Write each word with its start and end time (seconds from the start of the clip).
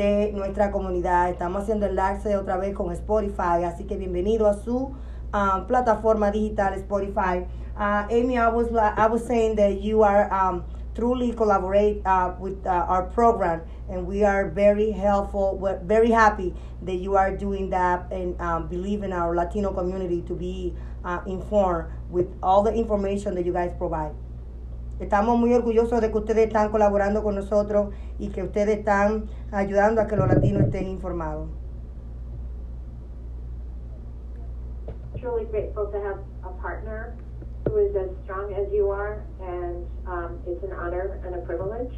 de 0.00 0.32
nuestra 0.32 0.70
comunidad. 0.70 1.28
Estamos 1.28 1.64
haciendo 1.64 1.84
enlace 1.84 2.34
otra 2.34 2.56
vez 2.56 2.74
con 2.74 2.90
Spotify, 2.90 3.64
así 3.66 3.84
que 3.84 3.98
bienvenido 3.98 4.48
a 4.48 4.54
su 4.54 4.94
um, 5.34 5.66
plataforma 5.66 6.30
digital 6.30 6.72
Spotify. 6.78 7.46
Uh, 7.76 8.06
Amy, 8.08 8.38
I 8.38 8.48
was 8.48 8.68
I 8.72 9.06
was 9.06 9.22
saying 9.26 9.56
that 9.56 9.82
you 9.82 10.02
are 10.02 10.32
um, 10.32 10.64
truly 10.94 11.32
collaborate 11.32 12.00
uh, 12.06 12.32
with 12.40 12.66
uh, 12.66 12.86
our 12.88 13.10
program, 13.10 13.60
and 13.90 14.06
we 14.06 14.24
are 14.24 14.48
very 14.48 14.90
helpful. 14.90 15.58
We're 15.58 15.80
very 15.84 16.10
happy 16.10 16.54
that 16.80 16.96
you 16.96 17.16
are 17.16 17.36
doing 17.36 17.68
that 17.68 18.10
and 18.10 18.40
um, 18.40 18.68
believe 18.68 19.02
in 19.02 19.12
our 19.12 19.36
Latino 19.36 19.70
community 19.70 20.22
to 20.22 20.34
be 20.34 20.74
informed 21.26 21.92
with 22.08 22.28
all 22.42 22.62
the 22.62 22.72
information 22.72 23.34
that 23.34 23.44
you 23.44 23.52
guys 23.52 23.72
provide. 23.76 24.12
Estamos 25.00 25.38
muy 25.38 25.54
orgullosos 25.54 26.02
de 26.02 26.12
que 26.12 26.18
ustedes 26.18 26.46
están 26.46 26.70
colaborando 26.70 27.22
con 27.22 27.34
nosotros 27.34 27.94
y 28.18 28.28
que 28.28 28.42
ustedes 28.42 28.80
están 28.80 29.30
ayudando 29.50 30.02
a 30.02 30.06
que 30.06 30.14
los 30.14 30.28
latinos 30.28 30.64
estén 30.64 30.88
informados. 30.88 31.48
Truly 35.18 35.46
grateful 35.46 35.86
to 35.90 35.98
have 35.98 36.18
a 36.44 36.50
partner 36.60 37.14
who 37.64 37.78
is 37.78 37.96
as 37.96 38.10
strong 38.24 38.52
as 38.52 38.70
you 38.72 38.90
are, 38.90 39.22
and 39.40 39.86
um, 40.06 40.38
it's 40.46 40.62
an 40.64 40.72
honor 40.72 41.18
and 41.24 41.34
a 41.34 41.40
privilege. 41.46 41.94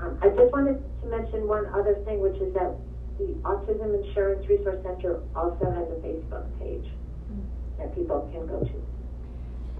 Um, 0.00 0.18
I 0.22 0.28
just 0.30 0.52
wanted 0.52 0.82
to 1.02 1.06
mention 1.06 1.46
one 1.46 1.66
other 1.66 1.94
thing, 2.04 2.20
which 2.20 2.36
is 2.42 2.52
that 2.54 2.74
the 3.18 3.34
Autism 3.42 3.94
Insurance 4.04 4.46
Resource 4.48 4.82
Center 4.82 5.22
also 5.36 5.70
has 5.70 5.86
a 5.86 5.98
Facebook 6.02 6.46
page 6.58 6.90
that 7.78 7.94
people 7.94 8.28
can 8.32 8.46
go 8.46 8.60
to. 8.60 8.95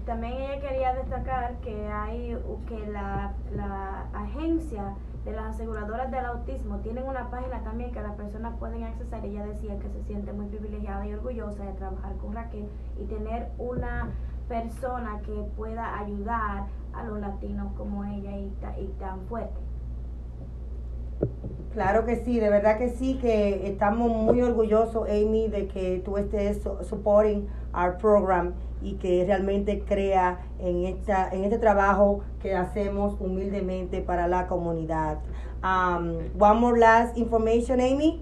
También 0.07 0.33
ella 0.35 0.61
quería 0.61 0.93
destacar 0.95 1.55
que 1.57 1.87
hay 1.89 2.37
que 2.67 2.87
la, 2.87 3.33
la 3.53 4.05
agencia 4.13 4.95
de 5.25 5.33
las 5.33 5.55
aseguradoras 5.55 6.09
del 6.09 6.25
autismo 6.25 6.77
tienen 6.77 7.03
una 7.05 7.29
página 7.29 7.61
también 7.63 7.91
que 7.91 8.01
las 8.01 8.13
personas 8.13 8.55
pueden 8.57 8.83
accesar. 8.85 9.25
Ella 9.25 9.45
decía 9.45 9.77
que 9.77 9.89
se 9.89 10.01
siente 10.05 10.31
muy 10.31 10.45
privilegiada 10.45 11.05
y 11.05 11.13
orgullosa 11.13 11.65
de 11.65 11.73
trabajar 11.73 12.15
con 12.21 12.33
Raquel 12.33 12.69
y 13.01 13.03
tener 13.03 13.49
una 13.57 14.11
persona 14.47 15.19
que 15.25 15.43
pueda 15.57 15.99
ayudar 15.99 16.67
a 16.93 17.03
los 17.03 17.19
latinos 17.19 17.73
como 17.75 18.05
ella 18.05 18.31
y, 18.37 18.49
y 18.81 18.87
tan 18.99 19.19
fuerte. 19.27 19.59
Claro 21.73 22.05
que 22.05 22.15
sí, 22.15 22.39
de 22.39 22.49
verdad 22.49 22.77
que 22.77 22.89
sí, 22.89 23.17
que 23.19 23.67
estamos 23.67 24.09
muy 24.09 24.41
orgullosos, 24.41 25.07
Amy, 25.09 25.49
de 25.49 25.67
que 25.67 26.01
tú 26.05 26.17
estés 26.17 26.63
su- 26.63 26.81
supporting 26.85 27.47
our 27.75 27.97
program 27.97 28.53
y 28.81 28.95
que 28.95 29.25
realmente 29.25 29.83
crea 29.83 30.39
en, 30.59 30.85
esta, 30.85 31.29
en 31.29 31.43
este 31.43 31.57
trabajo 31.57 32.21
que 32.41 32.55
hacemos 32.55 33.19
humildemente 33.19 34.01
para 34.01 34.27
la 34.27 34.47
comunidad. 34.47 35.19
Um, 35.63 36.29
one 36.39 36.59
more 36.59 36.79
last 36.79 37.17
information, 37.17 37.79
Amy. 37.79 38.21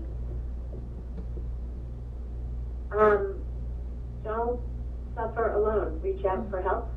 Um, 2.91 3.35
don't 4.23 4.59
suffer 5.15 5.53
alone. 5.53 5.99
Reach 6.01 6.23
out 6.25 6.49
for 6.49 6.61
help. 6.61 6.87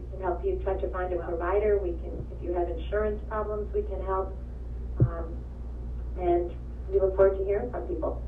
We 0.00 0.10
can 0.10 0.22
help 0.22 0.44
you 0.44 0.58
try 0.64 0.74
to 0.74 0.88
find 0.88 1.12
a 1.12 1.16
provider. 1.16 1.78
We 1.82 1.90
can, 1.92 2.26
if 2.32 2.42
you 2.42 2.54
have 2.54 2.68
insurance 2.70 3.20
problems, 3.28 3.72
we 3.74 3.82
can 3.82 4.04
help. 4.06 4.34
Um, 5.00 5.36
and 6.18 6.50
we 6.90 6.98
look 6.98 7.14
forward 7.14 7.38
to 7.38 7.44
hearing 7.44 7.70
from 7.70 7.86
people. 7.86 8.22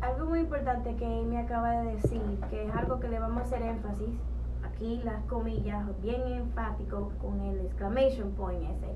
Algo 0.00 0.26
muy 0.26 0.40
importante 0.40 0.94
que 0.94 1.04
Amy 1.04 1.36
acaba 1.36 1.72
de 1.72 1.96
decir, 1.96 2.22
que 2.50 2.66
es 2.66 2.74
algo 2.74 3.00
que 3.00 3.08
le 3.08 3.18
vamos 3.18 3.38
a 3.38 3.44
hacer 3.44 3.62
énfasis, 3.62 4.10
aquí 4.64 5.00
las 5.04 5.24
comillas, 5.24 5.84
bien 6.00 6.22
enfático 6.28 7.10
con 7.20 7.40
el 7.40 7.60
exclamation 7.66 8.30
point 8.32 8.62
ese, 8.62 8.92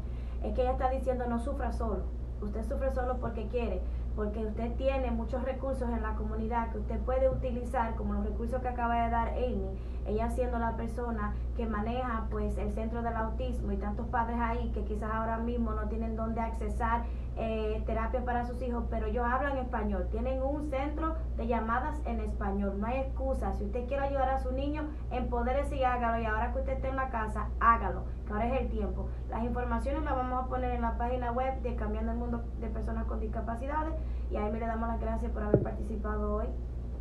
es 0.47 0.55
que 0.55 0.63
ella 0.63 0.73
está 0.73 0.91
diciendo 0.91 1.27
no 1.27 1.41
sufra 1.41 1.73
solo, 1.73 2.05
usted 2.41 2.63
sufre 2.63 2.93
solo 2.95 3.19
porque 3.19 3.49
quiere, 3.49 3.81
porque 4.15 4.47
usted 4.47 4.77
tiene 4.77 5.11
muchos 5.11 5.43
recursos 5.43 5.89
en 5.89 6.03
la 6.03 6.15
comunidad 6.15 6.71
que 6.71 6.79
usted 6.79 7.01
puede 7.01 7.29
utilizar, 7.29 7.97
como 7.97 8.15
los 8.15 8.25
recursos 8.25 8.63
que 8.63 8.69
acaba 8.69 9.03
de 9.05 9.11
dar 9.11 9.29
Amy, 9.31 9.71
ella 10.07 10.31
siendo 10.31 10.61
la 10.61 10.77
persona 10.77 11.35
que 11.57 11.67
maneja 11.67 12.27
pues 12.31 12.57
el 12.59 12.73
centro 12.75 13.03
del 13.03 13.17
autismo 13.17 13.73
y 13.73 13.77
tantos 13.77 14.07
padres 14.07 14.39
ahí 14.41 14.71
que 14.73 14.85
quizás 14.85 15.13
ahora 15.13 15.39
mismo 15.39 15.73
no 15.73 15.89
tienen 15.89 16.15
dónde 16.15 16.41
accesar 16.41 17.03
eh, 17.37 17.83
terapia 17.87 18.25
para 18.25 18.45
sus 18.45 18.61
hijos, 18.63 18.85
pero 18.91 19.07
ellos 19.07 19.25
hablan 19.27 19.57
español, 19.59 20.07
tienen 20.11 20.43
un 20.43 20.69
centro 20.71 21.15
de 21.37 21.47
llamadas 21.47 22.01
en 22.05 22.21
español, 22.21 22.79
no 22.79 22.87
hay 22.87 23.01
excusa, 23.01 23.53
si 23.55 23.65
usted 23.65 23.87
quiere 23.87 24.05
ayudar 24.05 24.29
a 24.29 24.39
su 24.39 24.53
niño, 24.53 24.89
empodérese 25.11 25.77
y 25.77 25.85
hágalo, 25.85 26.23
y 26.23 26.27
ahora 26.27 26.53
que 26.53 26.59
usted 26.61 26.73
esté 26.75 26.89
en 26.89 26.97
la 26.97 27.09
casa, 27.09 27.49
hágalo, 27.61 28.03
que 28.27 28.33
ahora 28.33 28.49
es 28.49 28.61
el 28.61 28.69
tiempo. 28.69 29.09
Las 29.31 29.45
informaciones 29.45 30.03
las 30.03 30.15
vamos 30.15 30.45
a 30.45 30.49
poner 30.49 30.73
en 30.73 30.83
la 30.83 30.99
página 30.99 31.33
web 31.33 31.61
de 31.63 31.75
Cambiando 31.75 32.13
el 32.13 32.19
Mundo 32.19 32.43
de 32.61 32.69
Personas 32.69 33.07
con 33.07 33.21
Discapacidades, 33.21 33.95
y 34.31 34.37
ahí 34.37 34.51
me 34.53 34.59
le 34.61 34.67
damos 34.67 34.89
las 34.89 35.01
gracias 35.01 35.33
por 35.33 35.43
haber 35.43 35.63
participado 35.63 36.37
hoy 36.37 36.47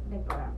del 0.09 0.22
programa. 0.22 0.53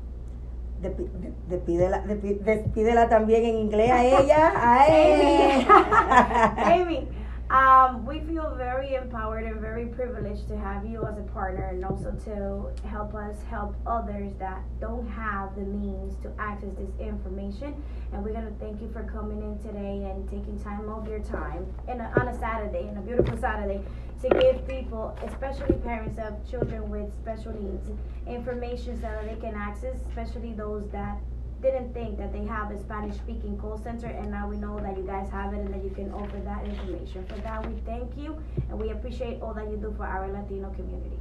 Despídela, 1.48 2.00
despídela 2.02 3.08
también 3.08 3.46
en 3.46 3.56
inglés 3.56 3.90
a 3.90 4.04
ella. 4.04 4.52
A 4.56 4.84
Amy. 6.66 6.82
Amy, 6.82 7.08
um, 7.54 8.04
we 8.04 8.20
feel 8.22 8.56
very 8.58 8.96
empowered 8.96 9.44
and 9.44 9.62
very 9.62 9.86
privileged 9.86 10.48
to 10.48 10.58
have 10.58 10.88
you 10.88 11.06
as 11.06 11.20
a 11.20 11.22
partner 11.22 11.66
and 11.66 11.86
also 11.86 12.12
to 12.26 12.88
help 12.88 13.14
us 13.14 13.36
help 13.48 13.76
others 13.86 14.34
that 14.40 14.64
don't 14.82 15.08
have 15.08 15.56
the 15.56 15.62
means 15.62 16.16
to 16.24 16.32
access 16.40 16.72
this 16.80 16.90
information. 17.00 17.76
And 18.12 18.24
we're 18.24 18.34
going 18.34 18.48
to 18.48 18.60
thank 18.60 18.82
you 18.82 18.90
for 18.92 19.04
coming 19.04 19.44
in 19.44 19.60
today 19.60 20.10
and 20.10 20.28
taking 20.32 20.60
time 20.64 20.90
of 20.90 21.08
your 21.08 21.20
time 21.20 21.68
in 21.88 22.02
a, 22.02 22.12
on 22.20 22.30
a 22.30 22.40
Saturday, 22.40 22.88
in 22.88 22.98
a 22.98 23.02
beautiful 23.02 23.38
Saturday, 23.38 23.84
to 24.24 24.30
give 24.30 24.68
people, 24.68 25.16
especially 25.24 25.76
parents 25.84 26.18
of 26.18 26.34
children 26.50 26.90
with 26.90 27.14
special 27.22 27.54
needs, 27.54 27.88
information 28.26 28.96
so 28.96 29.02
that 29.02 29.26
they 29.26 29.40
can 29.40 29.54
access, 29.54 29.98
especially 30.10 30.54
those 30.54 30.90
that 30.92 31.20
didn't 31.64 31.94
think 31.94 32.18
that 32.18 32.34
they 32.34 32.46
have 32.46 32.70
a 32.72 32.80
Spanish 32.80 33.16
speaking 33.16 33.58
call 33.58 33.78
center 33.78 34.08
and 34.08 34.30
now 34.30 34.50
we 34.50 34.58
know 34.58 34.78
that 34.82 34.98
you 34.98 35.04
guys 35.04 35.30
have 35.30 35.54
it 35.54 35.60
and 35.60 35.74
that 35.74 35.82
you 35.84 35.90
can 35.92 36.12
offer 36.12 36.38
that 36.38 36.66
information. 36.66 37.26
For 37.26 37.36
that 37.36 37.66
we 37.66 37.80
thank 37.86 38.18
you 38.18 38.38
and 38.70 38.78
we 38.78 38.90
appreciate 38.90 39.42
all 39.42 39.54
that 39.54 39.70
you 39.72 39.78
do 39.78 39.94
for 39.96 40.06
our 40.06 40.30
Latino 40.30 40.70
community. 40.72 41.18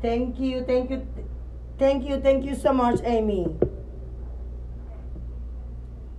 Thank 0.00 0.40
you, 0.40 0.64
thank 0.64 0.90
you, 0.90 1.06
thank 1.78 2.08
you, 2.08 2.20
thank 2.20 2.44
you 2.46 2.54
so 2.54 2.72
much, 2.72 3.00
Amy. 3.04 3.54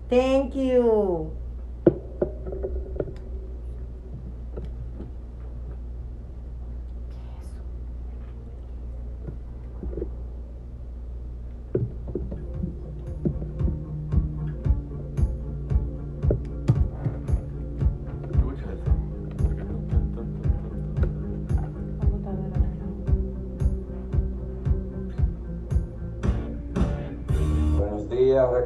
Thank 0.08 0.56
you. 0.56 1.36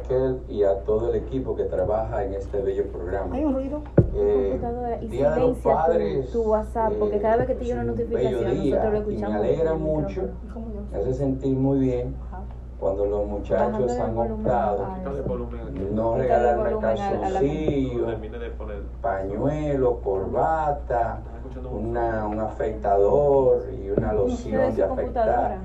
Raquel 0.08 0.40
y 0.48 0.62
a 0.62 0.80
todo 0.84 1.10
el 1.10 1.16
equipo 1.16 1.56
que 1.56 1.64
trabaja 1.64 2.24
en 2.24 2.34
este 2.34 2.60
bello 2.62 2.84
programa. 2.90 3.34
¿Hay 3.34 3.44
un 3.44 3.54
ruido? 3.54 3.82
Eh, 4.14 4.58
y 5.02 5.08
Día 5.08 5.30
de 5.32 5.40
los 5.40 5.56
tu- 5.58 5.62
Padres, 5.68 6.30
tu 6.32 6.42
WhatsApp, 6.42 6.92
porque 6.98 7.20
cada 7.20 7.36
vez 7.38 7.46
que 7.48 7.54
te 7.54 7.64
llega 7.64 7.74
una 7.82 7.84
notificación, 7.92 8.32
día 8.32 8.76
nosotros 8.76 8.92
lo 8.92 8.98
y 8.98 9.00
escuchamos 9.14 9.40
Me 9.40 9.48
alegra 9.48 9.74
mucho, 9.74 10.22
me 10.92 10.98
hace 10.98 11.14
sentir 11.14 11.56
muy 11.56 11.78
bien 11.80 12.14
cuando 12.78 13.06
los 13.06 13.26
muchachos 13.26 13.98
han 13.98 14.18
optado 14.18 14.86
no 15.92 16.16
regalarme 16.16 16.78
calzoncillos, 16.80 18.06
Termine 18.06 18.38
de 18.38 18.50
poner. 18.50 18.82
pañuelo, 19.00 20.00
corbata, 20.02 21.20
una, 21.72 22.26
un 22.26 22.38
afeitador 22.40 23.64
y 23.82 23.90
una 23.90 24.12
loción 24.12 24.74
de 24.76 24.82
afeitar 24.84 25.58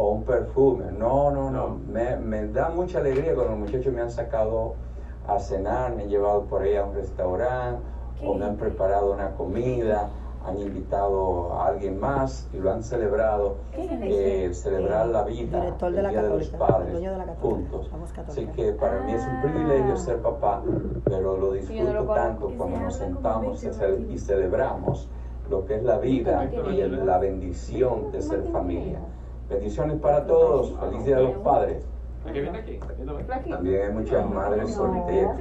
o 0.00 0.10
un 0.10 0.22
perfume. 0.22 0.84
No, 0.96 1.30
no, 1.30 1.50
no. 1.50 1.68
No. 1.68 1.78
Me, 1.92 2.16
me 2.16 2.46
da 2.48 2.68
mucha 2.68 2.98
alegría 2.98 3.34
cuando 3.34 3.56
los 3.56 3.58
muchachos 3.66 3.92
me 3.92 4.00
han 4.00 4.10
sacado 4.12 4.74
a 5.26 5.38
cenar, 5.40 5.94
me 5.96 6.04
han 6.04 6.08
llevado 6.08 6.42
por 6.44 6.62
ahí 6.62 6.76
a 6.76 6.84
un 6.84 6.94
restaurante 6.94 7.82
o 8.24 8.34
me 8.34 8.44
han 8.44 8.56
preparado 8.56 9.12
una 9.12 9.30
comida, 9.32 10.08
han 10.46 10.56
invitado 10.58 11.52
a 11.52 11.66
alguien 11.66 11.98
más 11.98 12.48
y 12.54 12.58
lo 12.58 12.70
han 12.72 12.82
celebrado. 12.82 13.56
eh, 13.74 14.54
celebrar 14.54 15.06
la 15.08 15.24
vida, 15.24 15.58
Director 15.60 15.90
de 15.92 15.96
el 15.98 16.02
la 16.04 16.10
Día 16.10 16.22
de 16.22 16.28
los 16.30 16.48
Padres, 16.48 16.92
dueño 16.92 17.10
de 17.12 17.18
la 17.18 17.24
Católica, 17.26 17.70
juntos. 17.70 17.90
Así 18.28 18.46
que 18.54 18.72
para 18.72 19.00
mí 19.02 19.12
es 19.12 19.26
un 19.26 19.42
privilegio 19.42 19.96
ser 19.96 20.18
papá, 20.22 20.62
pero 21.04 21.36
lo 21.36 21.52
disfruto 21.52 22.04
tanto 22.14 22.52
cuando 22.56 22.78
nos 22.78 22.94
sentamos 22.94 23.64
y 24.08 24.18
celebramos 24.18 25.08
lo 25.50 25.64
que 25.66 25.76
es 25.76 25.82
la 25.82 25.98
vida 25.98 26.48
y 26.70 26.80
el- 26.80 27.04
la 27.06 27.18
bendición 27.18 28.12
de 28.12 28.22
ser 28.22 28.42
familia. 28.52 29.00
Bendiciones 29.48 30.00
para 30.00 30.26
todos, 30.26 30.74
feliz 30.80 31.04
Día 31.04 31.16
de 31.16 31.22
los 31.22 31.36
Padres. 31.38 31.84
¿A. 32.26 33.48
También 33.48 33.82
hay 33.82 33.92
muchas 33.92 34.30
madres 34.30 34.74
solteras, 34.74 35.38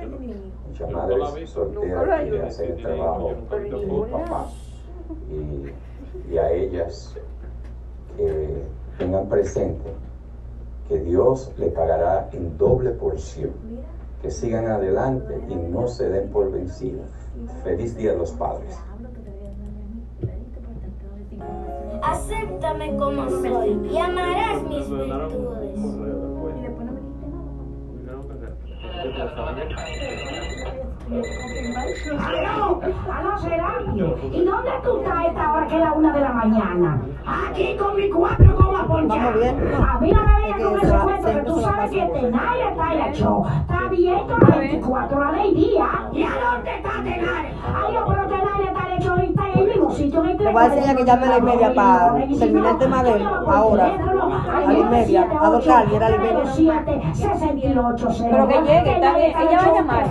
muchas 0.67 0.91
madres 0.91 1.49
solteras 1.49 2.29
que 2.29 2.41
hacen 2.41 2.71
el 2.71 2.83
trabajo 2.83 3.35
como 3.49 4.07
papá. 4.07 4.47
Y 5.29 5.71
y 6.29 6.37
a 6.37 6.51
ellas 6.51 7.15
que 8.15 8.63
tengan 8.97 9.27
presente 9.29 9.91
que 10.87 10.99
Dios 10.99 11.51
le 11.57 11.67
pagará 11.67 12.29
en 12.31 12.57
doble 12.57 12.91
porción. 12.91 13.51
Que 14.21 14.31
sigan 14.31 14.65
adelante 14.67 15.39
y 15.47 15.55
no 15.55 15.87
se 15.87 16.09
den 16.09 16.29
por 16.29 16.51
vencidos. 16.51 17.05
Feliz 17.63 17.95
Día 17.95 18.13
de 18.13 18.17
los 18.17 18.31
Padres. 18.31 18.75
Acéptame 22.03 22.95
como 22.97 23.29
soy 23.29 23.79
y 23.91 23.97
amarás 23.97 24.63
mis 24.63 24.89
virtudes. 24.89 25.77
¡Aló! 32.19 32.81
¡Aló, 33.11 33.37
Serapio! 33.37 34.17
¿Y 34.31 34.43
dónde 34.43 34.71
tú 34.83 34.97
estás 34.97 35.17
a 35.17 35.27
esta 35.27 35.53
hora 35.53 35.67
que 35.67 35.75
es 35.75 35.81
la 35.81 35.93
una 35.93 36.13
de 36.13 36.21
la 36.21 36.33
mañana? 36.33 37.01
Aquí 37.25 37.77
con 37.77 37.95
mi 37.95 38.09
cuatro 38.09 38.57
bien, 39.33 39.71
¿no? 39.71 39.85
A 39.85 39.99
mí 39.99 40.11
no 40.11 40.21
me 40.23 40.53
que 40.53 40.63
con 40.63 40.79
se 40.79 40.87
ese 40.87 40.97
cuento 40.97 41.27
que 41.27 41.41
tú 41.41 41.61
sabes 41.61 41.91
que 41.91 42.01
Tenaria 42.07 42.69
está 42.69 42.93
en 42.93 42.99
la 42.99 43.13
show. 43.13 43.45
Está 43.61 43.85
abierto 43.85 44.37
las 44.37 44.57
24 44.57 45.17
horas 45.17 45.43
del 45.43 45.55
día. 45.55 46.09
¿Y 46.13 46.23
a 46.23 46.29
dónde 46.29 46.75
está 46.75 46.91
Tenaria? 47.03 47.51
Ay, 47.75 47.93
yo, 47.93 48.05
pero 48.07 48.27
Tenaria 48.27 48.67
está 48.67 48.87
en 48.87 48.91
el 48.91 48.97
mismo 48.97 49.15
sitio 49.97 50.23
en 50.23 50.29
el 50.29 50.37
Le 50.37 50.51
voy 50.51 50.61
a 50.61 50.65
enseñar 50.65 50.95
que 50.95 51.05
llame 51.05 51.25
a 51.25 51.29
la 51.29 51.37
y 51.37 51.41
media 51.41 51.73
para 51.73 52.13
terminar 52.39 52.71
el 52.71 52.77
tema 52.77 53.03
de 53.03 53.11
él, 53.11 53.25
ahora. 53.25 53.85
A 53.85 54.71
la 54.71 54.79
y 54.79 54.83
media, 54.83 55.27
a 55.39 55.49
dos 55.49 55.65
y 55.65 55.95
era 55.95 56.07
a 56.07 56.09
la 56.09 56.15
y 56.15 56.19
media. 56.19 56.43
Pero 58.29 58.47
que 58.47 58.61
llegue, 58.61 58.91
está 58.93 59.13
bien, 59.17 59.33
ella 59.37 59.57
va 59.57 59.63
a 59.63 59.73
llamar. 59.73 60.05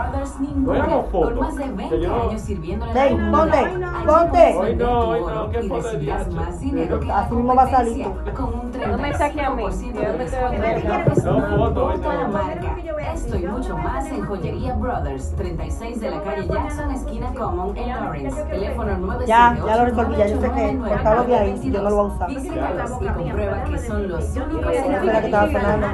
No 0.63 1.41
más 1.41 1.55
de 1.55 1.63
20 1.71 1.89
Que 1.89 2.01
yo- 2.01 2.29
años 2.29 2.41
sirviéndole 2.41 2.91
a 2.99 3.05
Ey, 3.07 3.15
la 3.17 3.31
comunidad. 3.31 4.05
ponte, 4.05 4.05
ponte. 4.05 4.57
Hoy 4.57 4.75
no, 4.75 4.99
hoy 5.09 5.21
qué 5.51 5.61
foto 5.63 5.87
de 5.97 6.11
Así 6.13 6.71
mismo 6.71 7.55
va 7.55 7.63
a 7.63 7.69
salir. 7.69 8.05
competencia, 8.05 8.33
con 8.33 8.45
un 8.53 8.73
No 8.91 8.97
me 8.97 9.13
saque 9.13 9.41
a 9.41 9.49
mí, 9.51 9.63
35% 9.63 9.93
yo 9.93 9.99
de 10.01 10.17
me 10.17 10.23
descuento 10.23 10.49
quedo 10.51 10.63
en 10.65 10.81
con 10.81 10.89
la 10.89 10.95
ella. 10.95 11.05
persona 11.05 11.47
No, 11.47 11.57
foto, 11.57 11.85
hoy 11.85 11.93
por 11.93 12.01
toda 12.01 12.15
la 12.15 12.23
no. 12.27 12.33
marca. 12.33 12.75
Esto 13.13 13.37
y 13.37 13.45
mucho 13.45 13.77
más 13.77 14.05
en 14.07 14.25
Joyería 14.25 14.73
Brothers, 14.75 15.35
36 15.35 16.01
de 16.01 16.09
la 16.11 16.21
calle 16.23 16.47
Jackson, 16.47 16.91
esquina 16.91 17.27
Common, 17.37 17.77
en 17.77 17.89
Lawrence. 17.89 18.43
Teléfono 18.45 18.97
978 18.97 19.27
Ya, 19.27 19.55
ya 19.67 19.75
lo 19.77 19.85
resolví, 19.85 20.15
ya 20.15 20.27
yo 20.27 20.41
sé 20.41 20.51
que 20.51 20.61
de 21.27 21.37
ahí, 21.37 21.71
yo 21.71 21.81
no 21.83 21.89
lo 21.89 21.95
voy 21.95 22.05
a 22.11 22.13
usar. 22.15 22.29
Visítalos 22.29 22.91
y 23.01 23.05
comprueba 23.05 23.63
que 23.65 23.77
son 23.77 24.07
los 24.09 24.35
únicos. 24.35 24.63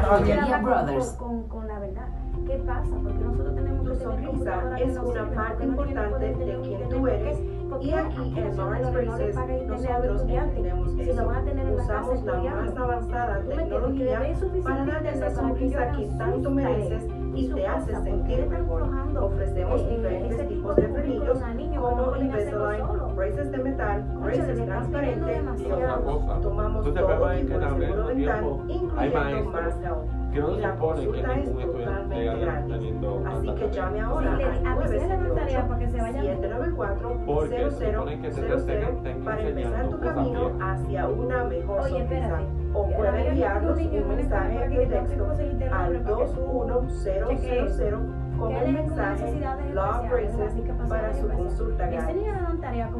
Joyería 0.10 0.58
Brothers. 0.58 0.69
Con, 1.18 1.44
con 1.48 1.68
la 1.68 1.80
verdad. 1.80 2.08
¿Qué 2.46 2.58
pasa? 2.60 2.90
Porque 3.04 3.24
nosotros 3.24 3.56
tenemos 3.56 3.86
Tu 3.86 3.90
que 3.90 4.04
sonrisa 4.04 4.80
es 4.80 4.98
una 4.98 5.30
parte 5.32 5.64
importante 5.64 6.26
de 6.28 6.60
quien 6.62 6.90
tú 6.90 7.08
eres. 7.08 7.40
Y 7.82 7.94
aquí 7.94 8.34
en 8.38 8.58
Lawrence 8.58 8.92
Braces 8.92 9.36
nosotros 9.68 10.22
estudiantes. 10.22 10.58
entendemos 10.58 10.92
Si 10.92 11.14
lo 11.14 11.26
van 11.26 11.36
a 11.38 11.44
tener 11.44 11.68
en 11.68 11.78
la 11.78 11.88
casa 11.88 12.02
Usamos 12.02 12.24
la 12.24 12.56
más 12.56 12.78
avanzada 12.78 13.40
tecnología 13.42 14.36
para 14.64 14.86
darte 14.86 15.10
esa 15.10 15.30
sonrisa 15.32 15.92
que 15.92 16.06
tanto 16.18 16.52
mereces 16.52 17.08
y 17.36 17.48
te 17.50 17.68
hace 17.68 17.96
sentir 17.96 18.48
mejor. 18.48 18.84
Ofrecemos 19.20 19.82
eh, 19.82 19.90
diferentes 19.90 20.48
tipos 20.48 20.50
tipo 20.50 20.74
de 20.76 20.88
frenillos 20.88 21.40
como 21.80 22.16
Invisalign, 22.16 23.16
braces 23.16 23.52
de 23.52 23.58
metal, 23.58 24.04
braces 24.22 24.66
transparentes. 24.66 25.42
Tomamos 26.42 26.86
todo 26.86 26.94
tipo 26.94 27.28
de 27.28 27.48
seguro 27.48 28.08
al 28.08 28.18
dental, 28.18 28.60
incluyendo 28.68 29.52
Health. 29.84 30.29
Que 30.32 30.40
no 30.40 30.56
se 30.56 30.62
la 30.62 30.74
supone 30.74 31.00
que 31.02 31.08
consulta 31.08 31.34
es 31.34 31.46
ningún 31.48 31.62
estudiante 31.62 31.94
totalmente 31.94 32.20
llega 32.20 32.36
gratis. 32.36 32.74
teniendo 32.74 33.24
Así 33.26 33.56
que 33.56 33.70
llame 33.72 34.00
ahora 34.02 34.32
Sí, 34.32 34.38
le- 34.38 34.46
al 34.46 34.68
avísale 34.68 35.30
la 35.30 35.36
tarea 35.36 35.68
para 35.68 35.80
que 35.80 35.90
se 35.90 35.98
vayan. 36.02 36.22
794 36.26 37.18
Porque 37.26 37.72
se 37.72 37.94
supone 37.94 38.22
que 38.22 38.30
te 38.30 38.42
estén- 38.56 38.84
estén 38.84 39.24
para 39.26 39.42
empezar 39.42 39.90
tu 39.90 40.00
camino 40.00 40.52
hacia 40.62 41.08
una 41.08 41.44
mejor 41.46 41.80
Oye. 41.82 42.08
O 42.74 42.88
puede 42.88 43.28
enviarnos 43.30 43.78
un 43.80 44.08
mensaje 44.16 44.70
de 44.70 44.86
texto 44.86 45.26
al 45.26 45.70
para 45.70 45.90
que 45.92 46.26
tú 46.36 46.64
21000 46.66 48.20
con 48.40 48.52
el 48.54 48.72
mensaje 48.74 49.42
Law 49.74 50.04
Braces 50.10 50.54
para 50.88 51.14
su 51.14 51.28
consulta 51.28 51.88
gratis. 51.88 52.16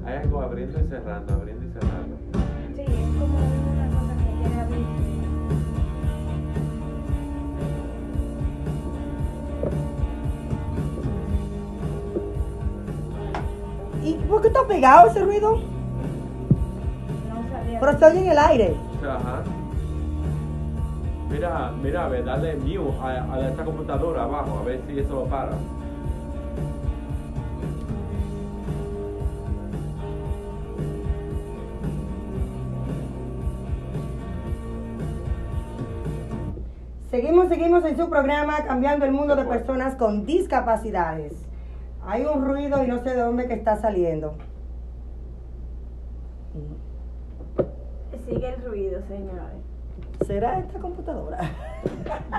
Hay 0.05 0.17
algo 0.17 0.41
abriendo 0.41 0.79
y 0.79 0.87
cerrando, 0.87 1.33
abriendo 1.35 1.65
y 1.65 1.69
cerrando. 1.69 2.17
Sí, 2.75 2.81
es 2.81 3.19
como 3.19 3.37
una 3.37 3.87
cosa 3.99 4.15
que 4.17 4.31
quiere 4.41 4.59
abrir. 4.59 4.87
¿Y 14.03 14.13
por 14.27 14.41
qué 14.41 14.47
está 14.47 14.65
pegado 14.65 15.09
ese 15.09 15.23
ruido? 15.23 15.57
No 17.29 17.49
sabía. 17.49 17.79
Pero 17.79 17.99
se 17.99 18.05
oye 18.05 18.19
en 18.19 18.31
el 18.31 18.37
aire. 18.39 18.75
Ajá. 19.03 19.43
Mira, 21.29 21.71
mira, 21.71 22.05
a 22.05 22.09
ver, 22.09 22.23
dale 22.23 22.55
mute 22.55 22.97
a, 23.01 23.33
a 23.33 23.49
esta 23.49 23.63
computadora 23.65 24.23
abajo, 24.23 24.59
a 24.59 24.63
ver 24.63 24.81
si 24.87 24.99
eso 24.99 25.13
lo 25.13 25.25
para. 25.25 25.51
Seguimos, 37.11 37.47
seguimos 37.47 37.83
en 37.85 37.97
su 37.97 38.09
programa 38.09 38.63
Cambiando 38.65 39.05
el 39.05 39.11
Mundo 39.11 39.35
de 39.35 39.43
Personas 39.43 39.95
con 39.95 40.25
Discapacidades. 40.25 41.33
Hay 42.05 42.23
un 42.23 42.45
ruido 42.45 42.83
y 42.83 42.87
no 42.87 42.99
sé 42.99 43.15
de 43.15 43.21
dónde 43.21 43.47
que 43.47 43.53
está 43.53 43.75
saliendo. 43.77 44.35
Sigue 48.25 48.53
el 48.53 48.63
ruido, 48.63 49.01
señores. 49.07 49.66
¿Será 50.25 50.59
esta 50.59 50.79
computadora? 50.79 51.37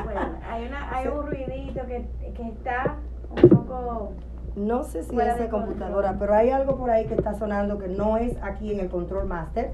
Bueno, 0.04 0.20
hay, 0.50 0.66
una, 0.66 0.96
hay 0.96 1.08
un 1.08 1.26
ruidito 1.26 1.80
que, 1.86 2.06
que 2.34 2.42
está 2.48 2.96
un 3.30 3.48
poco... 3.48 4.12
No 4.56 4.82
sé 4.82 5.04
si 5.04 5.16
es 5.16 5.38
de 5.38 5.48
computadora, 5.48 6.16
pero 6.18 6.34
hay 6.34 6.50
algo 6.50 6.76
por 6.76 6.90
ahí 6.90 7.06
que 7.06 7.14
está 7.14 7.34
sonando 7.34 7.78
que 7.78 7.88
no 7.88 8.16
es 8.16 8.36
aquí 8.42 8.72
en 8.72 8.80
el 8.80 8.88
Control 8.88 9.26
Master. 9.26 9.72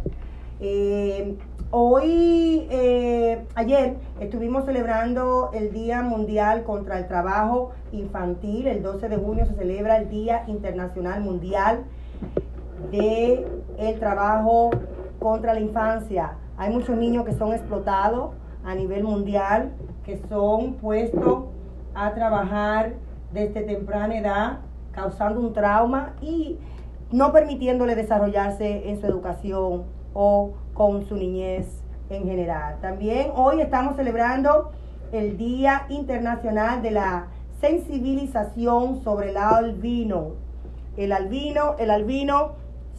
Eh, 0.60 1.36
hoy, 1.70 2.66
eh, 2.70 3.46
ayer, 3.54 3.96
estuvimos 4.20 4.64
celebrando 4.66 5.50
el 5.54 5.72
Día 5.72 6.02
Mundial 6.02 6.64
contra 6.64 6.98
el 6.98 7.08
Trabajo 7.08 7.72
Infantil. 7.92 8.66
El 8.66 8.82
12 8.82 9.08
de 9.08 9.16
junio 9.16 9.46
se 9.46 9.54
celebra 9.54 9.96
el 9.96 10.08
Día 10.10 10.44
Internacional 10.46 11.22
Mundial 11.22 11.84
de 12.90 13.46
el 13.78 13.98
Trabajo 13.98 14.70
contra 15.18 15.54
la 15.54 15.60
Infancia. 15.60 16.36
Hay 16.56 16.72
muchos 16.72 16.96
niños 16.96 17.24
que 17.24 17.32
son 17.32 17.52
explotados 17.52 18.30
a 18.64 18.74
nivel 18.74 19.02
mundial, 19.04 19.72
que 20.04 20.16
son 20.28 20.74
puestos 20.74 21.44
a 21.94 22.14
trabajar 22.14 22.94
desde 23.32 23.62
temprana 23.62 24.16
edad, 24.16 24.58
causando 24.92 25.40
un 25.40 25.52
trauma 25.52 26.14
y 26.20 26.58
no 27.10 27.32
permitiéndole 27.32 27.94
desarrollarse 27.94 28.88
en 28.88 29.00
su 29.00 29.06
educación 29.06 29.84
o 30.12 30.52
con 30.74 31.04
su 31.04 31.16
niñez 31.16 31.82
en 32.08 32.24
general. 32.24 32.78
También 32.80 33.32
hoy 33.34 33.60
estamos 33.60 33.96
celebrando 33.96 34.70
el 35.12 35.36
Día 35.36 35.86
Internacional 35.88 36.82
de 36.82 36.92
la 36.92 37.26
Sensibilización 37.60 39.02
sobre 39.02 39.30
el 39.30 39.36
albino. 39.36 40.32
El 40.96 41.12
albino, 41.12 41.76
el 41.78 41.90
albino 41.90 42.52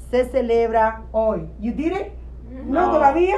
se 0.09 0.25
celebra 0.25 1.03
hoy. 1.11 1.49
You 1.59 1.73
did 1.73 1.91
it? 1.91 2.24
No, 2.63 2.87
No. 2.87 2.91
todavía. 2.93 3.35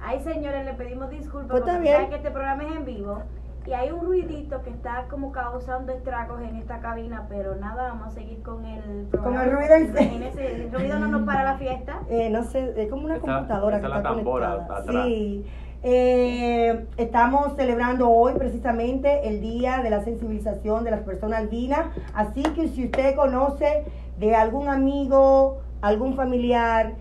Ay, 0.00 0.20
señores, 0.20 0.64
le 0.64 0.74
pedimos 0.74 1.10
disculpas 1.10 1.50
Pues 1.50 1.60
está 1.62 1.74
porque 1.74 1.90
saben 1.92 2.08
que 2.10 2.16
este 2.16 2.30
programa 2.30 2.64
es 2.64 2.76
en 2.76 2.84
vivo 2.84 3.22
y 3.66 3.72
hay 3.72 3.90
un 3.90 4.04
ruidito 4.06 4.62
que 4.62 4.70
está 4.70 5.06
como 5.10 5.32
causando 5.32 5.92
estragos 5.92 6.40
en 6.40 6.56
esta 6.56 6.80
cabina, 6.80 7.26
pero 7.28 7.54
nada, 7.56 7.88
vamos 7.88 8.08
a 8.08 8.10
seguir 8.12 8.42
con 8.42 8.64
el 8.64 9.06
programa. 9.10 9.44
el 9.44 9.52
ruido 9.52 9.74
en- 9.74 9.88
Imagínense, 9.90 10.54
el 10.54 10.72
ruido 10.72 10.98
no 10.98 11.08
nos 11.08 11.22
para 11.26 11.44
la 11.44 11.54
fiesta. 11.58 12.00
Eh, 12.10 12.30
no 12.30 12.44
sé, 12.44 12.74
es 12.76 12.88
como 12.90 13.04
una 13.04 13.18
computadora 13.18 13.78
esa 13.78 13.86
que 13.86 13.92
es 13.92 13.98
está 13.98 14.10
la 14.10 14.16
tambora 14.16 14.50
conectada. 14.52 14.80
atrás. 14.80 15.04
Sí. 15.06 15.46
Eh, 15.82 16.86
estamos 16.96 17.54
celebrando 17.56 18.10
hoy 18.10 18.32
precisamente 18.34 19.28
el 19.28 19.40
Día 19.40 19.78
de 19.82 19.90
la 19.90 20.02
Sensibilización 20.02 20.84
de 20.84 20.90
las 20.90 21.00
Personas 21.00 21.40
Albinas. 21.40 21.86
Así 22.14 22.42
que 22.42 22.68
si 22.68 22.86
usted 22.86 23.14
conoce 23.14 23.84
de 24.18 24.34
algún 24.34 24.68
amigo, 24.68 25.58
algún 25.82 26.14
familiar 26.14 26.94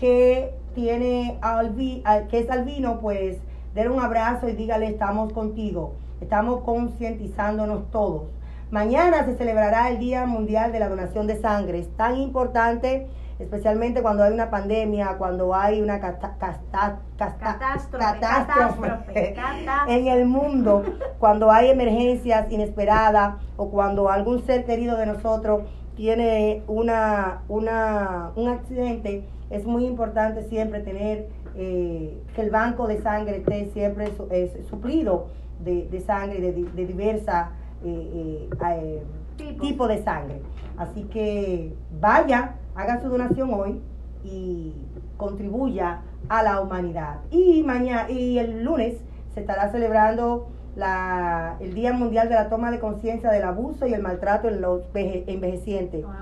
que 0.00 0.52
tiene 0.74 1.38
albi- 1.40 2.02
al- 2.04 2.26
que 2.28 2.40
es 2.40 2.50
albino, 2.50 3.00
pues 3.00 3.38
denle 3.74 3.90
un 3.90 4.00
abrazo 4.02 4.48
y 4.48 4.52
dígale 4.52 4.86
estamos 4.86 5.32
contigo. 5.32 5.94
Estamos 6.20 6.60
concientizándonos 6.62 7.90
todos. 7.90 8.22
Mañana 8.70 9.24
se 9.24 9.36
celebrará 9.36 9.88
el 9.88 9.98
Día 9.98 10.26
Mundial 10.26 10.72
de 10.72 10.80
la 10.80 10.88
Donación 10.88 11.26
de 11.26 11.36
Sangre. 11.40 11.78
Es 11.80 11.88
tan 11.96 12.16
importante, 12.16 13.06
especialmente 13.38 14.00
cuando 14.02 14.22
hay 14.24 14.32
una 14.32 14.50
pandemia, 14.50 15.16
cuando 15.18 15.54
hay 15.54 15.80
una 15.82 16.00
casta- 16.00 16.36
casta- 16.38 16.98
Catástrofe, 17.16 18.04
catástrofe 18.04 18.20
catástrofe, 18.20 19.34
catástrofe. 19.34 19.94
en 19.96 20.06
el 20.08 20.26
mundo, 20.26 20.82
cuando 21.18 21.50
hay 21.52 21.70
emergencias 21.70 22.50
inesperadas 22.50 23.34
o 23.56 23.68
cuando 23.70 24.08
algún 24.10 24.44
ser 24.44 24.64
querido 24.64 24.96
de 24.96 25.06
nosotros 25.06 25.62
tiene 25.96 26.62
una, 26.66 27.42
una, 27.48 28.30
un 28.34 28.48
accidente, 28.48 29.24
es 29.56 29.64
muy 29.66 29.84
importante 29.86 30.44
siempre 30.48 30.80
tener 30.80 31.28
eh, 31.56 32.18
que 32.34 32.40
el 32.42 32.50
banco 32.50 32.86
de 32.86 33.00
sangre 33.00 33.36
esté 33.38 33.70
siempre 33.72 34.08
su- 34.16 34.26
eh, 34.30 34.64
suplido 34.68 35.28
de, 35.64 35.86
de 35.88 36.00
sangre 36.00 36.40
de, 36.40 36.52
de 36.52 36.86
diversa 36.86 37.50
eh, 37.84 37.88
eh, 38.14 38.50
eh, 38.70 39.02
Tipos. 39.36 39.66
tipo 39.68 39.88
de 39.88 40.02
sangre. 40.02 40.40
Así 40.76 41.04
que 41.04 41.72
vaya, 42.00 42.54
haga 42.74 43.00
su 43.00 43.08
donación 43.08 43.52
hoy 43.54 43.80
y 44.24 44.72
contribuya 45.16 46.00
a 46.28 46.42
la 46.42 46.60
humanidad. 46.60 47.18
Y 47.30 47.62
mañana 47.62 48.10
y 48.10 48.38
el 48.38 48.64
lunes 48.64 48.96
se 49.34 49.40
estará 49.40 49.70
celebrando 49.70 50.48
la, 50.76 51.56
el 51.60 51.74
Día 51.74 51.92
Mundial 51.92 52.28
de 52.28 52.34
la 52.34 52.48
Toma 52.48 52.70
de 52.70 52.80
Conciencia 52.80 53.30
del 53.30 53.44
Abuso 53.44 53.86
y 53.86 53.94
el 53.94 54.02
Maltrato 54.02 54.48
en 54.48 54.60
los 54.60 54.82
veje- 54.92 55.24
envejecientes. 55.28 56.02
Wow. 56.04 56.12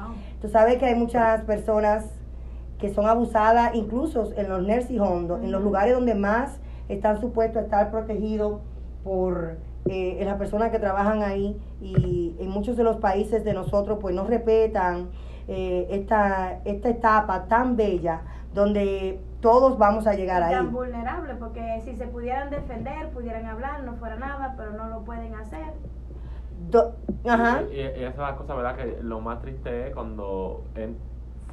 Tú 0.42 0.48
sabes 0.48 0.76
que 0.78 0.86
hay 0.86 0.94
muchas 0.94 1.42
personas 1.42 2.04
que 2.82 2.92
son 2.92 3.06
abusadas, 3.06 3.74
incluso 3.74 4.28
en 4.36 4.48
los 4.50 4.60
nursing 4.66 5.00
homes, 5.00 5.28
do- 5.28 5.36
en 5.38 5.50
los 5.52 5.62
lugares 5.62 5.94
donde 5.94 6.14
más 6.14 6.60
están 6.90 7.18
supuestos 7.20 7.62
a 7.62 7.64
estar 7.64 7.90
protegidos 7.90 8.60
por 9.04 9.56
eh, 9.86 10.20
las 10.24 10.36
personas 10.36 10.70
que 10.70 10.78
trabajan 10.78 11.22
ahí 11.22 11.56
y 11.80 12.36
en 12.38 12.48
muchos 12.50 12.76
de 12.76 12.82
los 12.84 12.96
países 12.96 13.44
de 13.44 13.54
nosotros 13.54 13.98
pues 14.00 14.14
no 14.14 14.24
respetan 14.26 15.08
eh, 15.48 15.86
esta, 15.90 16.58
esta 16.64 16.88
etapa 16.90 17.46
tan 17.46 17.76
bella 17.76 18.22
donde 18.54 19.18
todos 19.40 19.78
vamos 19.78 20.06
a 20.06 20.14
llegar 20.14 20.42
ahí. 20.42 20.52
Tan 20.54 20.72
vulnerables 20.72 21.36
porque 21.38 21.80
si 21.84 21.96
se 21.96 22.06
pudieran 22.06 22.50
defender, 22.50 23.10
pudieran 23.10 23.46
hablar, 23.46 23.82
no 23.84 23.94
fuera 23.94 24.16
nada, 24.16 24.54
pero 24.56 24.72
no 24.72 24.88
lo 24.88 25.00
pueden 25.04 25.34
hacer. 25.34 25.66
Do- 26.70 26.94
Ajá. 27.28 27.62
Y, 27.72 27.76
y 27.76 27.80
esa 28.04 28.08
es 28.08 28.18
la 28.18 28.36
cosa, 28.36 28.54
¿verdad? 28.54 28.76
Que 28.76 28.98
lo 29.02 29.20
más 29.20 29.40
triste 29.40 29.88
es 29.88 29.94
cuando 29.94 30.64
en- 30.76 30.96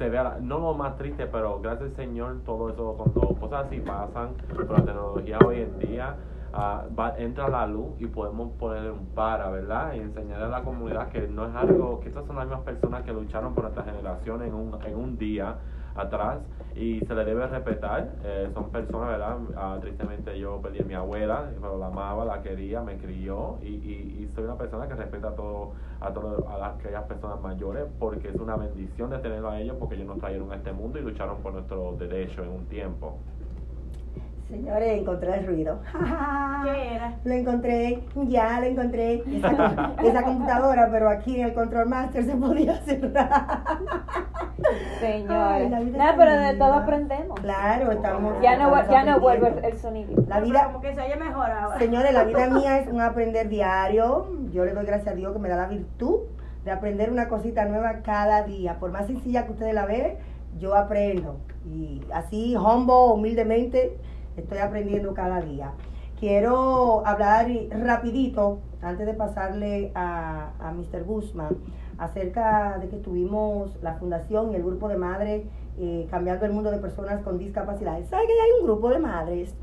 se 0.00 0.08
vea, 0.08 0.38
no 0.40 0.58
lo 0.58 0.72
más 0.72 0.96
triste, 0.96 1.26
pero 1.26 1.60
gracias 1.60 1.90
al 1.90 1.96
Señor, 1.96 2.38
todo 2.46 2.70
eso, 2.70 2.94
cuando 2.96 3.38
cosas 3.38 3.66
así 3.66 3.80
pasan, 3.80 4.30
con 4.56 4.72
la 4.72 4.82
tecnología 4.82 5.38
hoy 5.44 5.60
en 5.60 5.78
día, 5.78 6.16
ah, 6.54 6.84
entra 7.18 7.50
la 7.50 7.66
luz 7.66 7.90
y 7.98 8.06
podemos 8.06 8.50
poner 8.52 8.90
un 8.90 9.08
para, 9.08 9.50
¿verdad? 9.50 9.92
Y 9.92 9.98
enseñarle 9.98 10.46
a 10.46 10.48
la 10.48 10.62
comunidad 10.62 11.08
que 11.08 11.28
no 11.28 11.46
es 11.46 11.54
algo, 11.54 12.00
que 12.00 12.08
estas 12.08 12.24
son 12.26 12.36
las 12.36 12.46
mismas 12.46 12.64
personas 12.64 13.02
que 13.02 13.12
lucharon 13.12 13.54
por 13.54 13.64
nuestra 13.64 13.84
generación 13.84 14.42
en 14.42 14.54
un, 14.54 14.78
en 14.86 14.96
un 14.96 15.18
día 15.18 15.56
atrás 15.94 16.48
y 16.74 17.00
se 17.00 17.14
le 17.14 17.24
debe 17.24 17.46
respetar. 17.46 18.16
Eh, 18.22 18.48
son 18.52 18.70
personas, 18.70 19.08
¿verdad? 19.08 19.38
Ah, 19.56 19.78
tristemente 19.80 20.38
yo 20.38 20.60
perdí 20.62 20.80
a 20.80 20.84
mi 20.84 20.94
abuela, 20.94 21.50
pero 21.60 21.78
la 21.78 21.86
amaba, 21.88 22.24
la 22.24 22.42
quería, 22.42 22.82
me 22.82 22.96
crió 22.98 23.58
y, 23.62 23.68
y, 23.68 24.22
y 24.22 24.28
soy 24.28 24.44
una 24.44 24.56
persona 24.58 24.88
que 24.88 24.94
respeta 24.94 25.28
a 25.30 25.34
todo, 25.34 25.74
a 26.00 26.10
las- 26.58 26.74
aquellas 26.74 27.04
personas 27.04 27.40
mayores 27.40 27.86
porque 27.98 28.28
es 28.28 28.38
una 28.38 28.56
bendición 28.56 29.10
de 29.10 29.18
tenerlo 29.18 29.50
a 29.50 29.60
ellos 29.60 29.76
porque 29.78 29.94
ellos 29.96 30.06
nos 30.06 30.18
trajeron 30.18 30.52
a 30.52 30.56
este 30.56 30.72
mundo 30.72 30.98
y 30.98 31.02
lucharon 31.02 31.42
por 31.42 31.52
nuestros 31.52 31.98
derechos 31.98 32.44
en 32.46 32.52
un 32.52 32.68
tiempo. 32.68 33.24
Señores, 34.50 35.00
encontré 35.00 35.38
el 35.38 35.46
ruido. 35.46 35.80
¿Qué 36.64 36.94
era? 36.94 37.14
Lo 37.22 37.32
encontré, 37.32 38.02
ya 38.26 38.58
lo 38.60 38.66
encontré. 38.66 39.22
Esa, 39.26 39.94
esa 40.02 40.22
computadora, 40.24 40.88
pero 40.90 41.08
aquí 41.08 41.40
en 41.40 41.46
el 41.46 41.54
Control 41.54 41.88
Master 41.88 42.24
se 42.24 42.34
podía 42.34 42.76
cerrar. 42.78 43.62
Señor. 45.00 45.32
Ay, 45.32 45.68
la 45.68 45.80
vida 45.80 45.98
Nada, 45.98 46.14
pero 46.16 46.36
de 46.36 46.54
todo 46.54 46.72
aprendemos. 46.74 47.40
Claro, 47.40 47.92
estamos. 47.92 48.34
Ya 48.42 48.58
no, 48.58 48.76
estamos 48.76 48.90
ya 48.90 49.04
no 49.04 49.20
vuelve 49.20 49.54
el 49.62 49.78
sonido. 49.78 50.24
La 50.26 50.40
vida, 50.40 50.64
Como 50.64 50.80
que 50.80 50.94
se 50.94 51.00
oye 51.00 51.16
mejor 51.16 51.50
ahora. 51.50 51.78
Señores, 51.78 52.12
la 52.12 52.24
vida 52.24 52.46
mía 52.50 52.78
es 52.80 52.88
un 52.88 53.00
aprender 53.00 53.48
diario. 53.48 54.26
Yo 54.52 54.64
le 54.64 54.72
doy 54.72 54.84
gracias 54.84 55.12
a 55.12 55.16
Dios 55.16 55.32
que 55.32 55.38
me 55.38 55.48
da 55.48 55.56
la 55.56 55.68
virtud 55.68 56.22
de 56.64 56.72
aprender 56.72 57.10
una 57.10 57.28
cosita 57.28 57.64
nueva 57.66 58.00
cada 58.02 58.42
día. 58.42 58.78
Por 58.78 58.90
más 58.90 59.06
sencilla 59.06 59.46
que 59.46 59.52
ustedes 59.52 59.74
la 59.74 59.86
vean, 59.86 60.14
yo 60.58 60.74
aprendo. 60.74 61.38
Y 61.64 62.02
así, 62.12 62.56
humble, 62.56 63.14
humildemente, 63.14 63.96
estoy 64.36 64.58
aprendiendo 64.58 65.14
cada 65.14 65.40
día. 65.40 65.72
Quiero 66.18 67.06
hablar 67.06 67.48
rapidito, 67.70 68.60
antes 68.82 69.06
de 69.06 69.14
pasarle 69.14 69.90
a, 69.94 70.50
a 70.58 70.72
Mr. 70.72 71.04
Guzmán, 71.04 71.56
acerca 71.98 72.78
de 72.78 72.88
que 72.88 72.96
tuvimos 72.96 73.70
la 73.82 73.94
fundación 73.94 74.52
y 74.52 74.56
el 74.56 74.62
grupo 74.62 74.88
de 74.88 74.96
madres 74.96 75.44
eh, 75.78 76.06
cambiando 76.10 76.44
el 76.44 76.52
mundo 76.52 76.70
de 76.70 76.78
personas 76.78 77.22
con 77.22 77.38
discapacidades. 77.38 78.08
¿Sabe 78.08 78.26
que 78.26 78.32
hay 78.32 78.60
un 78.60 78.66
grupo 78.66 78.90
de 78.90 78.98
madres? 78.98 79.54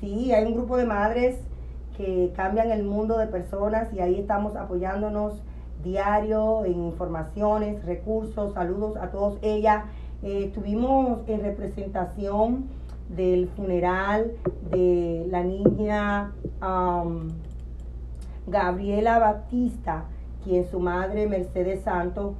Sí, 0.00 0.32
hay 0.32 0.46
un 0.46 0.54
grupo 0.54 0.76
de 0.76 0.86
madres 0.86 1.38
que 1.98 2.32
cambian 2.34 2.70
el 2.70 2.84
mundo 2.84 3.18
de 3.18 3.26
personas 3.26 3.92
y 3.92 4.00
ahí 4.00 4.20
estamos 4.20 4.56
apoyándonos 4.56 5.42
diario 5.82 6.64
en 6.64 6.82
informaciones, 6.84 7.84
recursos, 7.84 8.54
saludos 8.54 8.96
a 8.96 9.10
todos 9.10 9.38
ellas. 9.42 9.84
Eh, 10.22 10.44
estuvimos 10.46 11.20
en 11.26 11.42
representación 11.42 12.66
del 13.08 13.48
funeral 13.48 14.32
de 14.70 15.26
la 15.30 15.42
niña 15.42 16.32
am, 16.60 17.30
Gabriela 18.46 19.18
Batista, 19.18 20.04
quien 20.44 20.64
su 20.64 20.80
madre 20.80 21.26
Mercedes 21.26 21.82
Santos 21.82 22.34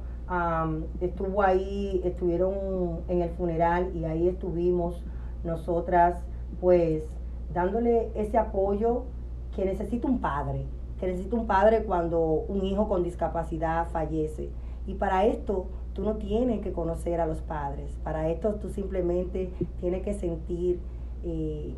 estuvo 1.01 1.41
ahí, 1.41 2.01
estuvieron 2.03 2.99
en 3.07 3.21
el 3.23 3.29
funeral 3.31 3.91
y 3.95 4.05
ahí 4.05 4.27
estuvimos 4.27 5.03
nosotras 5.43 6.21
pues 6.61 7.03
dándole 7.53 8.11
ese 8.13 8.37
apoyo 8.37 9.05
que 9.55 9.65
necesita 9.65 10.07
un 10.07 10.19
padre, 10.19 10.65
que 10.99 11.07
necesita 11.07 11.35
un 11.35 11.47
padre 11.47 11.83
cuando 11.83 12.19
un 12.21 12.63
hijo 12.63 12.87
con 12.87 13.03
discapacidad 13.03 13.89
fallece. 13.89 14.49
Y 14.85 14.95
para 14.95 15.25
esto 15.25 15.67
tú 15.99 16.05
no 16.05 16.15
tienes 16.15 16.61
que 16.61 16.71
conocer 16.71 17.19
a 17.19 17.25
los 17.25 17.41
padres, 17.41 17.91
para 18.05 18.29
esto 18.29 18.55
tú 18.55 18.69
simplemente 18.69 19.51
tienes 19.81 20.01
que 20.01 20.13
sentir 20.13 20.79
eh, 21.25 21.73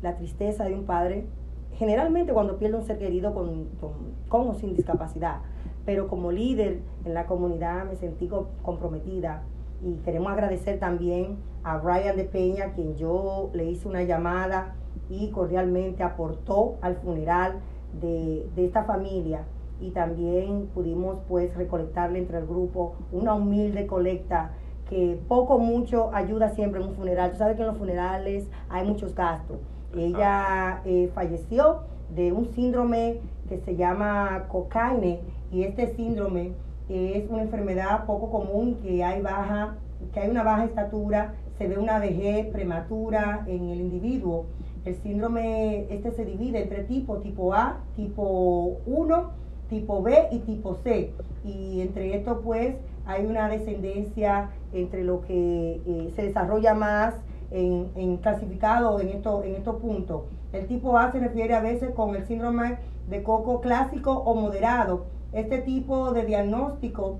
la 0.00 0.16
tristeza 0.16 0.64
de 0.64 0.72
un 0.72 0.84
padre, 0.84 1.26
generalmente 1.74 2.32
cuando 2.32 2.56
pierde 2.56 2.78
un 2.78 2.84
ser 2.84 2.98
querido 2.98 3.34
con, 3.34 3.66
con, 3.78 3.90
con 4.28 4.48
o 4.48 4.54
sin 4.54 4.74
discapacidad, 4.74 5.40
pero 5.84 6.08
como 6.08 6.32
líder 6.32 6.78
en 7.04 7.12
la 7.12 7.26
comunidad 7.26 7.84
me 7.84 7.96
sentí 7.96 8.28
co- 8.28 8.48
comprometida 8.62 9.42
y 9.84 9.96
queremos 9.96 10.32
agradecer 10.32 10.78
también 10.78 11.36
a 11.62 11.76
Brian 11.76 12.16
de 12.16 12.24
Peña, 12.24 12.72
quien 12.72 12.96
yo 12.96 13.50
le 13.52 13.66
hice 13.70 13.86
una 13.88 14.04
llamada 14.04 14.74
y 15.10 15.28
cordialmente 15.32 16.02
aportó 16.02 16.76
al 16.80 16.96
funeral 16.96 17.56
de 18.00 18.46
esta 18.56 18.84
familia 18.84 19.42
y 19.80 19.90
también 19.90 20.68
pudimos 20.74 21.18
pues 21.28 21.54
recolectarle 21.56 22.18
entre 22.18 22.38
el 22.38 22.46
grupo 22.46 22.94
una 23.12 23.34
humilde 23.34 23.86
colecta 23.86 24.52
que 24.88 25.20
poco 25.28 25.54
o 25.54 25.58
mucho 25.58 26.10
ayuda 26.14 26.50
siempre 26.50 26.80
en 26.80 26.88
un 26.88 26.94
funeral. 26.94 27.32
Tú 27.32 27.38
sabes 27.38 27.56
que 27.56 27.62
en 27.62 27.68
los 27.68 27.78
funerales 27.78 28.48
hay 28.68 28.86
muchos 28.86 29.14
gastos. 29.14 29.58
Ella 29.96 30.82
eh, 30.84 31.10
falleció 31.14 31.80
de 32.14 32.32
un 32.32 32.46
síndrome 32.46 33.20
que 33.48 33.58
se 33.58 33.76
llama 33.76 34.44
cocaine 34.48 35.20
y 35.50 35.62
este 35.62 35.94
síndrome 35.94 36.52
es 36.88 37.28
una 37.30 37.42
enfermedad 37.42 38.04
poco 38.06 38.30
común 38.30 38.78
que 38.82 39.02
hay 39.02 39.20
baja, 39.20 39.76
que 40.12 40.20
hay 40.20 40.30
una 40.30 40.44
baja 40.44 40.64
estatura, 40.64 41.34
se 41.58 41.66
ve 41.66 41.78
una 41.78 41.98
vejez 41.98 42.46
prematura 42.46 43.44
en 43.46 43.70
el 43.70 43.80
individuo. 43.80 44.46
El 44.84 44.94
síndrome 44.96 45.92
este 45.92 46.12
se 46.12 46.24
divide 46.24 46.62
en 46.62 46.68
tres 46.68 46.86
tipos, 46.86 47.22
tipo 47.22 47.54
A, 47.54 47.80
tipo 47.96 48.78
1, 48.86 49.30
tipo 49.68 50.02
B 50.02 50.28
y 50.30 50.38
tipo 50.40 50.74
C. 50.76 51.12
Y 51.44 51.80
entre 51.80 52.16
estos 52.16 52.38
pues 52.44 52.76
hay 53.06 53.26
una 53.26 53.48
descendencia 53.48 54.50
entre 54.72 55.04
lo 55.04 55.22
que 55.22 55.80
eh, 55.86 56.12
se 56.16 56.22
desarrolla 56.22 56.74
más 56.74 57.14
en, 57.50 57.90
en 57.94 58.16
clasificado 58.18 59.00
en, 59.00 59.08
esto, 59.08 59.42
en 59.44 59.54
estos 59.54 59.76
puntos. 59.76 60.22
El 60.52 60.66
tipo 60.66 60.98
A 60.98 61.12
se 61.12 61.20
refiere 61.20 61.54
a 61.54 61.60
veces 61.60 61.90
con 61.90 62.14
el 62.16 62.24
síndrome 62.26 62.78
de 63.08 63.22
coco 63.22 63.60
clásico 63.60 64.12
o 64.12 64.34
moderado. 64.34 65.06
Este 65.32 65.58
tipo 65.58 66.12
de 66.12 66.24
diagnóstico 66.24 67.18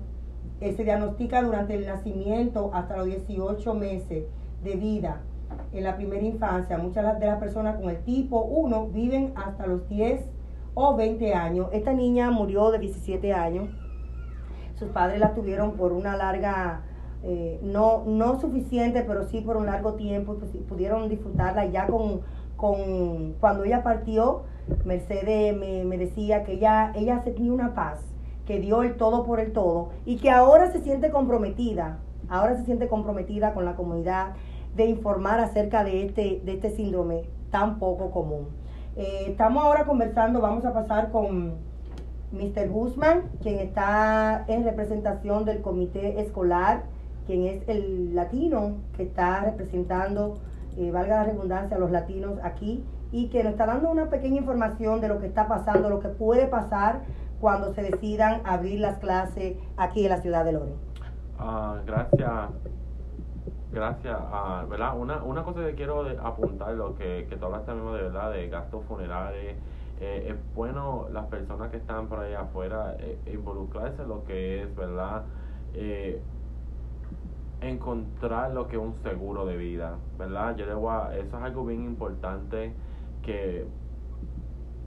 eh, 0.59 0.73
se 0.73 0.83
diagnostica 0.83 1.41
durante 1.41 1.75
el 1.75 1.85
nacimiento 1.85 2.71
hasta 2.73 2.97
los 2.97 3.05
18 3.05 3.73
meses 3.75 4.25
de 4.63 4.75
vida 4.75 5.21
en 5.71 5.83
la 5.83 5.95
primera 5.95 6.23
infancia. 6.23 6.77
Muchas 6.77 7.19
de 7.19 7.25
las 7.25 7.39
personas 7.39 7.79
con 7.79 7.89
el 7.89 8.03
tipo 8.03 8.41
1 8.41 8.87
viven 8.87 9.33
hasta 9.35 9.67
los 9.67 9.87
10 9.87 10.21
o 10.77 10.95
20 10.95 11.33
años. 11.33 11.67
Esta 11.71 11.91
niña 11.91 12.29
murió 12.29 12.69
de 12.69 12.77
17 12.77 13.33
años. 13.33 13.67
Sus 14.75 14.89
padres 14.89 15.19
la 15.19 15.33
tuvieron 15.33 15.71
por 15.71 15.91
una 15.91 16.15
larga, 16.15 16.83
eh, 17.23 17.59
no, 17.63 18.03
no 18.05 18.39
suficiente, 18.39 19.01
pero 19.01 19.23
sí 19.23 19.41
por 19.41 19.57
un 19.57 19.65
largo 19.65 19.95
tiempo. 19.95 20.35
Pues, 20.35 20.51
pudieron 20.69 21.09
disfrutarla 21.09 21.65
ya 21.65 21.87
con, 21.87 22.21
con 22.55 23.33
cuando 23.39 23.63
ella 23.63 23.81
partió. 23.81 24.43
Mercedes 24.85 25.57
me, 25.57 25.83
me 25.83 25.97
decía 25.97 26.43
que 26.43 26.53
ella, 26.53 26.91
ella 26.93 27.23
tenía 27.23 27.51
una 27.51 27.73
paz, 27.73 27.99
que 28.45 28.59
dio 28.59 28.83
el 28.83 28.97
todo 28.97 29.25
por 29.25 29.39
el 29.39 29.53
todo 29.53 29.89
y 30.05 30.17
que 30.17 30.29
ahora 30.29 30.71
se 30.71 30.81
siente 30.81 31.09
comprometida, 31.09 31.99
ahora 32.29 32.55
se 32.55 32.65
siente 32.65 32.87
comprometida 32.87 33.53
con 33.53 33.65
la 33.65 33.75
comunidad 33.75 34.33
de 34.75 34.85
informar 34.85 35.39
acerca 35.39 35.83
de 35.83 36.05
este, 36.05 36.41
de 36.45 36.53
este 36.53 36.69
síndrome 36.69 37.23
tan 37.49 37.79
poco 37.79 38.11
común. 38.11 38.66
Eh, 38.97 39.25
estamos 39.27 39.63
ahora 39.63 39.85
conversando, 39.85 40.41
vamos 40.41 40.65
a 40.65 40.73
pasar 40.73 41.11
con 41.11 41.53
Mr. 42.31 42.67
Guzmán, 42.67 43.29
quien 43.43 43.59
está 43.59 44.43
en 44.47 44.63
representación 44.63 45.45
del 45.45 45.61
comité 45.61 46.19
escolar, 46.19 46.85
quien 47.27 47.45
es 47.45 47.69
el 47.69 48.15
latino 48.15 48.77
que 48.95 49.03
está 49.03 49.41
representando, 49.41 50.39
eh, 50.77 50.89
valga 50.89 51.17
la 51.17 51.23
redundancia, 51.25 51.77
a 51.77 51.79
los 51.79 51.91
latinos 51.91 52.39
aquí 52.41 52.83
y 53.11 53.27
que 53.27 53.43
nos 53.43 53.51
está 53.51 53.67
dando 53.67 53.91
una 53.91 54.09
pequeña 54.09 54.37
información 54.37 54.99
de 54.99 55.09
lo 55.09 55.19
que 55.19 55.27
está 55.27 55.47
pasando, 55.47 55.91
lo 55.91 55.99
que 55.99 56.09
puede 56.09 56.47
pasar 56.47 57.01
cuando 57.39 57.75
se 57.75 57.83
decidan 57.83 58.41
abrir 58.45 58.79
las 58.79 58.97
clases 58.97 59.57
aquí 59.77 60.05
en 60.05 60.09
la 60.09 60.21
ciudad 60.21 60.43
de 60.43 60.53
Loren. 60.53 60.75
Ah, 61.37 61.79
gracias. 61.85 62.49
Gracias. 63.71 64.17
ah, 64.19 64.65
¿verdad? 64.69 64.97
Una, 64.97 65.23
una 65.23 65.43
cosa 65.43 65.61
que 65.65 65.75
quiero 65.75 66.01
apuntar, 66.23 66.73
lo 66.75 66.95
que, 66.95 67.27
que 67.29 67.35
tú 67.35 67.45
hablaste 67.45 67.73
mismo 67.73 67.93
de 67.93 68.03
verdad, 68.03 68.31
de 68.31 68.47
gastos 68.49 68.85
funerales. 68.85 69.57
eh, 69.99 70.27
es 70.29 70.53
bueno 70.55 71.07
las 71.11 71.25
personas 71.27 71.69
que 71.71 71.77
están 71.77 72.07
por 72.07 72.19
ahí 72.19 72.33
afuera 72.33 72.95
eh, 72.99 73.19
involucrarse 73.33 74.03
en 74.03 74.09
lo 74.09 74.23
que 74.23 74.63
es, 74.63 74.75
¿verdad? 74.75 75.25
Eh, 75.73 76.21
encontrar 77.61 78.51
lo 78.51 78.67
que 78.67 78.75
es 78.77 78.81
un 78.81 78.95
seguro 78.95 79.45
de 79.45 79.57
vida, 79.57 79.97
¿verdad? 80.17 80.55
Yo 80.55 80.65
le 80.65 80.73
eso 81.19 81.37
es 81.37 81.43
algo 81.43 81.65
bien 81.65 81.83
importante 81.83 82.73
que 83.21 83.65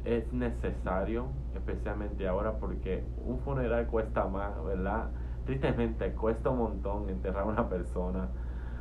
es 0.04 0.32
necesario, 0.32 1.26
especialmente 1.54 2.26
ahora, 2.26 2.58
porque 2.58 3.04
un 3.26 3.38
funeral 3.40 3.86
cuesta 3.86 4.26
más, 4.26 4.62
¿verdad? 4.64 5.10
Tristemente 5.44 6.12
cuesta 6.14 6.50
un 6.50 6.58
montón 6.58 7.08
enterrar 7.10 7.42
a 7.42 7.46
una 7.46 7.68
persona 7.68 8.28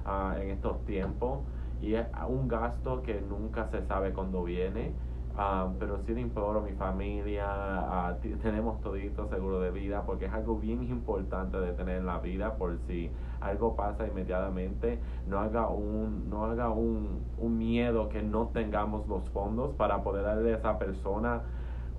ah, 0.06 0.36
en 0.40 0.50
estos 0.50 0.84
tiempos 0.86 1.42
y 1.82 1.96
es 1.96 2.08
un 2.28 2.48
gasto 2.48 3.02
que 3.04 3.22
nunca 3.22 3.68
se 3.72 3.82
sabe 3.88 4.14
cuándo 4.14 4.44
viene. 4.44 4.94
ah, 5.36 5.70
pero 5.80 6.00
sí 6.06 6.14
le 6.14 6.22
imploro 6.22 6.60
a 6.60 6.62
mi 6.64 6.74
familia, 6.74 8.18
ti- 8.22 8.36
tenemos 8.42 8.82
todito 8.82 9.28
seguro 9.30 9.62
de 9.62 9.72
vida 9.72 10.04
porque 10.06 10.26
es 10.26 10.34
algo 10.34 10.58
bien 10.58 10.84
importante 10.84 11.58
de 11.60 11.72
tener 11.74 11.98
en 12.00 12.06
la 12.06 12.20
vida 12.20 12.56
por 12.58 12.78
si 12.88 13.10
algo 13.40 13.76
pasa 13.76 14.06
inmediatamente, 14.08 15.00
no 15.26 15.40
haga 15.40 15.70
un, 15.70 16.30
no 16.30 16.46
haga 16.46 16.70
un, 16.72 17.24
un 17.38 17.58
miedo 17.58 18.10
que 18.10 18.22
no 18.22 18.48
tengamos 18.48 19.08
los 19.08 19.30
fondos 19.30 19.76
para 19.76 20.04
poder 20.04 20.24
darle 20.26 20.54
a 20.54 20.58
esa 20.58 20.78
persona 20.78 21.44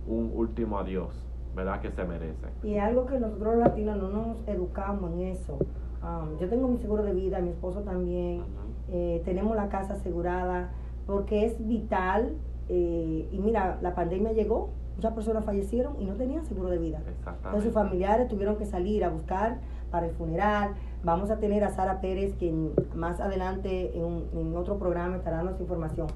un 0.07 0.31
último 0.35 0.79
adiós, 0.79 1.15
¿verdad? 1.55 1.81
Que 1.81 1.91
se 1.93 2.05
merece. 2.05 2.49
Y 2.63 2.77
algo 2.79 3.07
que 3.07 3.19
nosotros 3.19 3.57
latinos 3.57 3.97
no 3.97 4.09
nos 4.11 4.49
educamos 4.49 5.13
en 5.13 5.21
eso. 5.23 5.59
Um, 6.03 6.39
yo 6.39 6.49
tengo 6.49 6.67
mi 6.69 6.79
seguro 6.79 7.03
de 7.03 7.13
vida, 7.13 7.41
mi 7.41 7.51
esposo 7.51 7.81
también, 7.83 8.43
eh, 8.91 9.21
tenemos 9.25 9.55
la 9.55 9.69
casa 9.69 9.95
asegurada, 9.95 10.71
porque 11.07 11.45
es 11.45 11.67
vital. 11.67 12.37
eh, 12.69 13.29
y 13.33 13.39
mira, 13.41 13.79
la 13.83 13.95
pandemia 13.97 14.33
llegó, 14.33 14.71
muchas 14.95 15.13
personas 15.13 15.45
fallecieron 15.45 16.01
y 16.01 16.05
no 16.05 16.15
tenían 16.15 16.45
seguro 16.47 16.71
de 16.71 16.79
vida. 16.79 17.01
Entonces 17.27 17.65
sus 17.65 17.73
familiares 17.73 18.29
tuvieron 18.29 18.57
que 18.57 18.65
salir 18.65 19.05
a 19.05 19.09
buscar 19.09 19.59
para 19.91 20.07
el 20.07 20.13
funeral. 20.13 20.75
Vamos 21.03 21.31
a 21.31 21.39
tener 21.39 21.65
a 21.65 21.71
Sara 21.71 22.01
Pérez, 22.01 22.35
quien 22.39 22.71
más 22.95 23.19
adelante 23.21 23.99
en, 23.99 24.25
en 24.33 24.57
otro 24.57 24.79
programa 24.79 25.17
estará 25.17 25.39
dando 25.39 25.53
esa 25.53 25.63
información. 25.63 26.07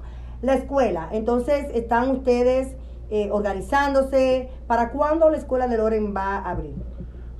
La 0.41 0.53
escuela. 0.53 1.09
Entonces, 1.11 1.67
están 1.73 2.09
ustedes 2.09 2.75
eh, 3.09 3.29
organizándose. 3.31 4.49
¿Para 4.67 4.91
cuándo 4.91 5.29
la 5.29 5.37
escuela 5.37 5.67
de 5.67 5.77
Loren 5.77 6.13
va 6.15 6.37
a 6.37 6.51
abrir? 6.51 6.75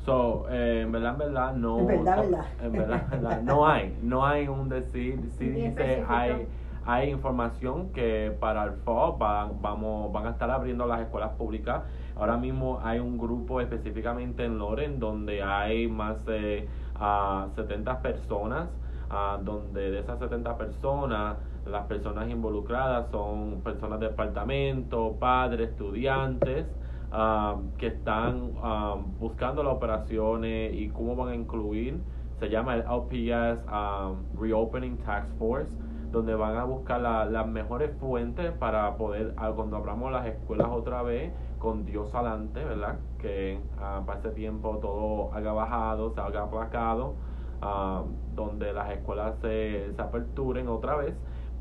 So, 0.06 0.46
eh, 0.52 0.82
en 0.84 0.91
verdad, 0.91 1.13
en 1.13 1.18
verdad, 1.18 1.54
no. 1.56 1.80
En 1.80 1.88
verdad, 1.88 2.18
verdad. 2.18 2.46
En 2.62 2.72
verdad, 2.72 3.04
en 3.12 3.24
verdad, 3.24 3.41
no 3.41 3.68
hay. 3.68 3.98
No 4.04 4.24
hay 4.26 4.48
un 4.48 4.70
decir. 4.70 5.20
Sí 5.32 5.50
dice, 5.50 6.06
hay, 6.08 6.48
hay 6.86 7.10
información 7.10 7.89
que 7.91 8.36
para 8.39 8.65
el 8.65 8.74
fall 8.84 9.13
van, 9.18 9.60
vamos, 9.62 10.13
van 10.13 10.28
a 10.28 10.30
estar 10.30 10.52
abriendo 10.52 10.86
las 10.86 11.02
escuelas 11.02 11.32
públicas. 11.32 11.82
Ahora 12.15 12.38
mismo 12.38 12.80
hay 12.84 13.00
un 13.00 13.18
grupo 13.18 13.62
específicamente 13.62 14.46
en 14.46 14.60
Loren 14.60 15.00
donde 15.00 15.41
hay 15.41 15.88
más 15.88 16.24
de 16.26 16.70
ah, 16.96 17.48
70 17.56 18.02
personas. 18.02 18.70
ah, 19.10 19.39
donde 19.41 19.89
de 19.91 20.00
esas 20.00 20.20
70 20.20 20.56
personas, 20.58 21.38
las 21.65 21.86
personas 21.88 22.30
involucradas 22.30 23.10
son 23.10 23.62
personas 23.63 24.00
de 24.00 24.10
departamento, 24.10 25.15
padres, 25.20 25.70
estudiantes 25.72 26.68
ah, 27.17 27.56
que 27.78 27.88
están 27.88 28.51
ah, 28.62 28.97
buscando 29.19 29.63
las 29.63 29.73
operaciones 29.73 30.73
y 30.75 30.89
cómo 30.89 31.15
van 31.15 31.30
a 31.30 31.36
incluir. 31.36 31.99
Se 32.39 32.49
llama 32.49 32.75
el 32.75 32.82
LPS 32.82 33.63
ah, 33.67 34.13
Reopening 34.39 34.97
Task 34.99 35.30
Force, 35.38 35.71
donde 36.12 36.36
van 36.36 36.58
a 36.58 36.65
buscar 36.65 37.01
la- 37.01 37.25
las 37.25 37.47
mejores 37.47 37.91
fuentes 37.99 38.51
para 38.54 38.97
poder, 38.97 39.34
ah, 39.38 39.51
cuando 39.56 39.78
abramos 39.78 40.12
las 40.12 40.25
escuelas 40.28 40.67
otra 40.69 41.01
vez, 41.04 41.34
con 41.60 41.86
Dios 41.86 42.13
adelante, 42.13 42.63
¿verdad? 42.63 42.99
Que 43.19 43.60
ah, 43.80 44.04
para 44.06 44.19
ese 44.19 44.32
tiempo 44.32 44.78
todo 44.80 45.34
haya 45.34 45.54
bajado, 45.54 46.13
se 46.13 46.21
haya 46.21 46.43
aplacado, 46.43 47.15
ah, 47.62 48.04
donde 48.36 48.73
las 48.73 48.91
escuelas 48.91 49.36
se, 49.41 49.93
se 49.95 50.01
aperturen 50.01 50.67
otra 50.67 50.95
vez 50.97 51.15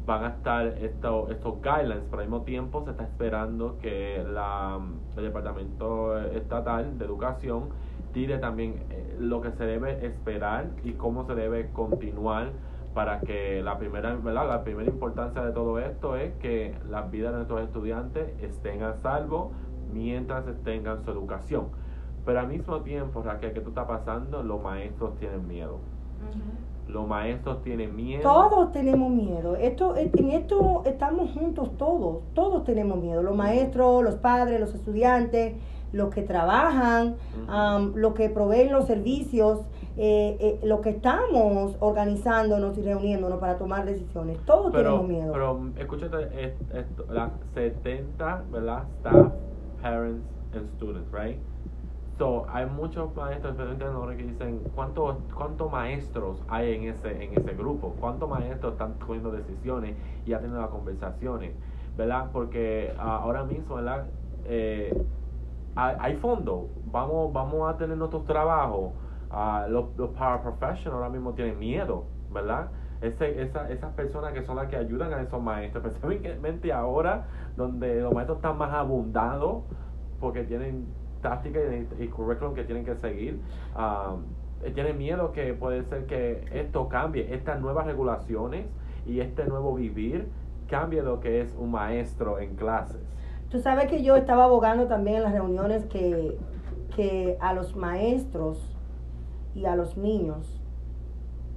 van 0.07 0.25
a 0.25 0.29
estar 0.29 0.67
estos 0.67 1.31
estos 1.31 1.63
guidelines, 1.63 2.05
pero 2.11 2.23
al 2.23 2.29
mismo 2.29 2.43
tiempo 2.45 2.85
se 2.85 2.91
está 2.91 3.05
esperando 3.05 3.79
que 3.79 4.23
la, 4.29 4.79
el 5.17 5.25
Departamento 5.25 6.19
Estatal 6.19 6.99
de 6.99 7.05
Educación 7.05 7.69
tire 8.13 8.39
también 8.39 8.85
eh, 8.91 9.17
lo 9.19 9.41
que 9.41 9.51
se 9.53 9.65
debe 9.65 10.07
esperar 10.07 10.71
y 10.85 10.93
cómo 10.93 11.27
se 11.27 11.35
debe 11.35 11.71
continuar 11.73 12.53
para 12.95 13.21
que 13.21 13.61
la 13.63 13.77
primera, 13.77 14.15
¿verdad? 14.15 14.49
la 14.49 14.63
primera 14.63 14.89
importancia 14.89 15.45
de 15.45 15.53
todo 15.53 15.81
esto 15.81 16.17
es 16.17 16.33
que 16.35 16.77
las 16.89 17.11
vidas 17.11 17.33
de 17.33 17.39
nuestros 17.39 17.63
estudiantes 17.63 18.41
estén 18.41 18.85
a 18.85 18.95
salvo 19.03 19.53
mientras 19.93 20.45
tengan 20.63 21.05
su 21.05 21.11
educación. 21.11 21.69
Pero 22.25 22.41
al 22.41 22.49
mismo 22.49 22.81
tiempo, 22.83 23.23
Raquel, 23.23 23.53
que 23.53 23.61
tú 23.61 23.71
estás 23.71 23.87
pasando, 23.87 24.43
los 24.43 24.63
maestros 24.63 25.17
tienen 25.19 25.47
miedo. 25.47 25.81
Los 26.95 27.09
maestros 27.09 27.61
tienen 27.63 27.95
miedo. 27.97 28.23
Todos 28.23 28.71
tenemos 28.71 29.11
miedo. 29.11 29.57
Esto, 29.57 29.97
en 29.97 30.31
esto 30.31 30.83
estamos 30.87 31.33
juntos 31.33 31.77
todos. 31.77 32.19
Todos 32.35 32.63
tenemos 32.65 32.99
miedo. 32.99 33.21
Los 33.21 33.35
maestros, 33.35 34.05
los 34.05 34.15
padres, 34.15 34.61
los 34.61 34.73
estudiantes, 34.77 35.57
los 35.93 36.15
que 36.15 36.23
trabajan, 36.23 37.17
am, 37.49 37.93
los 37.97 38.15
que 38.15 38.29
proveen 38.31 38.71
los 38.73 38.87
servicios, 38.87 39.61
eh, 39.97 40.37
eh, 40.41 40.61
los 40.65 40.81
que 40.83 40.91
estamos 40.91 41.77
organizándonos 41.81 42.79
y 42.79 42.83
reuniéndonos 42.83 43.39
para 43.41 43.59
tomar 43.59 43.85
decisiones. 43.85 44.39
Todos 44.47 44.73
tenemos 44.73 45.09
miedo. 45.09 45.33
Pero 45.33 45.61
escúchate 45.77 46.17
es- 46.45 46.55
esto, 46.73 47.05
la 47.11 47.31
70, 47.55 48.45
¿verdad? 48.53 48.85
Staff, 49.01 49.33
parents 49.83 50.25
and 50.55 50.69
students, 50.77 51.09
right? 51.13 51.39
So, 52.17 52.47
hay 52.49 52.67
muchos 52.67 53.15
maestros, 53.17 53.59
especialmente 53.59 54.17
que 54.17 54.23
dicen, 54.23 54.61
¿cuántos 54.77 55.17
cuántos 55.35 55.73
maestros 55.73 56.41
hay 56.47 56.75
en 56.75 56.85
ese, 56.85 57.25
en 57.25 57.37
ese 57.37 57.55
grupo? 57.55 57.97
¿Cuántos 57.99 58.29
maestros 58.29 58.75
están 58.75 58.95
cogiendo 59.05 59.33
decisiones 59.33 59.97
y 60.25 60.31
ya 60.31 60.37
teniendo 60.37 60.61
las 60.61 60.71
conversaciones? 60.71 61.57
¿Verdad? 61.97 62.31
Porque 62.33 62.95
ah, 62.99 63.17
ahora 63.17 63.43
mismo, 63.43 63.75
¿verdad? 63.75 64.07
Eh, 64.45 64.97
hay, 65.75 65.97
hay 65.99 66.17
fondos, 66.17 66.67
vamos, 66.85 67.33
vamos 67.33 67.75
a 67.75 67.77
tener 67.79 67.97
nuestros 67.97 68.25
trabajos. 68.27 68.93
Ah, 69.33 69.67
los, 69.69 69.87
los 69.97 70.11
paraprofessionals 70.11 70.95
ahora 70.95 71.09
mismo 71.09 71.33
tienen 71.35 71.59
miedo, 71.59 72.05
¿verdad? 72.33 72.69
Ese, 73.01 73.43
esa, 73.43 73.69
esas 73.71 73.93
personas 73.95 74.33
que 74.35 74.43
son 74.43 74.55
las 74.55 74.69
que 74.69 74.77
ayudan 74.77 75.13
a 75.13 75.21
esos 75.21 75.43
maestros, 75.43 75.85
especialmente 75.95 76.73
ahora, 76.73 77.27
donde 77.57 78.03
los 78.03 78.15
maestros 78.15 78.39
están 78.39 78.57
más 78.57 78.73
abundados 78.73 79.65
porque 80.21 80.45
tienen 80.45 80.87
táctica 81.25 81.59
y, 81.59 82.05
y 82.05 82.09
currículum 82.09 82.55
que 82.55 82.65
tienen 82.65 82.85
que 82.85 82.95
seguir. 82.97 83.41
ah, 83.75 84.17
eh, 84.63 84.71
tienen 84.71 84.97
miedo 84.97 85.33
que 85.33 85.55
puede 85.55 85.83
ser 85.85 86.07
que 86.07 86.45
esto 86.53 86.89
cambie, 86.89 87.35
estas 87.35 87.61
nuevas 87.61 87.87
regulaciones 87.87 88.67
y 89.07 89.21
este 89.21 89.45
nuevo 89.47 89.75
vivir 89.75 90.29
cambie 90.69 91.03
lo 91.03 91.21
que 91.21 91.41
es 91.41 91.55
un 91.59 91.71
maestro 91.71 92.39
en 92.39 92.55
clases. 92.57 93.01
Tú 93.51 93.59
sabes 93.59 93.89
que 93.89 94.03
yo 94.03 94.17
estaba 94.17 94.45
abogando 94.45 94.87
también 94.87 95.19
en 95.19 95.23
las 95.25 95.33
reuniones 95.33 95.85
que, 95.87 96.39
que 96.95 97.37
a 97.41 97.53
los 97.53 97.75
maestros 97.75 98.59
y 99.55 99.65
a 99.67 99.77
los 99.77 99.97
niños 99.97 100.61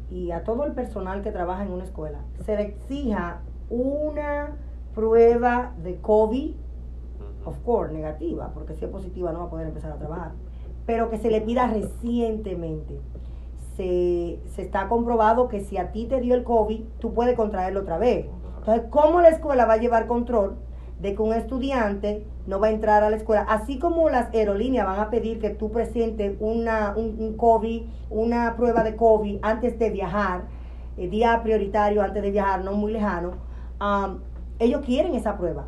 y 0.10 0.32
a 0.32 0.44
todo 0.44 0.66
el 0.66 0.74
personal 0.74 1.22
que 1.22 1.32
trabaja 1.32 1.64
en 1.64 1.72
una 1.72 1.84
escuela 1.84 2.20
se 2.46 2.56
le 2.56 2.64
exija 2.64 3.42
una 3.70 4.56
prueba 4.96 5.74
de 5.84 5.98
COVID, 5.98 6.56
of 7.48 7.58
course, 7.64 7.94
negativa, 7.94 8.52
porque 8.54 8.76
si 8.76 8.86
es 8.86 8.92
positiva 8.92 9.32
no 9.32 9.40
va 9.40 9.46
a 9.46 9.50
poder 9.50 9.68
empezar 9.68 9.92
a 9.92 9.98
trabajar, 9.98 10.32
pero 10.86 11.10
que 11.10 11.18
se 11.18 11.32
le 11.32 11.42
pida 11.42 11.68
recientemente. 11.68 13.00
Se, 13.76 14.40
se 14.56 14.62
está 14.64 14.88
comprobado 14.88 15.48
que 15.48 15.62
si 15.62 15.78
a 15.78 15.92
ti 15.92 16.06
te 16.06 16.20
dio 16.20 16.34
el 16.34 16.44
COVID, 16.44 16.84
tú 17.00 17.14
puedes 17.14 17.36
contraerlo 17.36 17.82
otra 17.82 17.98
vez. 17.98 18.26
Entonces, 18.60 18.86
¿cómo 18.90 19.22
la 19.22 19.30
escuela 19.30 19.66
va 19.66 19.74
a 19.74 19.78
llevar 19.78 20.08
control 20.08 20.58
de 21.00 21.14
que 21.14 21.22
un 21.22 21.34
estudiante 21.34 22.26
no 22.48 22.60
va 22.60 22.68
a 22.68 22.72
entrar 22.72 23.04
a 23.04 23.10
la 23.12 23.18
escuela? 23.18 23.46
Así 23.48 23.78
como 23.78 24.10
las 24.10 24.34
aerolíneas 24.34 24.88
van 24.88 25.00
a 25.00 25.10
pedir 25.12 25.40
que 25.40 25.52
tú 25.52 25.72
presentes 25.72 26.36
una, 26.40 26.96
un, 26.98 27.18
un 27.20 27.38
COVID, 27.38 27.84
una 28.10 28.56
prueba 28.58 28.84
de 28.84 28.96
COVID 28.96 29.40
antes 29.44 29.78
de 29.78 29.92
viajar, 29.92 30.46
el 30.98 31.12
día 31.12 31.40
prioritario 31.44 32.02
antes 32.02 32.24
de 32.24 32.32
viajar, 32.32 32.64
no 32.64 32.74
muy 32.74 32.92
lejano, 32.92 33.34
um, 33.80 34.18
ellos 34.58 34.82
quieren 34.84 35.14
esa 35.14 35.38
prueba 35.38 35.68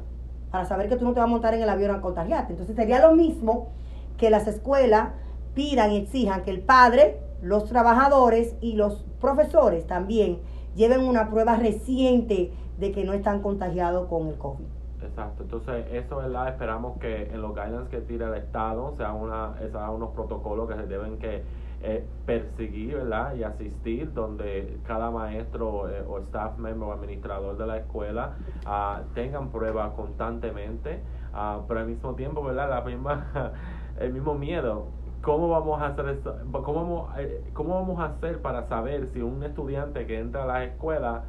para 0.52 0.66
saber 0.66 0.90
que 0.90 0.96
tú 0.96 1.06
no 1.06 1.14
te 1.14 1.20
vas 1.20 1.28
a 1.28 1.32
montar 1.32 1.54
en 1.54 1.62
el 1.62 1.70
avión 1.70 1.92
a 1.92 2.02
contagiarte. 2.02 2.54
Entonces 2.54 2.76
sería 2.76 3.00
lo 3.00 3.16
mismo 3.16 3.70
que 4.18 4.30
las 4.30 4.48
escuelas 4.48 5.10
pidan 5.54 5.92
y 5.92 5.98
exijan 5.98 6.44
que 6.44 6.52
el 6.52 6.62
padre, 6.62 7.20
los 7.42 7.66
trabajadores 7.66 8.56
y 8.62 8.74
los 8.74 9.06
profesores 9.22 9.86
también 9.88 10.40
lleven 10.76 11.02
una 11.02 11.30
prueba 11.30 11.56
reciente 11.56 12.52
de 12.78 12.92
que 12.92 13.04
no 13.04 13.14
están 13.14 13.42
contagiados 13.42 14.08
con 14.08 14.28
el 14.28 14.36
COVID. 14.38 14.66
Exacto, 15.02 15.44
entonces 15.44 15.86
eso, 15.92 16.18
¿verdad? 16.18 16.50
Esperamos 16.50 16.98
que 17.00 17.24
en 17.34 17.42
los 17.42 17.56
guidelines 17.56 17.88
que 17.90 18.02
tira 18.02 18.28
el 18.28 18.36
Estado 18.36 18.94
sean 18.98 19.16
una, 19.16 19.54
unos 19.92 20.10
protocolos 20.10 20.68
que 20.68 20.76
se 20.76 20.88
deben 20.88 21.18
que 21.18 21.44
eh, 21.82 22.06
perseguir, 22.26 22.96
¿verdad? 22.96 23.36
Y 23.36 23.44
asistir, 23.44 24.14
donde 24.14 24.80
cada 24.86 25.12
maestro 25.12 25.90
eh, 25.90 26.04
o 26.06 26.20
staff 26.20 26.58
member 26.58 26.90
o 26.90 26.94
administrador 26.94 27.58
de 27.58 27.66
la 27.66 27.78
escuela 27.78 28.34
ah, 28.66 29.04
tengan 29.14 29.50
pruebas 29.50 29.94
constantemente, 29.94 31.02
ah, 31.34 31.62
pero 31.68 31.80
al 31.80 31.88
mismo 31.88 32.16
tiempo, 32.16 32.44
¿verdad? 32.44 32.70
La 32.70 32.82
misma, 32.82 33.54
el 34.00 34.12
mismo 34.12 34.36
miedo. 34.36 34.88
¿Cómo 35.22 35.50
vamos 35.50 35.82
a 35.82 35.88
hacer 35.88 36.10
esto? 36.10 36.36
¿Cómo 36.52 36.74
vamos, 36.74 37.18
eh, 37.18 37.50
¿Cómo 37.54 37.76
vamos 37.76 38.00
a 38.00 38.06
hacer 38.06 38.42
para 38.42 38.68
saber 38.68 39.08
si 39.14 39.22
un 39.22 39.42
estudiante 39.44 40.06
que 40.06 40.20
entra 40.20 40.44
a 40.44 40.48
la 40.48 40.64
escuela 40.66 41.24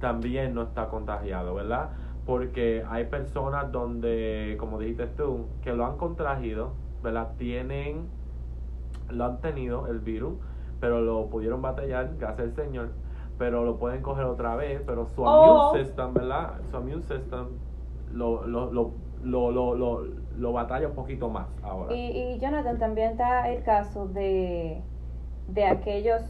también 0.00 0.54
no 0.54 0.62
está 0.62 0.88
contagiado, 0.88 1.54
¿verdad? 1.54 1.90
Porque 2.24 2.84
hay 2.88 3.04
personas 3.04 3.70
donde, 3.72 4.56
como 4.58 4.78
dijiste 4.78 5.08
tú, 5.08 5.46
que 5.62 5.72
lo 5.72 5.84
han 5.84 5.96
contraído, 5.96 6.72
¿verdad? 7.02 7.32
Tienen, 7.38 8.08
lo 9.10 9.24
han 9.24 9.40
tenido 9.40 9.86
el 9.88 10.00
virus, 10.00 10.34
pero 10.80 11.00
lo 11.00 11.26
pudieron 11.26 11.60
batallar, 11.62 12.10
gracias 12.18 12.48
al 12.48 12.54
Señor, 12.54 12.90
pero 13.38 13.64
lo 13.64 13.76
pueden 13.78 14.02
coger 14.02 14.24
otra 14.24 14.56
vez, 14.56 14.82
pero 14.86 15.06
su 15.06 15.22
Oh. 15.24 15.70
immune 15.72 15.84
system, 15.84 16.14
¿verdad? 16.14 16.50
Su 16.70 16.76
immune 16.78 17.02
system 17.02 17.46
lo, 18.12 18.46
lo, 18.46 18.72
lo, 18.72 18.92
lo, 19.22 19.50
lo, 19.50 19.74
lo, 19.74 20.04
lo 20.36 20.52
batalla 20.52 20.88
un 20.88 20.94
poquito 20.94 21.28
más 21.28 21.46
ahora. 21.62 21.94
Y, 21.94 22.10
y 22.34 22.38
Jonathan, 22.38 22.78
también 22.78 23.10
está 23.12 23.48
el 23.50 23.62
caso 23.62 24.06
de, 24.08 24.80
de 25.48 25.64
aquellos 25.66 26.22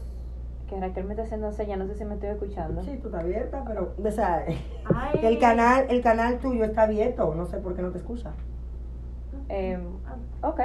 que 0.67 0.79
Raquel 0.79 1.05
me 1.05 1.11
está 1.13 1.23
haciendo 1.23 1.51
señas, 1.51 1.79
no 1.79 1.87
sé 1.87 1.95
si 1.95 2.05
me 2.05 2.13
estoy 2.13 2.29
escuchando. 2.29 2.83
Sí, 2.83 2.97
tú 3.01 3.07
estás 3.07 3.23
abierta, 3.23 3.63
pero 3.67 3.93
o 4.03 4.11
sea, 4.11 4.45
Ay. 4.93 5.19
el 5.23 5.39
canal, 5.39 5.85
el 5.89 6.01
canal 6.01 6.37
tuyo 6.39 6.63
está 6.63 6.83
abierto, 6.83 7.33
no 7.35 7.45
sé 7.47 7.57
por 7.57 7.75
qué 7.75 7.81
no 7.81 7.89
te 7.89 7.97
escucha. 7.97 8.31
Eh, 9.49 9.79
ok, 10.43 10.59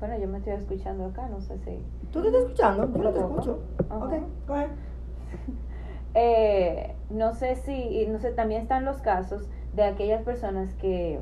bueno, 0.00 0.18
yo 0.18 0.26
me 0.26 0.38
estoy 0.38 0.54
escuchando 0.54 1.04
acá, 1.06 1.28
no 1.28 1.40
sé 1.40 1.58
si... 1.58 1.78
¿Tú 2.12 2.22
te 2.22 2.28
estás 2.28 2.42
escuchando? 2.42 2.90
Yo 2.92 3.02
no 3.04 3.10
te 3.10 3.20
escucho. 3.20 3.58
Ajá. 3.88 4.04
Ok, 4.04 4.12
coge. 4.46 4.66
Eh, 6.12 6.96
no 7.08 7.34
sé 7.34 7.54
si, 7.54 8.04
no 8.08 8.18
sé, 8.18 8.32
también 8.32 8.62
están 8.62 8.84
los 8.84 8.96
casos 8.96 9.48
de 9.74 9.84
aquellas 9.84 10.22
personas 10.22 10.74
que, 10.74 11.20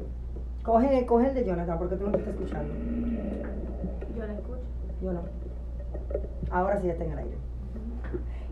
Coge, 0.68 1.06
coge 1.06 1.28
el 1.28 1.34
de 1.34 1.46
Jonathan 1.46 1.78
porque 1.78 1.96
tú 1.96 2.04
no 2.04 2.12
te 2.12 2.18
estás 2.18 2.34
escuchando. 2.34 2.74
Yo 4.14 4.26
la 4.26 4.34
escucho. 4.34 4.60
Yo 5.00 5.12
no. 5.14 5.22
Ahora 6.50 6.78
sí 6.78 6.88
ya 6.88 6.92
está 6.92 7.04
en 7.04 7.12
el 7.12 7.18
aire. 7.18 7.38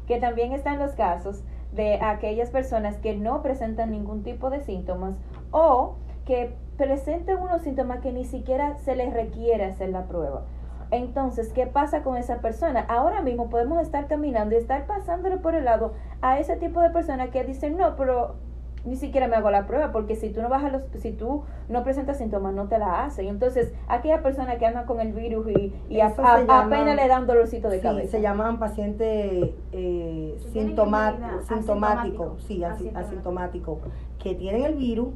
que 0.06 0.18
también 0.18 0.52
están 0.52 0.78
los 0.78 0.92
casos 0.92 1.42
de 1.72 2.00
aquellas 2.00 2.48
personas 2.48 2.96
que 2.96 3.14
no 3.14 3.42
presentan 3.42 3.90
ningún 3.90 4.22
tipo 4.22 4.48
de 4.48 4.60
síntomas 4.60 5.16
o 5.50 5.96
que 6.26 6.54
presenten 6.76 7.38
unos 7.38 7.62
síntomas 7.62 8.00
que 8.00 8.12
ni 8.12 8.24
siquiera 8.24 8.76
se 8.78 8.94
les 8.96 9.14
requiere 9.14 9.64
hacer 9.64 9.88
la 9.88 10.04
prueba. 10.04 10.42
Entonces, 10.90 11.52
¿qué 11.52 11.66
pasa 11.66 12.02
con 12.02 12.16
esa 12.16 12.40
persona? 12.40 12.80
Ahora 12.88 13.20
mismo 13.22 13.48
podemos 13.48 13.80
estar 13.80 14.06
caminando 14.06 14.54
y 14.54 14.58
estar 14.58 14.86
pasándole 14.86 15.36
por 15.38 15.54
el 15.54 15.64
lado 15.64 15.94
a 16.22 16.38
ese 16.38 16.56
tipo 16.56 16.80
de 16.80 16.90
personas 16.90 17.30
que 17.30 17.42
dicen, 17.44 17.76
no, 17.76 17.96
pero 17.96 18.34
ni 18.84 18.94
siquiera 18.94 19.26
me 19.26 19.34
hago 19.34 19.50
la 19.50 19.66
prueba, 19.66 19.90
porque 19.90 20.14
si 20.14 20.30
tú 20.30 20.40
no 20.42 20.48
vas 20.48 20.62
a 20.62 20.68
los, 20.70 20.82
si 21.00 21.10
tú 21.10 21.42
no 21.68 21.82
presentas 21.82 22.18
síntomas, 22.18 22.54
no 22.54 22.68
te 22.68 22.78
la 22.78 23.04
hacen. 23.04 23.26
Entonces, 23.26 23.72
aquella 23.88 24.22
persona 24.22 24.58
que 24.58 24.66
anda 24.66 24.84
con 24.86 25.00
el 25.00 25.12
virus 25.12 25.48
y, 25.48 25.74
y 25.88 25.98
a- 26.00 26.14
a- 26.18 26.60
apenas 26.62 26.94
le 26.94 27.08
da 27.08 27.18
un 27.18 27.26
dolorcito 27.26 27.68
de 27.68 27.78
Sí, 27.78 27.82
cabeza. 27.82 28.10
se 28.12 28.20
llaman 28.20 28.60
pacientes 28.60 29.50
eh, 29.72 30.38
sintomáticos, 31.48 32.42
sí, 32.44 32.62
asi- 32.62 32.90
asintomáticos, 32.94 33.78
que 34.22 34.34
tienen 34.36 34.64
el 34.64 34.74
virus, 34.76 35.08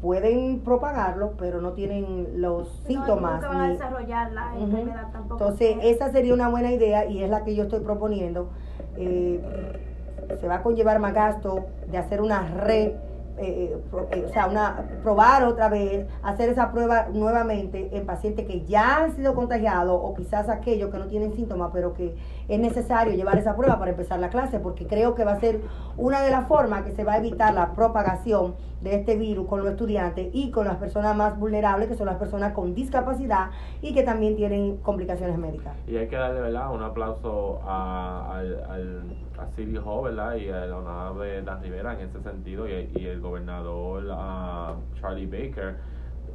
pueden 0.00 0.60
propagarlo, 0.60 1.32
pero 1.38 1.60
no 1.60 1.72
tienen 1.72 2.40
los 2.40 2.68
síntomas. 2.86 3.34
nunca 3.36 3.48
van 3.48 3.56
a 3.60 3.66
ni- 3.66 3.72
desarrollar 3.72 4.32
la 4.32 4.56
enfermedad 4.58 5.10
tampoco. 5.12 5.42
Entonces, 5.42 5.76
esa 5.82 6.10
sería 6.12 6.34
una 6.34 6.48
buena 6.48 6.72
idea 6.72 7.06
y 7.06 7.22
es 7.22 7.30
la 7.30 7.42
que 7.44 7.54
yo 7.54 7.64
estoy 7.64 7.80
proponiendo. 7.80 8.50
Eh, 8.96 9.40
se 10.40 10.46
va 10.48 10.56
a 10.56 10.62
conllevar 10.62 10.98
más 11.00 11.12
gasto 11.14 11.66
de 11.90 11.98
hacer 11.98 12.20
una 12.22 12.46
red, 12.48 12.92
eh, 13.38 13.76
pro- 13.90 14.08
eh, 14.10 14.24
o 14.28 14.32
sea, 14.32 14.46
una, 14.46 14.84
probar 15.02 15.44
otra 15.44 15.68
vez, 15.68 16.06
hacer 16.22 16.48
esa 16.48 16.70
prueba 16.72 17.06
nuevamente 17.12 17.90
en 17.96 18.06
pacientes 18.06 18.46
que 18.46 18.64
ya 18.64 18.98
han 19.04 19.16
sido 19.16 19.34
contagiados 19.34 19.98
o 20.02 20.14
quizás 20.14 20.48
aquellos 20.48 20.90
que 20.90 20.98
no 20.98 21.06
tienen 21.06 21.32
síntomas, 21.34 21.70
pero 21.72 21.94
que 21.94 22.14
es 22.48 22.60
necesario 22.60 23.14
llevar 23.14 23.38
esa 23.38 23.56
prueba 23.56 23.78
para 23.78 23.90
empezar 23.90 24.18
la 24.20 24.28
clase, 24.28 24.58
porque 24.60 24.86
creo 24.86 25.14
que 25.14 25.24
va 25.24 25.32
a 25.32 25.40
ser 25.40 25.60
una 25.96 26.22
de 26.22 26.30
las 26.30 26.46
formas 26.46 26.82
que 26.82 26.92
se 26.92 27.04
va 27.04 27.14
a 27.14 27.18
evitar 27.18 27.54
la 27.54 27.72
propagación 27.72 28.54
de 28.82 28.96
este 28.96 29.16
virus 29.16 29.48
con 29.48 29.60
los 29.60 29.68
estudiantes 29.70 30.28
y 30.34 30.50
con 30.50 30.66
las 30.66 30.76
personas 30.76 31.16
más 31.16 31.38
vulnerables, 31.38 31.88
que 31.88 31.94
son 31.94 32.06
las 32.06 32.16
personas 32.16 32.52
con 32.52 32.74
discapacidad 32.74 33.48
y 33.80 33.94
que 33.94 34.02
también 34.02 34.36
tienen 34.36 34.76
complicaciones 34.78 35.38
médicas. 35.38 35.72
Y 35.88 35.96
hay 35.96 36.06
que 36.06 36.16
darle, 36.16 36.40
¿verdad? 36.42 36.70
Un 36.74 36.82
aplauso 36.82 37.60
a, 37.66 38.36
al, 38.36 38.64
al, 38.68 39.02
a 39.38 39.46
City 39.56 39.76
Hall, 39.84 40.04
¿verdad? 40.04 40.36
Y 40.36 40.48
al 40.48 40.72
honorable 40.72 41.42
Dan 41.42 41.62
Rivera 41.62 41.94
en 41.94 42.08
ese 42.08 42.22
sentido 42.22 42.68
y, 42.68 42.90
y 42.94 43.06
el 43.06 43.20
gobernador 43.20 44.08
ah, 44.12 44.74
Charlie 45.00 45.26
Baker 45.26 45.76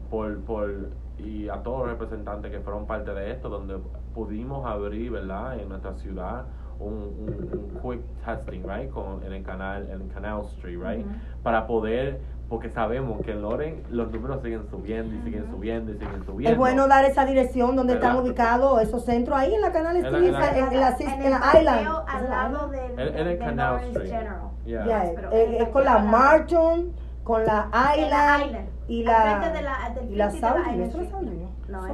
por, 0.10 0.40
por, 0.42 0.90
y 1.18 1.50
a 1.50 1.62
todos 1.64 1.88
los 1.88 1.90
representantes 1.90 2.52
que 2.52 2.60
fueron 2.60 2.88
parte 2.88 3.14
de 3.14 3.32
esto, 3.32 3.50
donde 3.50 3.78
pudimos 4.14 4.66
abrir, 4.66 5.12
¿verdad? 5.12 5.60
En 5.60 5.70
nuestra 5.70 5.94
ciudad 5.96 6.46
un, 6.80 6.94
un, 6.94 7.60
un 7.60 7.82
quick 7.82 8.02
testing, 8.26 8.64
right? 8.64 8.90
Con, 8.90 9.24
en 9.24 9.34
el 9.34 9.44
canal, 9.44 9.90
en 9.90 10.08
Canal 10.10 10.42
Street, 10.46 10.80
right? 10.82 11.06
Para 11.44 11.68
poder, 11.68 12.22
porque 12.50 12.70
sabemos 12.72 13.22
que 13.22 13.32
en 13.32 13.42
Loren 13.44 13.84
los 13.92 14.12
números 14.12 14.42
siguen 14.42 14.68
subiendo 14.72 15.16
y 15.16 15.22
siguen 15.22 15.48
subiendo 15.52 15.92
y 15.92 16.00
siguen 16.00 16.26
subiendo. 16.26 16.52
Es 16.52 16.58
bueno 16.58 16.88
dar 16.88 17.06
esa 17.06 17.24
dirección 17.26 17.76
donde 17.76 17.94
están 17.94 18.18
ubicados 18.18 18.82
esos 18.82 19.06
centros 19.06 19.38
ahí 19.38 19.54
en 19.54 19.62
la 19.62 19.72
Canal 19.72 19.96
En 19.98 20.04
la- 20.04 20.10
en 20.18 20.32
la- 20.32 20.58
en, 20.58 20.74
en 20.74 20.80
la, 20.82 20.90
En 20.90 21.10
en 21.12 21.22
el 21.22 21.32
la 21.32 21.40
parqueo 21.40 21.62
Island. 21.62 21.88
al 22.08 22.24
¿Es 22.24 22.30
la 22.30 22.36
lado 22.36 22.66
Island? 22.74 22.96
del, 22.98 23.08
en 23.20 23.28
el 23.28 23.38
Canal 23.38 23.80
Street. 23.84 24.10
General. 24.10 24.42
Yeah. 24.66 25.06
Eh, 25.32 25.56
es 25.56 25.62
el 25.62 25.70
con 25.70 25.86
la. 25.86 26.00
Marchon, 26.00 26.92
con 27.24 27.46
la 27.46 27.70
Island 27.98 28.58
y 28.88 29.04
la, 29.04 29.50
de 29.52 29.62
la- 29.62 29.92
del 29.96 30.12
y 30.12 30.16
la 30.16 30.30
frente 30.32 30.48
de 30.50 30.50
la 30.58 30.72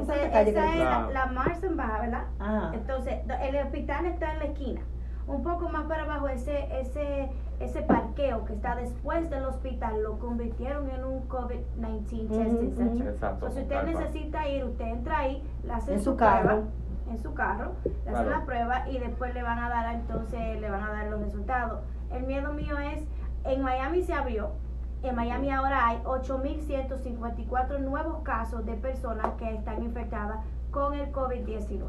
esa, 0.01 0.41
es 0.41 0.53
la, 0.79 1.09
la 1.11 1.25
Marston 1.27 1.75
Baja, 1.75 1.99
¿verdad? 2.01 2.23
Ah. 2.39 2.71
Entonces, 2.73 3.15
el 3.41 3.55
hospital 3.57 4.05
está 4.05 4.31
en 4.33 4.39
la 4.39 4.45
esquina. 4.45 4.81
Un 5.27 5.41
poco 5.43 5.69
más 5.69 5.85
para 5.85 6.03
abajo, 6.03 6.27
ese, 6.27 6.67
ese, 6.79 7.29
ese 7.59 7.81
parqueo 7.81 8.45
que 8.45 8.53
está 8.53 8.75
después 8.75 9.27
del 9.29 9.45
hospital 9.45 10.03
lo 10.03 10.19
convirtieron 10.19 10.89
en 10.91 11.03
un 11.03 11.27
COVID-19 11.27 11.55
Ujú, 11.79 12.03
testing 12.03 12.25
ujú. 12.67 12.75
center. 12.75 13.07
Exacto, 13.07 13.47
Entonces, 13.47 13.63
usted 13.63 13.83
necesita 13.85 14.47
ir, 14.49 14.63
usted 14.65 14.85
entra 14.85 15.19
ahí, 15.19 15.43
le 15.63 15.73
hace 15.73 15.93
En 15.93 15.99
su, 15.99 16.11
su 16.11 16.15
carro. 16.17 16.43
prueba, 16.47 16.63
en 17.09 17.17
su 17.19 17.33
carro, 17.33 17.71
le 17.83 17.91
hacen 17.91 18.11
Claro. 18.25 18.29
la 18.29 18.45
prueba 18.45 18.89
y 18.89 18.99
después 18.99 19.33
le 19.33 19.41
van 19.41 19.59
a 19.59 19.69
dar, 19.69 19.95
entonces 19.95 20.61
le 20.61 20.69
van 20.69 20.83
a 20.83 20.91
dar 20.91 21.07
los 21.07 21.19
resultados. 21.21 21.79
El 22.11 22.23
miedo 22.23 22.53
mío 22.53 22.77
es, 22.77 23.03
en 23.45 23.61
Miami 23.63 24.03
se 24.03 24.13
abrió, 24.13 24.51
en 25.01 25.15
Miami 25.15 25.49
ahora 25.51 25.87
hay 25.87 25.97
8.154 26.03 27.79
nuevos 27.79 28.21
casos 28.23 28.65
de 28.65 28.73
personas 28.73 29.33
que 29.37 29.53
están 29.55 29.83
infectadas 29.83 30.39
con 30.71 30.93
el 30.93 31.11
COVID-19. 31.11 31.81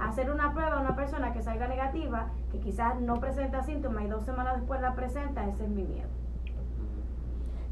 Hacer 0.00 0.30
una 0.30 0.52
prueba 0.52 0.74
a 0.76 0.80
una 0.80 0.96
persona 0.96 1.32
que 1.32 1.42
salga 1.42 1.68
negativa, 1.68 2.28
que 2.50 2.58
quizás 2.58 3.00
no 3.00 3.20
presenta 3.20 3.62
síntomas 3.62 4.04
y 4.04 4.08
dos 4.08 4.24
semanas 4.24 4.56
después 4.56 4.80
la 4.80 4.94
presenta, 4.94 5.46
ese 5.48 5.64
es 5.64 5.70
mi 5.70 5.84
miedo. 5.84 6.08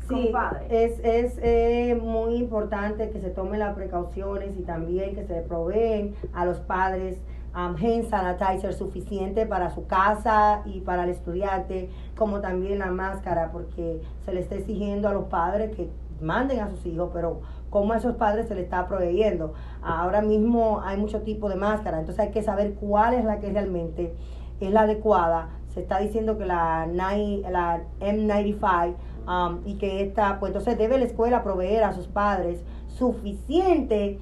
Sí, 0.08 0.24
Compadre. 0.24 0.84
es, 0.84 0.98
es 1.04 1.38
eh, 1.42 1.98
muy 2.00 2.34
importante 2.34 3.10
que 3.10 3.20
se 3.20 3.30
tomen 3.30 3.60
las 3.60 3.74
precauciones 3.74 4.56
y 4.58 4.62
también 4.62 5.14
que 5.14 5.24
se 5.24 5.42
proveen 5.42 6.14
a 6.32 6.44
los 6.44 6.58
padres 6.58 7.18
um, 7.54 7.76
hand 7.76 8.08
sanitizer 8.08 8.74
suficiente 8.74 9.46
para 9.46 9.70
su 9.70 9.86
casa 9.86 10.62
y 10.64 10.80
para 10.80 11.04
el 11.04 11.10
estudiante, 11.10 11.88
como 12.16 12.40
también 12.40 12.78
la 12.78 12.90
máscara, 12.90 13.50
porque 13.52 14.02
se 14.24 14.32
le 14.32 14.40
está 14.40 14.56
exigiendo 14.56 15.08
a 15.08 15.12
los 15.12 15.24
padres 15.24 15.74
que 15.76 15.88
manden 16.22 16.60
a 16.60 16.70
sus 16.70 16.86
hijos, 16.86 17.10
pero 17.12 17.40
como 17.70 17.94
a 17.94 17.96
esos 17.96 18.16
padres 18.16 18.48
se 18.48 18.54
le 18.54 18.62
está 18.62 18.86
proveyendo. 18.86 19.54
Ahora 19.82 20.20
mismo 20.20 20.80
hay 20.84 20.98
muchos 20.98 21.24
tipos 21.24 21.50
de 21.50 21.56
máscara, 21.56 21.98
entonces 21.98 22.24
hay 22.24 22.30
que 22.30 22.42
saber 22.42 22.74
cuál 22.74 23.14
es 23.14 23.24
la 23.24 23.40
que 23.40 23.50
realmente 23.50 24.14
es 24.60 24.70
la 24.70 24.82
adecuada. 24.82 25.48
Se 25.68 25.80
está 25.80 25.98
diciendo 25.98 26.36
que 26.36 26.44
la, 26.44 26.86
la 26.86 27.82
M95 28.00 28.94
um, 29.26 29.60
y 29.64 29.76
que 29.76 30.02
esta, 30.02 30.38
pues 30.38 30.50
entonces 30.50 30.76
debe 30.76 30.98
la 30.98 31.04
escuela 31.06 31.42
proveer 31.42 31.84
a 31.84 31.94
sus 31.94 32.08
padres 32.08 32.62
suficiente, 32.88 34.18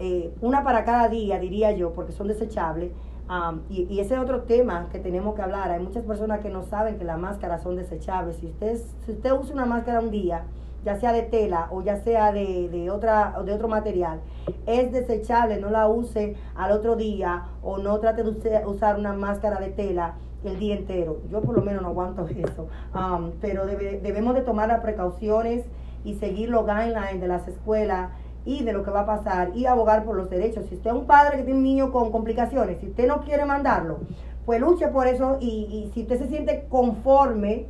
eh, 0.00 0.34
una 0.40 0.64
para 0.64 0.84
cada 0.84 1.08
día, 1.08 1.38
diría 1.38 1.70
yo, 1.70 1.92
porque 1.92 2.12
son 2.12 2.26
desechables. 2.26 2.90
um, 3.30 3.60
y, 3.70 3.84
y 3.84 4.00
ese 4.00 4.14
es 4.14 4.20
otro 4.20 4.42
tema 4.42 4.88
que 4.90 4.98
tenemos 4.98 5.36
que 5.36 5.42
hablar. 5.42 5.70
Hay 5.70 5.80
muchas 5.80 6.02
personas 6.04 6.40
que 6.40 6.50
no 6.50 6.64
saben 6.64 6.98
que 6.98 7.04
las 7.04 7.18
máscaras 7.18 7.62
son 7.62 7.76
desechables. 7.76 8.38
Si 8.38 8.46
usted, 8.46 8.76
si 9.06 9.12
usted 9.12 9.32
usa 9.32 9.54
una 9.54 9.66
máscara 9.66 10.00
un 10.00 10.10
día, 10.10 10.46
ya 10.84 10.96
sea 10.96 11.12
de 11.12 11.22
tela 11.22 11.68
o 11.70 11.82
ya 11.82 11.96
sea 11.96 12.32
de, 12.32 12.68
de, 12.68 12.90
otra, 12.90 13.34
de 13.44 13.52
otro 13.52 13.68
material, 13.68 14.20
es 14.66 14.92
desechable, 14.92 15.60
no 15.60 15.70
la 15.70 15.88
use 15.88 16.36
al 16.56 16.72
otro 16.72 16.96
día 16.96 17.44
o 17.62 17.78
no 17.78 17.98
trate 18.00 18.22
de 18.24 18.66
usar 18.66 18.98
una 18.98 19.12
máscara 19.12 19.60
de 19.60 19.68
tela 19.68 20.14
el 20.44 20.58
día 20.58 20.74
entero. 20.76 21.18
Yo 21.30 21.40
por 21.40 21.54
lo 21.56 21.62
menos 21.62 21.82
no 21.82 21.88
aguanto 21.88 22.26
eso. 22.36 22.68
Um, 22.94 23.30
pero 23.40 23.66
debe- 23.66 24.00
debemos 24.02 24.34
de 24.34 24.40
tomar 24.42 24.68
las 24.68 24.80
precauciones 24.80 25.64
y 26.04 26.14
seguir 26.14 26.48
los 26.50 26.66
guidelines 26.66 27.20
de 27.20 27.28
las 27.28 27.46
escuelas 27.46 28.10
y 28.44 28.64
de 28.64 28.72
lo 28.72 28.82
que 28.82 28.90
va 28.90 29.02
a 29.02 29.06
pasar 29.06 29.52
y 29.54 29.66
abogar 29.66 30.04
por 30.04 30.16
los 30.16 30.28
derechos. 30.28 30.66
Si 30.68 30.74
usted 30.74 30.90
es 30.90 30.96
un 30.96 31.06
padre 31.06 31.36
que 31.36 31.44
tiene 31.44 31.58
un 31.58 31.64
niño 31.64 31.92
con 31.92 32.10
complicaciones, 32.10 32.80
si 32.80 32.88
usted 32.88 33.06
no 33.06 33.20
quiere 33.20 33.44
mandarlo, 33.44 33.98
pues 34.44 34.60
luche 34.60 34.88
por 34.88 35.06
eso 35.06 35.36
y, 35.38 35.46
y 35.46 35.92
si 35.94 36.02
usted 36.02 36.18
se 36.18 36.26
siente 36.26 36.66
conforme, 36.68 37.66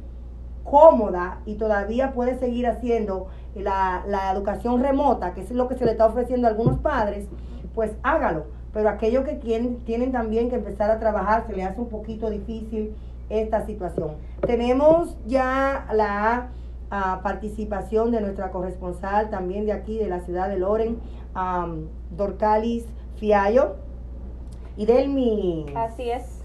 cómoda 0.64 1.40
y 1.46 1.57
todavía 1.57 2.12
puede 2.12 2.38
seguir 2.38 2.66
haciendo 2.66 3.29
la, 3.55 4.05
la 4.07 4.33
educación 4.33 4.83
remota, 4.83 5.35
que 5.35 5.42
es 5.42 5.51
lo 5.51 5.68
que 5.68 5.77
se 5.77 5.85
le 5.85 5.92
está 5.92 6.07
ofreciendo 6.07 6.46
a 6.46 6.51
algunos 6.51 6.79
padres, 6.79 7.27
pues 7.75 7.92
hágalo. 8.03 8.44
Pero 8.72 8.88
aquellos 8.88 9.25
que 9.25 9.38
quieren, 9.38 9.79
tienen 9.85 10.12
también 10.12 10.48
que 10.48 10.57
empezar 10.57 10.90
a 10.90 10.98
trabajar, 10.98 11.44
se 11.46 11.55
le 11.55 11.64
hace 11.64 11.81
un 11.81 11.88
poquito 11.88 12.31
difícil 12.31 12.94
esta 13.29 13.66
situación. 13.66 14.12
Tenemos 14.46 15.16
ya 15.27 15.87
la 15.92 16.48
ah, 16.90 17.20
participación 17.22 18.11
de 18.12 18.20
nuestra 18.20 18.51
corresponsal 18.51 19.31
también 19.31 19.66
de 19.66 19.72
aquí, 19.72 19.98
de 19.98 20.09
la 20.09 20.20
ciudad 20.20 20.48
de 20.48 20.59
Loren, 20.59 20.98
am, 21.35 21.88
Dorcalis 22.11 22.87
Fiallo. 23.16 23.77
Y 24.75 24.87
Delmi. 24.87 25.66
Así 25.77 26.11
es. 26.11 26.41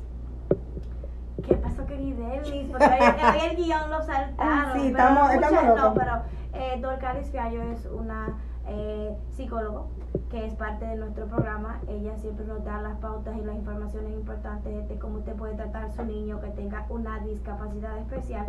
¿Qué 1.45 1.55
pasó 1.55 1.85
con 1.85 1.99
Idelmis? 1.99 2.69
Porque 2.71 2.85
hoy 2.85 3.49
el 3.49 3.55
guion 3.57 3.89
lo 3.89 4.01
saltaron. 4.01 4.73
Sí, 4.73 4.91
pero 4.93 5.07
estamos- 5.09 5.33
muchas- 5.33 5.51
estamos 5.51 5.77
No, 5.77 5.93
pero 5.93 6.13
eh, 6.53 6.79
Dorcalis 6.81 7.29
Fiallo 7.29 7.61
es 7.63 7.85
una 7.85 8.37
eh, 8.69 9.15
psicólogo 9.29 9.87
que 10.29 10.45
es 10.45 10.53
parte 10.55 10.85
de 10.85 10.95
nuestro 10.97 11.25
programa. 11.27 11.79
Ella 11.87 12.17
siempre 12.17 12.45
nos 12.45 12.63
da 12.65 12.81
las 12.81 12.97
pautas 12.97 13.35
y 13.37 13.41
las 13.41 13.55
informaciones 13.55 14.11
importantes 14.11 14.89
de 14.89 14.99
cómo 14.99 15.19
usted 15.19 15.35
puede 15.35 15.55
tratar 15.55 15.85
a 15.85 15.91
su 15.93 16.03
niño 16.03 16.41
que 16.41 16.47
tenga 16.49 16.85
una 16.89 17.19
discapacidad 17.19 17.97
especial. 17.99 18.47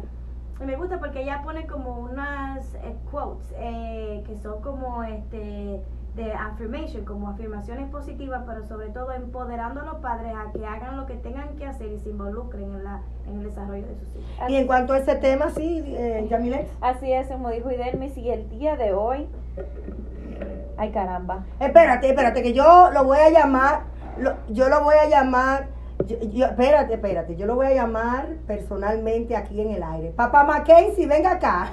Y 0.61 0.65
me 0.65 0.75
gusta 0.75 0.99
porque 0.99 1.23
ella 1.23 1.43
pone 1.45 1.67
como 1.69 1.99
unas 2.01 2.75
eh, 2.77 2.97
quotes 3.13 3.47
eh, 3.59 4.25
que 4.27 4.37
son 4.39 4.61
como 4.61 5.05
este 5.05 5.81
de 6.19 6.33
affirmation, 6.35 7.05
como 7.07 7.29
afirmaciones 7.31 7.89
positivas, 7.91 8.43
pero 8.47 8.67
sobre 8.67 8.89
todo 8.91 9.13
empoderando 9.13 9.81
a 9.81 9.85
los 9.85 9.95
padres 9.97 10.35
a 10.35 10.53
que 10.53 10.67
hagan 10.67 10.97
lo 10.99 11.07
que 11.07 11.15
tengan 11.15 11.57
que 11.57 11.65
hacer 11.67 11.91
y 11.93 11.99
se 11.99 12.11
involucren 12.11 12.65
en, 12.65 12.85
la, 12.85 13.01
en 13.27 13.39
el 13.39 13.45
desarrollo 13.45 13.87
de 13.87 13.95
sus 13.95 14.09
hijos. 14.17 14.51
Y 14.51 14.57
en 14.57 14.67
cuanto 14.67 14.93
a 14.93 14.99
ese 14.99 15.15
tema, 15.17 15.51
sí, 15.51 15.83
eh, 15.87 16.27
Yamilet. 16.29 16.69
Así 16.83 17.11
es, 17.13 17.29
como 17.29 17.49
dijo 17.51 17.71
Idelmis, 17.71 18.17
y 18.19 18.31
el 18.31 18.49
día 18.51 18.77
de 18.77 18.93
hoy. 18.93 19.27
Ay, 20.77 20.91
caramba. 20.93 21.45
Espérate, 21.59 22.09
espérate, 22.09 22.43
que 22.43 22.53
yo 22.53 22.91
lo 22.93 23.05
voy 23.05 23.19
a 23.19 23.31
llamar, 23.31 23.81
lo- 24.19 24.37
yo 24.49 24.69
lo 24.69 24.83
voy 24.85 24.95
a 24.97 25.09
llamar 25.09 25.67
Yo, 26.07 26.17
yo- 26.31 26.47
espérate, 26.47 26.95
espérate, 26.95 27.37
yo 27.37 27.47
lo 27.47 27.57
voy 27.57 27.67
a 27.67 27.75
llamar 27.75 28.29
personalmente 28.47 29.37
aquí 29.37 29.61
en 29.61 29.73
el 29.73 29.83
aire. 29.83 30.11
Papá 30.11 30.45
Mackenzie, 30.45 31.07
venga 31.07 31.33
acá. 31.33 31.73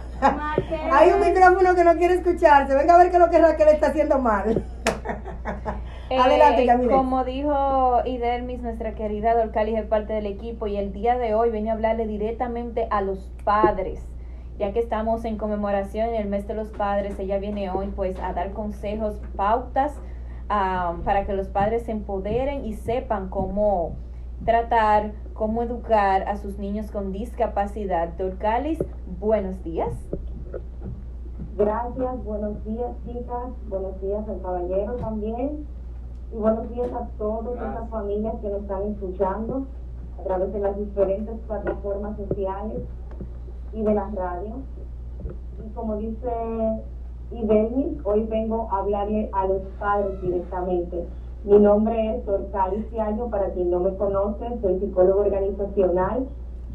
Hay 0.91 1.11
un 1.11 1.21
micrófono 1.21 1.75
que 1.75 1.83
no 1.83 1.95
quiere 1.95 2.15
escucharse. 2.15 2.73
Venga 2.75 2.95
a 2.95 2.97
ver 2.97 3.09
qué 3.11 3.17
es 3.17 3.21
lo 3.21 3.29
que 3.29 3.39
Raquel 3.39 3.67
está 3.69 3.87
haciendo 3.87 4.19
mal. 4.19 4.63
Eh, 6.09 6.17
Adelante, 6.19 6.65
Yamilet. 6.65 6.95
Como 6.95 7.23
dijo 7.23 8.01
Idelmis, 8.05 8.61
nuestra 8.61 8.93
querida 8.93 9.35
Dorcalis 9.35 9.79
es 9.79 9.85
parte 9.85 10.13
del 10.13 10.27
equipo 10.27 10.67
y 10.67 10.77
el 10.77 10.93
día 10.93 11.17
de 11.17 11.33
hoy 11.33 11.49
venía 11.49 11.71
a 11.71 11.75
hablarle 11.75 12.05
directamente 12.05 12.87
a 12.91 13.01
los 13.01 13.31
padres. 13.43 14.05
Ya 14.59 14.71
que 14.71 14.79
estamos 14.79 15.25
en 15.25 15.37
conmemoración 15.37 16.09
en 16.09 16.15
el 16.15 16.27
mes 16.27 16.47
de 16.47 16.53
los 16.53 16.69
padres, 16.69 17.17
ella 17.19 17.39
viene 17.39 17.69
hoy 17.71 17.87
pues 17.87 18.19
a 18.19 18.33
dar 18.33 18.51
consejos, 18.51 19.19
pautas 19.35 19.93
ah, 20.49 20.95
para 21.03 21.25
que 21.25 21.33
los 21.33 21.47
padres 21.49 21.83
se 21.83 21.91
empoderen 21.91 22.65
y 22.65 22.73
sepan 22.73 23.29
cómo 23.29 23.95
tratar, 24.43 25.13
cómo 25.33 25.63
educar 25.63 26.27
a 26.27 26.37
sus 26.37 26.57
niños 26.57 26.91
con 26.91 27.11
discapacidad. 27.11 28.09
Dorcalis, 28.17 28.83
buenos 29.19 29.63
días. 29.63 29.93
Gracias, 31.57 32.23
buenos 32.25 32.65
días 32.65 32.91
chicas, 33.05 33.53
buenos 33.69 34.01
días 34.01 34.27
al 34.27 34.41
caballero 34.41 34.95
también 34.95 35.65
y 36.33 36.35
buenos 36.35 36.69
días 36.69 36.91
a 36.91 37.07
todas 37.17 37.55
esas 37.55 37.89
familias 37.89 38.35
que 38.41 38.49
nos 38.49 38.61
están 38.63 38.81
escuchando 38.91 39.65
a 40.19 40.23
través 40.23 40.51
de 40.51 40.59
las 40.59 40.77
diferentes 40.77 41.39
plataformas 41.47 42.17
sociales 42.17 42.81
y 43.71 43.83
de 43.83 43.93
las 43.93 44.13
radios. 44.13 44.57
Y 45.65 45.73
como 45.73 45.95
dice 45.95 46.29
Ibelmis, 47.31 47.99
hoy 48.03 48.23
vengo 48.25 48.67
a 48.71 48.79
hablarle 48.79 49.29
a 49.33 49.47
los 49.47 49.61
padres 49.79 50.21
directamente. 50.21 51.05
Mi 51.45 51.59
nombre 51.59 52.15
es 52.15 52.25
Dorcalis 52.25 52.89
Ciaño, 52.89 53.29
para 53.29 53.51
quien 53.51 53.69
no 53.69 53.79
me 53.79 53.95
conoce, 53.97 54.45
soy 54.63 54.79
psicóloga 54.79 55.21
organizacional 55.21 56.25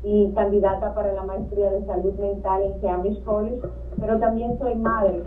y 0.04 0.30
candidata 0.30 0.94
para 0.94 1.12
la 1.12 1.24
maestría 1.24 1.72
de 1.72 1.84
salud 1.86 2.14
mental 2.20 2.62
en 2.62 2.78
Cambridge 2.78 3.20
College, 3.24 3.62
pero 3.98 4.20
también 4.20 4.56
soy 4.60 4.76
madre. 4.76 5.24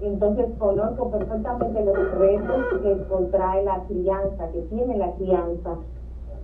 Entonces 0.00 0.46
conozco 0.60 1.10
perfectamente 1.10 1.84
los 1.84 2.18
retos 2.18 2.56
que 2.84 3.02
contrae 3.08 3.64
la 3.64 3.82
crianza, 3.88 4.48
que 4.52 4.60
tiene 4.60 4.96
la 4.96 5.10
crianza. 5.14 5.70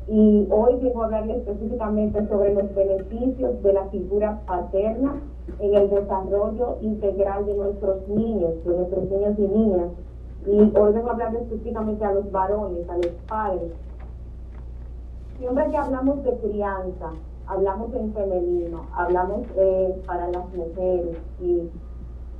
Y 0.08 0.48
hoy 0.50 0.74
vengo 0.82 1.02
a 1.02 1.04
hablarle 1.04 1.36
específicamente 1.36 2.26
sobre 2.26 2.52
los 2.52 2.74
beneficios 2.74 3.62
de 3.62 3.72
la 3.72 3.84
figura 3.90 4.40
paterna 4.48 5.22
en 5.60 5.72
el 5.72 5.88
desarrollo 5.88 6.78
integral 6.80 7.46
de 7.46 7.54
nuestros 7.54 8.08
niños, 8.08 8.64
de 8.64 8.76
nuestros 8.76 9.08
niños 9.08 9.38
y 9.38 9.42
niñas. 9.42 9.90
Y 10.46 10.58
hoy 10.58 10.92
vengo 10.92 11.08
a 11.08 11.12
hablarle 11.12 11.40
específicamente 11.40 12.04
a 12.04 12.12
los 12.12 12.30
varones, 12.32 12.88
a 12.88 12.96
los 12.96 13.12
padres. 13.28 13.72
Siempre 15.38 15.70
que 15.70 15.76
hablamos 15.76 16.22
de 16.24 16.36
crianza, 16.38 17.10
hablamos 17.46 17.94
en 17.94 18.12
femenino, 18.12 18.86
hablamos 18.94 19.46
eh, 19.56 20.02
para 20.06 20.28
las 20.28 20.44
mujeres 20.54 21.18
y 21.40 21.68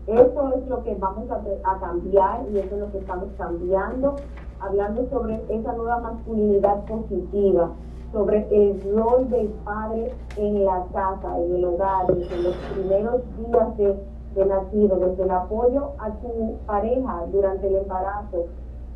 eso 0.06 0.54
es 0.54 0.66
lo 0.68 0.82
que 0.82 0.94
vamos 0.94 1.30
a, 1.30 1.40
a 1.70 1.80
cambiar 1.80 2.46
y 2.52 2.58
eso 2.58 2.74
es 2.74 2.80
lo 2.80 2.92
que 2.92 2.98
estamos 2.98 3.28
cambiando, 3.36 4.16
hablando 4.60 5.08
sobre 5.10 5.42
esa 5.48 5.72
nueva 5.72 6.00
masculinidad 6.00 6.84
positiva, 6.84 7.70
sobre 8.12 8.46
el 8.50 8.80
rol 8.94 9.28
del 9.30 9.48
padre 9.64 10.12
en 10.36 10.64
la 10.64 10.84
casa, 10.92 11.38
en 11.38 11.56
el 11.56 11.64
hogar, 11.64 12.06
desde 12.08 12.42
los 12.42 12.54
primeros 12.74 13.22
días 13.36 13.76
de, 13.76 13.96
de 14.34 14.44
nacido, 14.46 14.96
desde 14.96 15.24
el 15.24 15.30
apoyo 15.30 15.90
a 15.98 16.10
tu 16.10 16.56
pareja 16.66 17.24
durante 17.32 17.66
el 17.66 17.76
embarazo. 17.76 18.46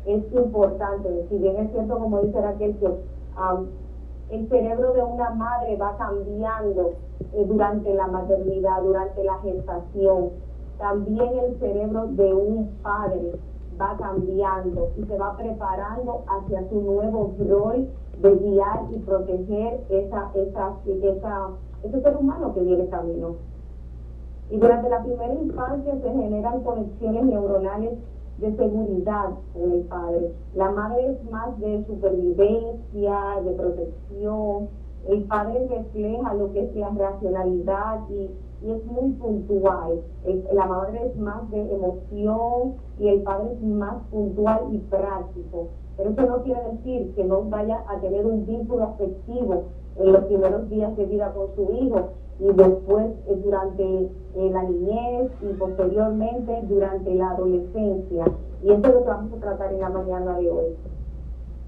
Es 0.05 0.23
importante, 0.33 1.25
si 1.29 1.37
bien 1.37 1.57
es 1.57 1.71
cierto, 1.71 1.97
como 1.97 2.21
dice 2.21 2.39
Raquel, 2.39 2.77
que 2.77 2.87
um, 2.87 3.67
el 4.29 4.47
cerebro 4.49 4.93
de 4.93 5.03
una 5.03 5.29
madre 5.31 5.75
va 5.77 5.95
cambiando 5.97 6.93
eh, 7.33 7.45
durante 7.45 7.93
la 7.93 8.07
maternidad, 8.07 8.81
durante 8.81 9.23
la 9.23 9.37
gestación. 9.39 10.29
También 10.77 11.39
el 11.39 11.59
cerebro 11.59 12.07
de 12.07 12.33
un 12.33 12.69
padre 12.81 13.33
va 13.79 13.95
cambiando 13.97 14.89
y 14.97 15.03
se 15.05 15.17
va 15.17 15.35
preparando 15.37 16.23
hacia 16.27 16.67
su 16.69 16.81
nuevo 16.81 17.33
rol 17.47 17.87
de 18.21 18.35
guiar 18.35 18.81
y 18.91 18.99
proteger 18.99 19.81
esa, 19.89 20.31
esa, 20.33 20.73
esa, 20.85 21.49
ese 21.83 22.01
ser 22.01 22.17
humano 22.17 22.53
que 22.53 22.61
viene 22.61 22.87
camino. 22.87 23.35
Y 24.49 24.57
durante 24.57 24.89
la 24.89 25.03
primera 25.03 25.33
infancia 25.33 25.95
se 26.01 26.09
generan 26.09 26.63
conexiones 26.63 27.25
neuronales 27.25 27.97
de 28.37 28.55
seguridad 28.55 29.29
con 29.53 29.71
el 29.71 29.81
padre. 29.81 30.35
La 30.53 30.71
madre 30.71 31.07
es 31.07 31.31
más 31.31 31.59
de 31.59 31.83
supervivencia, 31.85 33.41
de 33.43 33.51
protección. 33.51 34.67
El 35.07 35.23
padre 35.23 35.67
refleja 35.67 36.33
lo 36.33 36.51
que 36.51 36.63
es 36.63 36.75
la 36.75 36.89
racionalidad 36.89 38.09
y, 38.09 38.29
y 38.65 38.71
es 38.71 38.85
muy 38.85 39.11
puntual. 39.13 40.01
La 40.53 40.65
madre 40.65 41.07
es 41.07 41.17
más 41.17 41.49
de 41.49 41.61
emoción 41.61 42.73
y 42.99 43.09
el 43.09 43.21
padre 43.23 43.53
es 43.53 43.61
más 43.63 44.03
puntual 44.11 44.61
y 44.71 44.77
práctico. 44.79 45.69
Pero 45.97 46.09
eso 46.09 46.21
no 46.23 46.43
quiere 46.43 46.61
decir 46.71 47.15
que 47.15 47.23
no 47.23 47.43
vaya 47.43 47.83
a 47.87 47.99
tener 47.99 48.25
un 48.25 48.45
vínculo 48.45 48.83
afectivo 48.83 49.63
en 49.97 50.11
los 50.11 50.25
primeros 50.25 50.69
días 50.69 50.95
de 50.97 51.05
vida 51.05 51.33
con 51.33 51.55
su 51.55 51.73
hijo 51.73 52.09
y 52.39 52.47
después 52.51 53.07
eh, 53.27 53.41
durante 53.43 53.83
eh, 54.35 54.49
la 54.51 54.63
niñez 54.63 55.31
y 55.41 55.53
posteriormente 55.57 56.61
durante 56.67 57.15
la 57.15 57.29
adolescencia. 57.31 58.25
Y 58.63 58.71
eso 58.71 58.87
es 58.87 58.93
lo 58.93 59.03
que 59.03 59.09
vamos 59.09 59.33
a 59.33 59.39
tratar 59.39 59.73
en 59.73 59.79
la 59.79 59.89
mañana 59.89 60.37
de 60.37 60.49
hoy. 60.51 60.75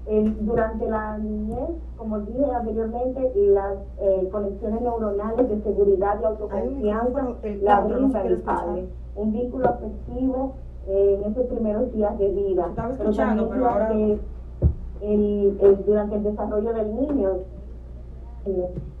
El- 0.06 0.46
durante 0.46 0.88
la 0.88 1.18
niñez, 1.18 1.70
como 1.96 2.18
dije 2.20 2.44
anteriormente, 2.54 3.32
las 3.52 3.76
eh, 4.00 4.28
conexiones 4.32 4.80
neuronales 4.82 5.48
de 5.48 5.62
seguridad 5.62 6.18
y 6.20 6.24
autoconfianza 6.24 7.22
la 7.22 7.80
cuatro, 7.80 7.88
no 7.88 7.96
brinda 8.08 8.18
se 8.18 8.20
quiere 8.20 8.34
el 8.36 8.40
padre. 8.42 8.84
Un 9.16 9.32
vínculo 9.32 9.68
afectivo 9.68 10.52
eh, 10.86 11.20
en 11.22 11.30
esos 11.32 11.46
primeros 11.46 11.92
días 11.92 12.18
de 12.18 12.28
vida. 12.28 12.66
Estaba 12.68 12.88
Pero 12.90 13.02
escuchando, 13.04 13.42
también 13.48 13.62
pero 13.62 13.70
ahora- 13.72 13.88
durante 13.92 14.20
el, 15.02 15.58
el- 15.60 15.84
durante 15.86 16.16
el 16.16 16.22
desarrollo 16.24 16.72
del 16.72 16.94
niño, 16.96 17.30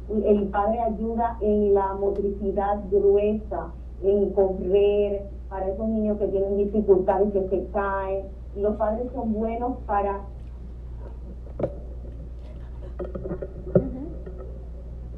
el 0.08 0.48
padre 0.48 0.80
ayuda 0.80 1.36
en 1.40 1.74
la 1.74 1.94
motricidad 1.94 2.80
gruesa, 2.90 3.72
en 4.02 4.30
correr, 4.30 5.28
para 5.48 5.68
esos 5.68 5.88
niños 5.88 6.18
que 6.18 6.28
tienen 6.28 6.56
dificultades 6.56 7.32
que 7.32 7.48
se 7.48 7.66
caen. 7.72 8.26
Los 8.56 8.76
padres 8.76 9.10
son 9.12 9.32
buenos 9.32 9.78
para 9.86 10.20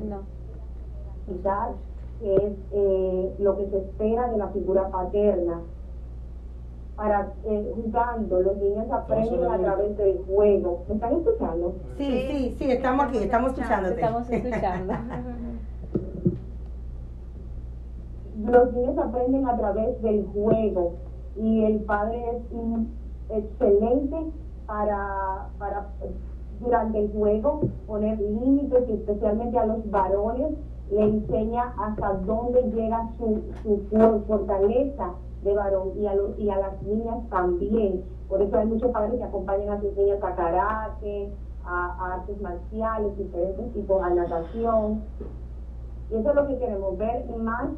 No. 0.09 0.23
quizás 1.27 1.71
que 2.21 2.35
es 2.35 2.53
eh, 2.73 3.35
lo 3.39 3.57
que 3.57 3.71
se 3.71 3.79
espera 3.79 4.29
de 4.29 4.39
la 4.39 4.49
figura 4.49 4.89
paterna. 4.91 5.61
Para 7.01 7.27
eh, 7.47 7.73
jugando, 7.75 8.43
los 8.43 8.59
niños 8.59 8.91
aprenden 8.91 9.43
a 9.51 9.57
través 9.57 9.97
del 9.97 10.19
juego. 10.19 10.83
¿Me 10.87 10.97
están 10.97 11.15
escuchando? 11.15 11.73
Sí, 11.97 12.27
sí, 12.29 12.55
sí, 12.59 12.71
estamos 12.71 13.07
aquí, 13.07 13.17
estamos 13.17 13.53
escuchándote. 13.53 13.95
Estamos 13.95 14.31
escuchando. 14.31 14.93
los 18.45 18.73
niños 18.73 18.99
aprenden 18.99 19.47
a 19.49 19.57
través 19.57 20.03
del 20.03 20.27
juego 20.27 20.93
y 21.37 21.63
el 21.63 21.81
padre 21.81 22.33
es 22.33 22.39
un 22.53 22.87
excelente 23.31 24.17
para, 24.67 25.47
para 25.59 25.87
durante 26.61 26.99
el 26.99 27.11
juego 27.13 27.61
poner 27.87 28.19
límites 28.21 28.87
y 28.89 28.93
especialmente 28.93 29.57
a 29.57 29.65
los 29.65 29.91
varones 29.91 30.53
le 30.91 31.03
enseña 31.05 31.73
hasta 31.79 32.13
dónde 32.27 32.61
llega 32.75 33.07
su, 33.17 33.41
su 33.63 33.79
for- 33.91 34.21
fortaleza 34.27 35.15
de 35.43 35.55
varón 35.55 35.93
y 35.97 36.07
a, 36.07 36.15
los, 36.15 36.39
y 36.39 36.51
a 36.51 36.59
las 36.59 36.83
niñas 36.83 37.19
también. 37.31 38.05
Por 38.29 38.43
eso 38.43 38.57
hay 38.57 38.67
muchos 38.67 38.91
padres 38.91 39.19
que 39.19 39.25
acompañan 39.25 39.71
a 39.71 39.81
sus 39.81 39.97
niñas 39.97 40.23
a 40.23 40.35
karate, 40.35 41.31
a, 41.65 42.15
artes 42.15 42.41
marciales, 42.41 43.17
diferentes 43.17 43.73
tipos, 43.73 44.03
a 44.03 44.11
natación. 44.11 45.03
Y 46.11 46.17
eso 46.17 46.31
es 46.31 46.35
lo 46.35 46.47
que 46.47 46.59
queremos, 46.59 46.99
ver 46.99 47.25
más 47.39 47.71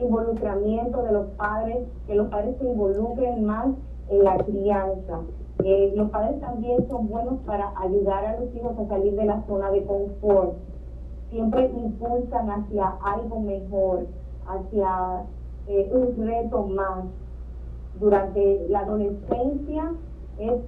involucramiento 0.00 1.02
de 1.02 1.12
los 1.12 1.26
padres, 1.30 1.88
que 2.06 2.14
los 2.14 2.28
padres 2.28 2.56
se 2.58 2.64
involucren 2.64 3.44
más 3.44 3.68
en 4.10 4.24
la 4.24 4.36
crianza. 4.38 5.20
Eh, 5.64 5.92
los 5.96 6.10
padres 6.10 6.40
también 6.40 6.88
son 6.88 7.08
buenos 7.08 7.40
para 7.44 7.72
ayudar 7.80 8.24
a 8.24 8.40
los 8.40 8.54
hijos 8.54 8.78
a 8.78 8.86
salir 8.86 9.16
de 9.16 9.24
la 9.24 9.42
zona 9.46 9.70
de 9.70 9.84
confort. 9.84 10.54
Siempre 11.30 11.66
impulsan 11.66 12.50
hacia 12.50 12.94
algo 13.02 13.40
mejor, 13.40 14.06
hacia 14.46 15.24
eh, 15.68 15.90
un 15.92 16.26
reto 16.26 16.62
más. 16.64 17.04
Durante 18.00 18.66
la 18.68 18.80
adolescencia 18.80 19.92
es, 20.38 20.60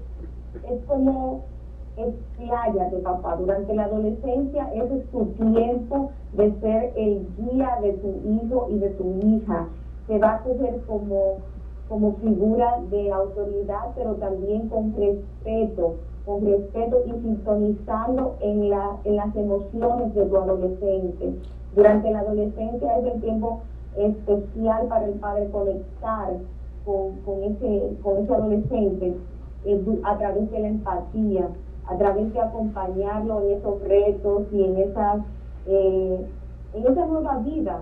es 0.68 0.84
como 0.86 1.44
expláyate 1.96 2.96
papá, 2.98 3.36
durante 3.36 3.74
la 3.74 3.84
adolescencia 3.84 4.70
es 4.74 5.10
tu 5.10 5.26
tiempo 5.26 6.10
de 6.32 6.52
ser 6.60 6.92
el 6.96 7.26
guía 7.36 7.78
de 7.82 7.92
tu 7.94 8.08
hijo 8.28 8.66
y 8.70 8.78
de 8.78 8.90
tu 8.90 9.18
hija. 9.26 9.68
Se 10.06 10.18
va 10.18 10.34
a 10.34 10.42
coger 10.42 10.80
como, 10.86 11.36
como 11.88 12.14
figura 12.16 12.78
de 12.90 13.10
autoridad, 13.10 13.92
pero 13.94 14.14
también 14.14 14.68
con 14.68 14.94
respeto, 14.96 15.96
con 16.24 16.44
respeto 16.44 17.02
y 17.06 17.10
sintonizando 17.20 18.36
en, 18.40 18.70
la, 18.70 18.96
en 19.04 19.16
las 19.16 19.34
emociones 19.36 20.14
de 20.14 20.26
tu 20.26 20.36
adolescente. 20.36 21.34
Durante 21.74 22.10
la 22.10 22.20
adolescencia 22.20 22.98
es 22.98 23.14
el 23.14 23.20
tiempo 23.20 23.60
especial 23.96 24.86
para 24.88 25.06
el 25.06 25.14
padre 25.14 25.48
conectar 25.50 26.32
con, 26.84 27.16
con, 27.24 27.42
ese, 27.44 27.96
con 28.02 28.18
ese 28.18 28.34
adolescente 28.34 29.16
eh, 29.64 30.00
a 30.04 30.18
través 30.18 30.50
de 30.50 30.60
la 30.60 30.68
empatía, 30.68 31.48
a 31.86 31.96
través 31.96 32.32
de 32.32 32.40
acompañarlo 32.40 33.42
en 33.42 33.58
esos 33.58 33.82
retos 33.82 34.42
y 34.52 34.64
en 34.64 34.76
esas 34.78 35.22
eh, 35.66 36.26
en 36.72 36.86
esa 36.86 37.06
nueva 37.06 37.38
vida 37.38 37.80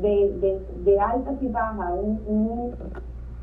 de, 0.00 0.38
de, 0.40 0.60
de 0.84 1.00
altas 1.00 1.34
y 1.40 1.48
bajas, 1.48 1.92
un, 2.00 2.20
un, 2.26 2.74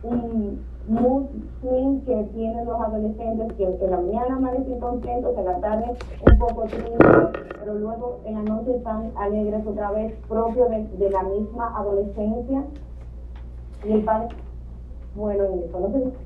un 0.03 0.59
mood 0.87 1.25
que 1.61 2.29
tienen 2.33 2.65
los 2.65 2.79
adolescentes, 2.79 3.53
que 3.53 3.63
en 3.65 3.91
la 3.91 3.97
mañana 3.97 4.35
amanecen 4.35 4.79
contentos, 4.79 5.37
en 5.37 5.45
la 5.45 5.59
tarde 5.59 5.85
un 6.31 6.37
poco 6.37 6.63
tristes, 6.63 6.97
pero 7.59 7.75
luego 7.75 8.19
en 8.25 8.35
la 8.35 8.43
noche 8.43 8.75
están 8.77 9.11
alegres 9.17 9.65
otra 9.65 9.91
vez, 9.91 10.13
propio 10.27 10.69
de, 10.69 10.83
de 10.83 11.09
la 11.09 11.23
misma 11.23 11.77
adolescencia. 11.77 12.63
Y 13.85 13.91
el 13.91 14.03
padre 14.03 14.29
bueno, 15.17 15.45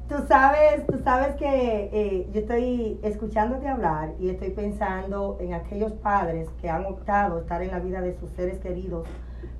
Tú 0.09 0.15
sabes, 0.27 0.85
tú 0.85 0.99
sabes 1.01 1.35
que 1.35 1.89
eh, 1.93 2.29
yo 2.33 2.41
estoy 2.41 2.99
escuchándote 3.03 3.69
hablar 3.69 4.11
y 4.19 4.29
estoy 4.29 4.49
pensando 4.49 5.37
en 5.39 5.53
aquellos 5.53 5.93
padres 5.93 6.49
que 6.61 6.69
han 6.69 6.85
optado 6.85 7.39
estar 7.39 7.61
en 7.61 7.71
la 7.71 7.79
vida 7.79 8.01
de 8.01 8.13
sus 8.19 8.29
seres 8.31 8.59
queridos 8.59 9.07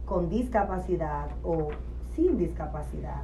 con 0.06 0.30
discapacidad 0.30 1.30
o 1.46 1.70
sin 2.14 2.38
discapacidad. 2.38 3.22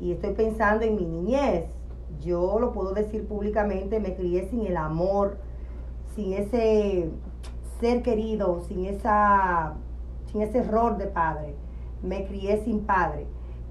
Y 0.00 0.12
estoy 0.12 0.34
pensando 0.34 0.84
en 0.84 0.96
mi 0.96 1.04
niñez. 1.04 1.64
Yo 2.20 2.58
lo 2.58 2.72
puedo 2.72 2.94
decir 2.94 3.26
públicamente, 3.26 4.00
me 4.00 4.14
crié 4.14 4.48
sin 4.48 4.66
el 4.66 4.76
amor, 4.76 5.38
sin 6.14 6.32
ese 6.32 7.10
ser 7.80 8.02
querido, 8.02 8.62
sin 8.66 8.86
esa 8.86 9.74
sin 10.32 10.42
ese 10.42 10.62
rol 10.62 10.98
de 10.98 11.06
padre. 11.06 11.54
Me 12.02 12.26
crié 12.26 12.62
sin 12.64 12.80
padre 12.80 13.26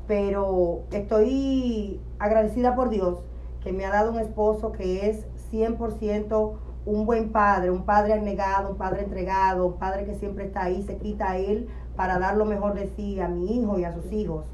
pero 0.08 0.84
estoy 0.92 2.00
agradecida 2.18 2.76
por 2.76 2.90
Dios 2.90 3.20
que 3.62 3.74
me 3.74 3.86
ha 3.86 3.92
dado 3.92 4.12
un 4.14 4.20
esposo 4.20 4.72
que 4.72 5.10
es 5.10 5.28
100% 5.52 6.54
un 6.86 7.06
buen 7.06 7.34
padre, 7.34 7.70
un 7.70 7.84
padre 7.84 8.14
abnegado, 8.14 8.72
un 8.72 8.78
padre 8.78 9.04
entregado, 9.04 9.68
un 9.68 9.78
padre 9.78 10.06
que 10.06 10.16
siempre 10.16 10.46
está 10.46 10.64
ahí, 10.64 10.84
se 10.84 10.98
quita 10.98 11.32
a 11.32 11.38
él 11.38 11.68
para 11.98 12.18
dar 12.18 12.38
lo 12.38 12.46
mejor 12.46 12.76
de 12.76 12.90
sí 12.96 13.20
a 13.20 13.28
mi 13.28 13.58
hijo 13.58 13.78
y 13.78 13.84
a 13.84 13.94
sus 13.94 14.10
hijos. 14.14 14.46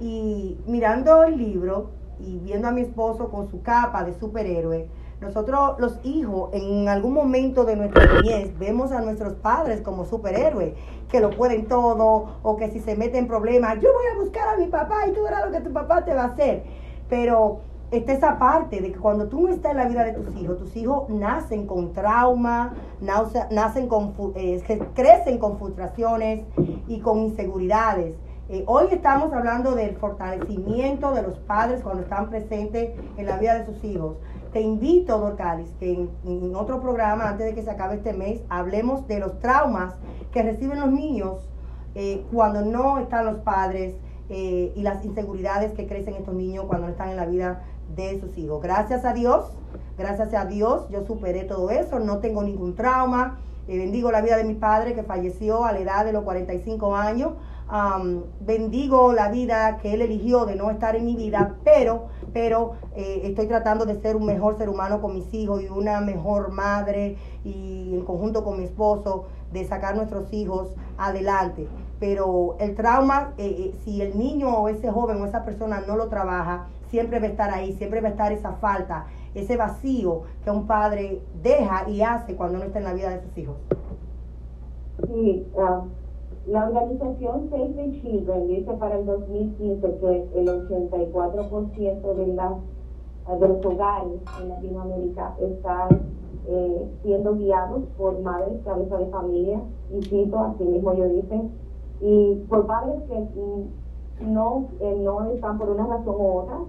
Y 0.00 0.58
mirando 0.66 1.24
el 1.24 1.36
libro 1.36 1.90
y 2.20 2.38
viendo 2.38 2.68
a 2.68 2.72
mi 2.72 2.82
esposo 2.82 3.30
con 3.30 3.48
su 3.48 3.62
capa 3.62 4.04
de 4.04 4.18
superhéroe, 4.18 4.88
nosotros 5.20 5.74
los 5.78 5.98
hijos 6.04 6.50
en 6.52 6.88
algún 6.88 7.12
momento 7.12 7.64
de 7.64 7.74
nuestra 7.74 8.04
niñez 8.06 8.56
vemos 8.58 8.92
a 8.92 9.00
nuestros 9.00 9.34
padres 9.34 9.80
como 9.80 10.04
superhéroes, 10.04 10.74
que 11.08 11.20
lo 11.20 11.30
pueden 11.30 11.66
todo 11.66 12.38
o 12.42 12.56
que 12.56 12.70
si 12.70 12.78
se 12.78 12.96
meten 12.96 13.24
en 13.24 13.26
problemas, 13.26 13.80
yo 13.80 13.88
voy 13.92 14.04
a 14.14 14.22
buscar 14.22 14.48
a 14.48 14.56
mi 14.56 14.66
papá 14.66 15.08
y 15.08 15.12
tú 15.12 15.22
verás 15.24 15.46
lo 15.46 15.52
que 15.52 15.60
tu 15.60 15.72
papá 15.72 16.04
te 16.04 16.14
va 16.14 16.22
a 16.22 16.26
hacer. 16.26 16.62
Pero 17.08 17.60
está 17.90 18.12
esa 18.12 18.38
parte 18.38 18.80
de 18.80 18.92
que 18.92 18.98
cuando 18.98 19.28
tú 19.28 19.48
no 19.48 19.52
estás 19.52 19.72
en 19.72 19.78
la 19.78 19.88
vida 19.88 20.04
de 20.04 20.12
tus 20.12 20.36
hijos, 20.36 20.58
tus 20.58 20.76
hijos 20.76 21.08
nacen 21.08 21.66
con 21.66 21.92
trauma, 21.92 22.74
nacen 23.50 23.88
con, 23.88 24.14
eh, 24.36 24.62
crecen 24.94 25.38
con 25.38 25.58
frustraciones 25.58 26.44
y 26.86 27.00
con 27.00 27.18
inseguridades. 27.18 28.14
Hoy 28.64 28.86
estamos 28.92 29.30
hablando 29.34 29.74
del 29.74 29.96
fortalecimiento 29.96 31.12
de 31.12 31.20
los 31.20 31.38
padres 31.40 31.82
cuando 31.82 32.04
están 32.04 32.30
presentes 32.30 32.98
en 33.18 33.26
la 33.26 33.36
vida 33.36 33.58
de 33.58 33.66
sus 33.66 33.84
hijos. 33.84 34.16
Te 34.54 34.62
invito, 34.62 35.18
Dorcalis, 35.18 35.68
que 35.78 36.08
en, 36.24 36.54
otro 36.54 36.80
programa, 36.80 37.28
antes 37.28 37.44
de 37.44 37.54
que 37.54 37.62
se 37.62 37.70
acabe 37.70 37.96
este 37.96 38.14
mes, 38.14 38.40
hablemos 38.48 39.06
de 39.06 39.18
los 39.18 39.38
traumas 39.40 39.96
que 40.32 40.42
reciben 40.42 40.80
los 40.80 40.90
niños 40.90 41.46
eh, 41.94 42.24
cuando 42.32 42.62
no 42.62 42.98
están 42.98 43.26
los 43.26 43.36
padres 43.40 43.96
eh, 44.30 44.72
y 44.74 44.80
las 44.80 45.04
inseguridades 45.04 45.72
que 45.72 45.86
crecen 45.86 46.14
estos 46.14 46.32
niños 46.32 46.64
cuando 46.64 46.86
no 46.86 46.92
están 46.92 47.10
en 47.10 47.16
la 47.16 47.26
vida 47.26 47.64
de 47.94 48.18
sus 48.18 48.38
hijos. 48.38 48.62
Gracias 48.62 49.04
a 49.04 49.12
Dios, 49.12 49.52
gracias 49.98 50.32
a 50.32 50.46
Dios, 50.46 50.88
yo 50.88 51.04
superé 51.04 51.44
todo 51.44 51.68
eso, 51.68 51.98
no 51.98 52.20
tengo 52.20 52.42
ningún 52.42 52.74
trauma. 52.74 53.40
Eh, 53.68 53.76
bendigo 53.76 54.10
la 54.10 54.22
vida 54.22 54.38
de 54.38 54.44
mi 54.44 54.54
padre 54.54 54.94
que 54.94 55.02
falleció 55.02 55.66
a 55.66 55.72
la 55.72 55.80
edad 55.80 56.06
de 56.06 56.14
los 56.14 56.24
45 56.24 56.96
años 56.96 57.34
bendigo 58.40 59.12
la 59.12 59.30
vida 59.30 59.78
que 59.78 59.92
Él 59.92 60.02
eligió 60.02 60.46
de 60.46 60.56
no 60.56 60.70
estar 60.70 60.96
en 60.96 61.04
mi 61.04 61.16
vida, 61.16 61.56
pero, 61.64 62.06
pero 62.32 62.72
eh, 62.94 63.22
estoy 63.24 63.46
tratando 63.46 63.84
de 63.84 64.00
ser 64.00 64.16
un 64.16 64.24
mejor 64.24 64.56
ser 64.56 64.68
humano 64.68 65.00
con 65.00 65.14
mis 65.14 65.32
hijos 65.34 65.62
y 65.62 65.68
una 65.68 66.00
mejor 66.00 66.50
madre 66.50 67.16
y 67.44 67.94
en 67.94 68.04
conjunto 68.04 68.44
con 68.44 68.58
mi 68.58 68.64
esposo 68.64 69.26
de 69.52 69.64
sacar 69.64 69.96
nuestros 69.96 70.32
hijos 70.32 70.68
adelante. 70.96 71.68
Pero 72.00 72.56
el 72.60 72.74
trauma, 72.74 73.34
eh, 73.38 73.46
eh, 73.58 73.74
si 73.84 74.00
el 74.00 74.18
niño 74.18 74.48
o 74.48 74.68
ese 74.68 74.90
joven 74.90 75.20
o 75.20 75.26
esa 75.26 75.44
persona 75.44 75.82
no 75.86 75.96
lo 75.96 76.08
trabaja, 76.08 76.68
siempre 76.90 77.18
va 77.18 77.26
a 77.26 77.30
estar 77.30 77.52
ahí, 77.52 77.72
siempre 77.74 78.00
va 78.00 78.08
a 78.08 78.12
estar 78.12 78.32
esa 78.32 78.52
falta, 78.52 79.06
ese 79.34 79.56
vacío 79.56 80.22
que 80.42 80.50
un 80.50 80.66
padre 80.66 81.20
deja 81.42 81.88
y 81.88 82.02
hace 82.02 82.34
cuando 82.34 82.58
no 82.58 82.64
está 82.64 82.78
en 82.78 82.84
la 82.84 82.94
vida 82.94 83.10
de 83.10 83.22
sus 83.22 83.36
hijos. 83.36 83.56
Sí, 85.06 85.46
ah, 85.58 85.84
la 86.48 86.64
organización 86.64 87.50
Save 87.50 87.74
the 87.74 88.00
Children 88.00 88.48
dice 88.48 88.72
para 88.74 88.98
el 88.98 89.04
2015 89.04 89.98
que 90.00 90.28
el 90.34 90.48
84% 90.48 92.14
de, 92.14 92.26
de 92.26 93.48
los 93.48 93.66
hogares 93.66 94.20
en 94.40 94.48
Latinoamérica 94.48 95.36
están 95.40 96.00
eh, 96.46 96.88
siendo 97.02 97.34
guiados 97.34 97.82
por 97.98 98.18
madres, 98.20 98.62
cabeza 98.64 98.96
de 98.96 99.06
familia, 99.08 99.60
y 99.92 100.02
cito, 100.04 100.38
así 100.38 100.64
mismo 100.64 100.94
yo 100.94 101.06
dicen, 101.08 101.50
y 102.00 102.36
por 102.48 102.66
padres 102.66 103.02
que 103.08 103.18
mm, 103.18 104.32
no, 104.32 104.68
eh, 104.80 105.00
no 105.04 105.30
están 105.30 105.58
por 105.58 105.68
una 105.68 105.86
razón 105.86 106.14
u 106.18 106.38
otra 106.38 106.60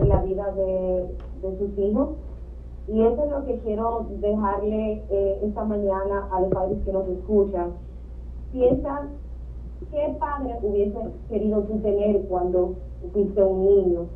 en 0.00 0.08
la 0.08 0.22
vida 0.22 0.50
de, 0.52 1.14
de 1.42 1.58
sus 1.58 1.78
hijos. 1.78 2.08
Y 2.88 3.02
eso 3.02 3.24
es 3.24 3.30
lo 3.30 3.44
que 3.44 3.58
quiero 3.58 4.06
dejarle 4.20 5.02
eh, 5.10 5.40
esta 5.42 5.64
mañana 5.64 6.28
a 6.32 6.40
los 6.40 6.50
padres 6.50 6.78
que 6.84 6.92
nos 6.92 7.06
escuchan. 7.08 7.72
Piensa 8.52 9.08
¿Qué 9.90 10.16
padre 10.18 10.58
hubiese 10.62 10.98
querido 11.28 11.62
tú 11.62 11.78
tener 11.80 12.22
cuando 12.28 12.74
fuiste 13.12 13.42
un 13.42 13.64
niño? 13.64 14.06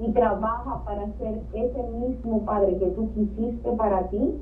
Y 0.00 0.12
trabaja 0.12 0.84
para 0.84 1.06
ser 1.18 1.40
ese 1.52 1.82
mismo 1.82 2.44
padre 2.44 2.78
que 2.78 2.86
tú 2.86 3.10
quisiste 3.14 3.72
para 3.72 4.08
ti, 4.08 4.40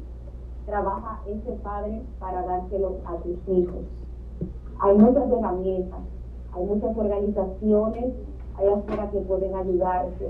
trabaja 0.67 1.21
ese 1.27 1.53
padre 1.63 2.03
para 2.19 2.43
dárselo 2.43 2.97
a 3.07 3.17
tus 3.17 3.37
hijos. 3.49 3.85
Hay 4.81 4.99
muchas 4.99 5.31
herramientas, 5.31 6.01
hay 6.55 6.65
muchas 6.67 6.97
organizaciones 6.97 8.13
hay 8.59 8.69
afuera 8.69 9.11
que 9.11 9.19
pueden 9.21 9.55
ayudarte. 9.55 10.27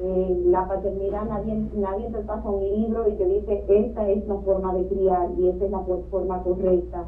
Eh, 0.00 0.42
la 0.46 0.68
paternidad, 0.68 1.24
nadie, 1.24 1.60
nadie 1.74 2.08
te 2.10 2.18
pasa 2.20 2.48
un 2.48 2.62
libro 2.62 3.08
y 3.08 3.12
te 3.14 3.24
dice, 3.24 3.64
esta 3.68 4.08
es 4.08 4.26
la 4.28 4.36
forma 4.36 4.74
de 4.74 4.86
criar 4.86 5.28
y 5.36 5.48
esta 5.48 5.64
es 5.64 5.70
la 5.72 5.80
forma 6.10 6.42
correcta. 6.44 7.04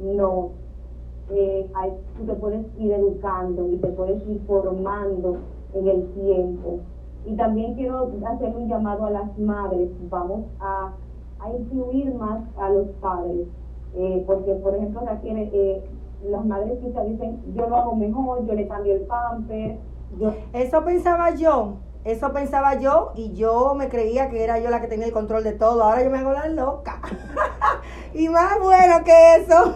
No, 0.00 0.50
eh, 1.30 1.70
tú 2.16 2.24
te 2.24 2.34
puedes 2.34 2.66
ir 2.78 2.92
educando 2.92 3.68
y 3.68 3.76
te 3.76 3.88
puedes 3.88 4.26
ir 4.28 4.40
formando 4.46 5.38
en 5.74 5.88
el 5.88 6.06
tiempo. 6.12 6.80
Y 7.26 7.36
también 7.36 7.74
quiero 7.74 8.10
hacer 8.26 8.56
un 8.56 8.68
llamado 8.68 9.06
a 9.06 9.10
las 9.10 9.38
madres, 9.38 9.90
vamos 10.08 10.46
a, 10.60 10.92
a 11.40 11.52
incluir 11.52 12.14
más 12.14 12.40
a 12.58 12.70
los 12.70 12.88
padres, 13.00 13.46
eh, 13.94 14.24
porque 14.26 14.54
por 14.54 14.74
ejemplo 14.74 15.02
eh, 15.24 15.84
las 16.30 16.44
madres 16.46 16.78
quizás 16.78 17.06
dicen, 17.06 17.40
yo 17.54 17.68
lo 17.68 17.76
hago 17.76 17.96
mejor, 17.96 18.46
yo 18.46 18.54
le 18.54 18.66
cambio 18.66 18.94
el 18.94 19.02
pamper. 19.02 19.76
Yo... 20.18 20.32
Eso 20.54 20.82
pensaba 20.84 21.34
yo, 21.34 21.74
eso 22.08 22.32
pensaba 22.32 22.78
yo 22.78 23.12
y 23.14 23.34
yo 23.34 23.74
me 23.74 23.88
creía 23.88 24.30
que 24.30 24.42
era 24.42 24.58
yo 24.58 24.70
la 24.70 24.80
que 24.80 24.86
tenía 24.86 25.06
el 25.06 25.12
control 25.12 25.44
de 25.44 25.52
todo. 25.52 25.82
Ahora 25.82 26.02
yo 26.02 26.10
me 26.10 26.18
hago 26.18 26.32
la 26.32 26.48
loca. 26.48 27.00
y 28.14 28.28
más 28.28 28.58
bueno 28.60 29.04
que 29.04 29.36
eso. 29.36 29.74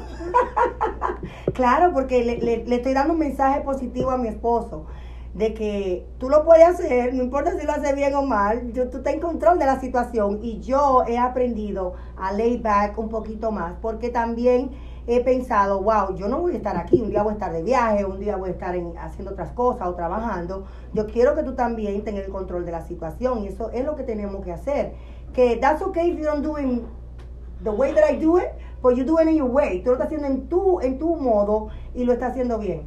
claro, 1.54 1.92
porque 1.92 2.24
le, 2.24 2.74
estoy 2.74 2.94
dando 2.94 3.12
un 3.12 3.18
mensaje 3.18 3.60
positivo 3.60 4.10
a 4.10 4.16
mi 4.16 4.28
esposo 4.28 4.86
de 5.34 5.54
que 5.54 6.06
tú 6.18 6.28
lo 6.28 6.44
puedes 6.44 6.68
hacer, 6.68 7.14
no 7.14 7.22
importa 7.22 7.58
si 7.58 7.64
lo 7.64 7.72
haces 7.72 7.96
bien 7.96 8.14
o 8.14 8.22
mal, 8.22 8.72
yo, 8.72 8.90
tú 8.90 8.98
estás 8.98 9.14
en 9.14 9.20
control 9.20 9.58
de 9.58 9.64
la 9.64 9.80
situación 9.80 10.40
y 10.42 10.60
yo 10.60 11.04
he 11.06 11.16
aprendido 11.16 11.94
a 12.18 12.32
lay 12.32 12.58
back 12.58 12.98
un 12.98 13.08
poquito 13.08 13.50
más 13.50 13.74
porque 13.80 14.10
también 14.10 14.72
he 15.06 15.22
pensado, 15.22 15.82
wow, 15.82 16.14
yo 16.14 16.28
no 16.28 16.40
voy 16.40 16.54
a 16.54 16.56
estar 16.56 16.76
aquí, 16.76 17.00
un 17.02 17.10
día 17.10 17.22
voy 17.22 17.30
a 17.30 17.34
estar 17.34 17.52
de 17.52 17.62
viaje, 17.62 18.04
un 18.04 18.20
día 18.20 18.36
voy 18.36 18.50
a 18.50 18.52
estar 18.52 18.74
haciendo 19.00 19.32
otras 19.32 19.50
cosas 19.52 19.88
o 19.88 19.94
trabajando. 19.94 20.64
Yo 20.94 21.06
quiero 21.06 21.34
que 21.34 21.42
tú 21.42 21.54
también 21.54 22.02
tengas 22.04 22.24
el 22.24 22.30
control 22.30 22.64
de 22.64 22.72
la 22.72 22.82
situación 22.82 23.40
y 23.42 23.48
eso 23.48 23.70
es 23.70 23.84
lo 23.84 23.96
que 23.96 24.04
tenemos 24.04 24.44
que 24.44 24.52
hacer. 24.52 24.92
Que 25.32 25.56
that's 25.56 25.82
okay 25.82 26.10
if 26.10 26.18
you 26.18 26.24
don't 26.24 26.44
do 26.44 26.56
it 26.58 26.82
the 27.64 27.70
way 27.70 27.92
that 27.94 28.10
I 28.10 28.16
do 28.16 28.38
it, 28.38 28.50
but 28.82 28.94
you 28.94 29.04
do 29.04 29.18
it 29.18 29.28
in 29.28 29.36
your 29.36 29.50
way. 29.50 29.82
Tú 29.82 29.90
lo 29.90 29.92
estás 29.94 30.06
haciendo 30.06 30.26
en 30.26 30.48
tu, 30.48 30.80
en 30.80 30.98
tu 30.98 31.16
modo 31.16 31.68
y 31.94 32.04
lo 32.04 32.12
estás 32.12 32.32
haciendo 32.32 32.58
bien. 32.58 32.82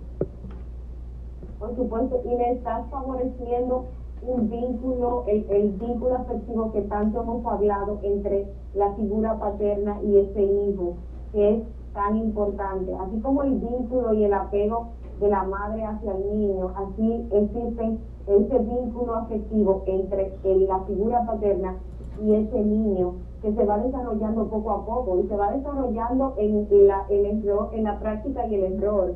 Por 1.60 1.76
supuesto, 1.76 2.22
y 2.26 2.38
le 2.38 2.52
estás 2.52 2.88
favoreciendo 2.90 3.86
un 4.22 4.50
vínculo, 4.50 5.24
el, 5.28 5.46
el 5.50 5.72
vínculo 5.72 6.16
afectivo 6.16 6.72
que 6.72 6.82
tanto 6.82 7.22
hemos 7.22 7.46
hablado 7.46 8.00
entre 8.04 8.48
la 8.74 8.94
figura 8.94 9.38
paterna 9.40 10.00
y 10.04 10.18
ese 10.18 10.42
hijo, 10.42 10.96
que 11.32 11.56
es 11.56 11.64
tan 11.96 12.18
importante. 12.18 12.94
Así 12.94 13.20
como 13.22 13.42
el 13.42 13.56
vínculo 13.56 14.14
y 14.14 14.26
el 14.26 14.34
apego 14.34 14.90
de 15.20 15.30
la 15.30 15.44
madre 15.44 15.84
hacia 15.84 16.12
el 16.12 16.30
niño, 16.30 16.72
así 16.76 17.28
existe 17.32 17.98
ese 18.28 18.60
vínculo 18.60 19.16
afectivo 19.16 19.84
entre 19.88 20.32
la 20.68 20.80
figura 20.82 21.26
paterna 21.26 21.76
y 22.22 22.34
ese 22.34 22.64
niño 22.64 23.16
que 23.42 23.54
se 23.54 23.66
va 23.66 23.78
desarrollando 23.78 24.48
poco 24.48 24.72
a 24.72 24.86
poco 24.86 25.20
y 25.20 25.28
se 25.28 25.36
va 25.36 25.52
desarrollando 25.52 26.34
en 26.38 26.68
la, 26.88 27.06
error, 27.10 27.70
en 27.74 27.84
la 27.84 28.00
práctica 28.00 28.46
y 28.48 28.56
el 28.56 28.74
error. 28.74 29.14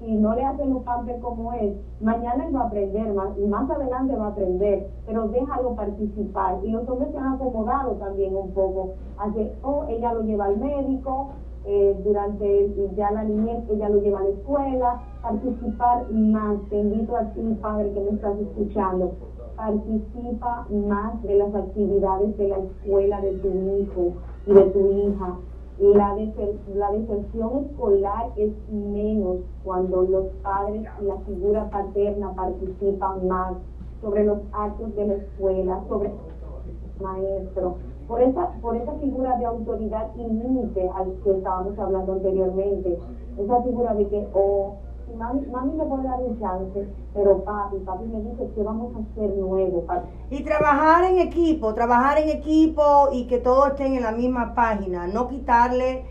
Si 0.00 0.12
no 0.16 0.34
le 0.34 0.44
hacen 0.44 0.70
los 0.70 0.82
pampers 0.82 1.20
como 1.20 1.52
él, 1.52 1.80
mañana 2.00 2.46
él 2.46 2.54
va 2.54 2.62
a 2.62 2.66
aprender, 2.66 3.12
más, 3.14 3.38
más 3.38 3.70
adelante 3.70 4.16
va 4.16 4.26
a 4.26 4.30
aprender, 4.30 4.88
pero 5.06 5.28
déjalo 5.28 5.76
participar. 5.76 6.58
Y 6.64 6.70
los 6.70 6.88
hombres 6.88 7.12
se 7.12 7.18
han 7.18 7.34
acomodado 7.34 7.92
también 7.92 8.34
un 8.34 8.50
poco, 8.50 8.94
que, 9.34 9.52
oh, 9.62 9.84
ella 9.88 10.12
lo 10.12 10.22
lleva 10.22 10.46
al 10.46 10.58
médico, 10.58 11.30
eh, 11.64 11.94
durante 12.04 12.70
ya 12.96 13.10
la 13.10 13.24
niñez 13.24 13.60
ella 13.68 13.88
lo 13.88 13.98
lleva 13.98 14.18
a 14.20 14.22
la 14.22 14.28
escuela, 14.30 14.96
participar 15.22 16.10
más, 16.10 16.58
te 16.68 16.76
invito 16.76 17.16
a 17.16 17.22
ti 17.22 17.40
padre 17.60 17.90
que 17.90 18.00
me 18.00 18.10
estás 18.10 18.36
escuchando, 18.38 19.10
participa 19.56 20.64
más 20.68 21.20
de 21.22 21.36
las 21.36 21.54
actividades 21.54 22.36
de 22.36 22.48
la 22.48 22.58
escuela 22.58 23.20
de 23.20 23.32
tu 23.34 23.48
hijo 23.78 24.12
y 24.46 24.52
de 24.52 24.66
tu 24.66 24.86
hija. 24.88 25.36
La, 25.78 26.14
deser- 26.14 26.54
la 26.74 26.90
deserción 26.90 27.56
escolar 27.56 28.26
es 28.36 28.50
menos 28.68 29.38
cuando 29.64 30.02
los 30.02 30.24
padres 30.42 30.84
y 31.00 31.04
la 31.04 31.16
figura 31.18 31.64
paterna 31.70 32.30
participan 32.30 33.26
más 33.26 33.54
sobre 34.00 34.24
los 34.24 34.38
actos 34.52 34.94
de 34.94 35.04
la 35.06 35.14
escuela, 35.14 35.80
sobre 35.88 36.08
el 36.08 37.02
maestro, 37.02 37.72
por 38.06 38.20
esa, 38.22 38.48
por 38.60 38.76
esa 38.76 38.92
figura 38.94 39.36
de 39.38 39.44
autoridad 39.44 40.08
y 40.16 40.22
límite 40.22 40.88
al 40.94 41.12
que 41.22 41.30
estábamos 41.30 41.78
hablando 41.78 42.12
anteriormente, 42.14 42.98
esa 43.38 43.62
figura 43.62 43.94
de 43.94 44.08
que, 44.08 44.28
oh, 44.34 44.76
mami, 45.16 45.46
mami 45.46 45.72
me 45.74 45.84
puede 45.84 46.04
dar 46.04 46.20
un 46.20 46.38
chance, 46.40 46.88
pero 47.14 47.42
papi, 47.44 47.78
papi 47.78 48.04
me 48.06 48.20
dice 48.20 48.50
que 48.54 48.62
vamos 48.62 48.94
a 48.96 48.98
hacer 49.00 49.36
nuevo, 49.36 49.82
papi. 49.82 50.08
Y 50.30 50.44
trabajar 50.44 51.04
en 51.04 51.18
equipo, 51.18 51.74
trabajar 51.74 52.18
en 52.18 52.28
equipo 52.28 53.08
y 53.12 53.26
que 53.26 53.38
todos 53.38 53.68
estén 53.68 53.94
en 53.94 54.02
la 54.02 54.12
misma 54.12 54.54
página, 54.54 55.06
no 55.06 55.28
quitarle, 55.28 56.04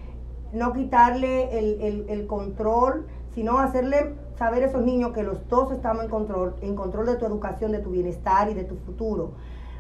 no 0.54 0.74
quitarle 0.74 1.58
el, 1.58 1.82
el, 1.82 2.06
el 2.10 2.28
control, 2.28 3.08
sino 3.34 3.60
hacerle 3.60 4.16
saber 4.36 4.64
a 4.64 4.68
esos 4.68 4.84
niños 4.84 5.12
que 5.12 5.24
los 5.24 5.48
dos 5.50 5.72
estamos 5.72 6.04
en 6.04 6.10
control, 6.10 6.56
en 6.62 6.76
control 6.76 7.06
de 7.06 7.16
tu 7.16 7.26
educación, 7.26 7.72
de 7.72 7.80
tu 7.80 7.92
bienestar 7.92 8.50
y 8.50 8.54
de 8.54 8.64
tu 8.64 8.76
futuro. 8.76 9.32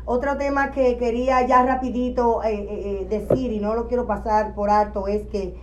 Otro 0.05 0.37
tema 0.37 0.71
que 0.71 0.97
quería 0.97 1.45
ya 1.45 1.63
rapidito 1.63 2.43
eh, 2.43 2.53
eh, 2.53 3.01
eh, 3.01 3.07
decir 3.09 3.51
y 3.53 3.59
no 3.59 3.75
lo 3.75 3.87
quiero 3.87 4.07
pasar 4.07 4.55
por 4.55 4.69
alto 4.69 5.07
es 5.07 5.27
que 5.27 5.55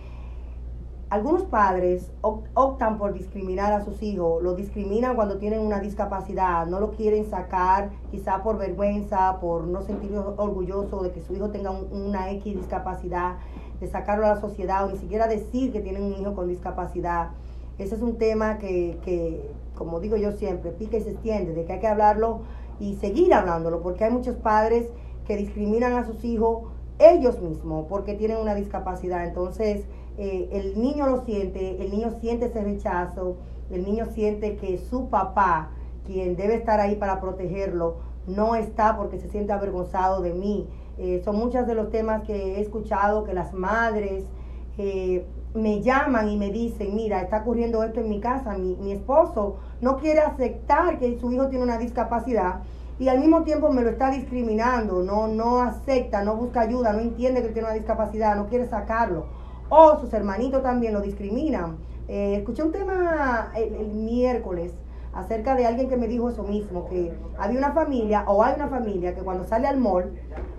algunos 1.09 1.43
padres 1.43 2.09
op- 2.21 2.45
optan 2.53 2.97
por 2.99 3.13
discriminar 3.13 3.73
a 3.73 3.83
sus 3.83 4.01
hijos, 4.03 4.41
lo 4.43 4.53
discriminan 4.53 5.15
cuando 5.15 5.39
tienen 5.39 5.59
una 5.59 5.79
discapacidad, 5.79 6.67
no 6.67 6.79
lo 6.79 6.91
quieren 6.91 7.25
sacar 7.29 7.89
quizá 8.11 8.43
por 8.43 8.57
vergüenza, 8.59 9.39
por 9.41 9.65
no 9.65 9.81
sentirse 9.81 10.17
orgulloso 10.17 11.01
de 11.01 11.11
que 11.11 11.21
su 11.21 11.33
hijo 11.35 11.49
tenga 11.49 11.71
un- 11.71 11.87
una 11.91 12.29
X 12.31 12.55
discapacidad, 12.55 13.37
de 13.81 13.87
sacarlo 13.87 14.25
a 14.25 14.35
la 14.35 14.41
sociedad 14.41 14.85
o 14.85 14.91
ni 14.91 14.97
siquiera 14.97 15.27
decir 15.27 15.71
que 15.73 15.81
tienen 15.81 16.03
un 16.03 16.13
hijo 16.13 16.33
con 16.35 16.47
discapacidad. 16.47 17.29
Ese 17.79 17.95
es 17.95 18.01
un 18.01 18.17
tema 18.17 18.57
que, 18.57 18.99
que, 19.03 19.49
como 19.75 19.99
digo 19.99 20.15
yo 20.15 20.31
siempre, 20.33 20.71
pica 20.71 20.97
y 20.97 21.01
se 21.01 21.11
extiende, 21.11 21.53
de 21.53 21.65
que 21.65 21.73
hay 21.73 21.79
que 21.79 21.87
hablarlo 21.87 22.41
y 22.79 22.95
seguir 22.95 23.33
hablándolo, 23.33 23.81
porque 23.81 24.05
hay 24.05 24.11
muchos 24.11 24.35
padres 24.37 24.87
que 25.25 25.37
discriminan 25.37 25.93
a 25.93 26.05
sus 26.05 26.23
hijos 26.23 26.63
ellos 26.97 27.41
mismos 27.41 27.85
porque 27.87 28.13
tienen 28.13 28.37
una 28.37 28.55
discapacidad. 28.55 29.25
Entonces, 29.25 29.85
eh, 30.17 30.49
el 30.51 30.81
niño 30.81 31.07
lo 31.07 31.23
siente, 31.23 31.81
el 31.81 31.91
niño 31.91 32.11
siente 32.19 32.47
ese 32.47 32.61
rechazo, 32.61 33.37
el 33.71 33.85
niño 33.85 34.05
siente 34.07 34.57
que 34.57 34.77
su 34.77 35.09
papá, 35.09 35.71
quien 36.05 36.35
debe 36.35 36.55
estar 36.55 36.79
ahí 36.79 36.95
para 36.95 37.21
protegerlo, 37.21 37.97
no 38.27 38.55
está 38.55 38.97
porque 38.97 39.17
se 39.17 39.29
siente 39.29 39.53
avergonzado 39.53 40.21
de 40.21 40.33
mí. 40.33 40.67
Eh, 40.97 41.21
son 41.23 41.37
muchos 41.37 41.65
de 41.65 41.75
los 41.75 41.89
temas 41.89 42.23
que 42.23 42.57
he 42.57 42.61
escuchado 42.61 43.23
que 43.23 43.33
las 43.33 43.53
madres 43.53 44.25
eh, 44.77 45.25
me 45.53 45.81
llaman 45.81 46.29
y 46.29 46.37
me 46.37 46.51
dicen, 46.51 46.95
mira, 46.95 47.21
está 47.21 47.41
ocurriendo 47.41 47.83
esto 47.83 48.01
en 48.01 48.09
mi 48.09 48.19
casa, 48.19 48.57
mi, 48.57 48.75
mi 48.75 48.91
esposo 48.91 49.57
no 49.81 49.97
quiere 49.97 50.19
aceptar 50.19 50.99
que 50.99 51.17
su 51.19 51.31
hijo 51.31 51.47
tiene 51.47 51.63
una 51.63 51.77
discapacidad 51.77 52.61
y 52.99 53.07
al 53.07 53.19
mismo 53.19 53.43
tiempo 53.43 53.71
me 53.71 53.81
lo 53.81 53.89
está 53.89 54.11
discriminando, 54.11 55.01
no, 55.03 55.27
no 55.27 55.61
acepta, 55.61 56.21
no 56.21 56.35
busca 56.35 56.61
ayuda, 56.61 56.91
no 56.91 56.99
entiende 56.99 57.41
que 57.41 57.49
tiene 57.49 57.69
una 57.69 57.75
discapacidad, 57.75 58.35
no 58.35 58.47
quiere 58.47 58.67
sacarlo. 58.67 59.27
O 59.69 59.97
sus 59.99 60.11
hermanitos 60.13 60.61
también 60.61 60.93
lo 60.93 60.99
discriminan. 60.99 61.77
Eh, 62.09 62.35
escuché 62.35 62.61
un 62.61 62.73
tema 62.73 63.53
el, 63.55 63.87
miércoles 63.93 64.73
acerca 65.13 65.55
de 65.55 65.65
alguien 65.65 65.87
que 65.87 65.95
me 65.95 66.09
dijo 66.09 66.29
eso 66.29 66.43
mismo, 66.43 66.87
que 66.89 67.13
había 67.37 67.57
una 67.57 67.71
familia 67.71 68.25
o 68.27 68.43
hay 68.43 68.55
una 68.55 68.67
familia 68.67 69.15
que 69.15 69.21
cuando 69.21 69.45
sale 69.45 69.67
al 69.67 69.77
mall, 69.77 70.11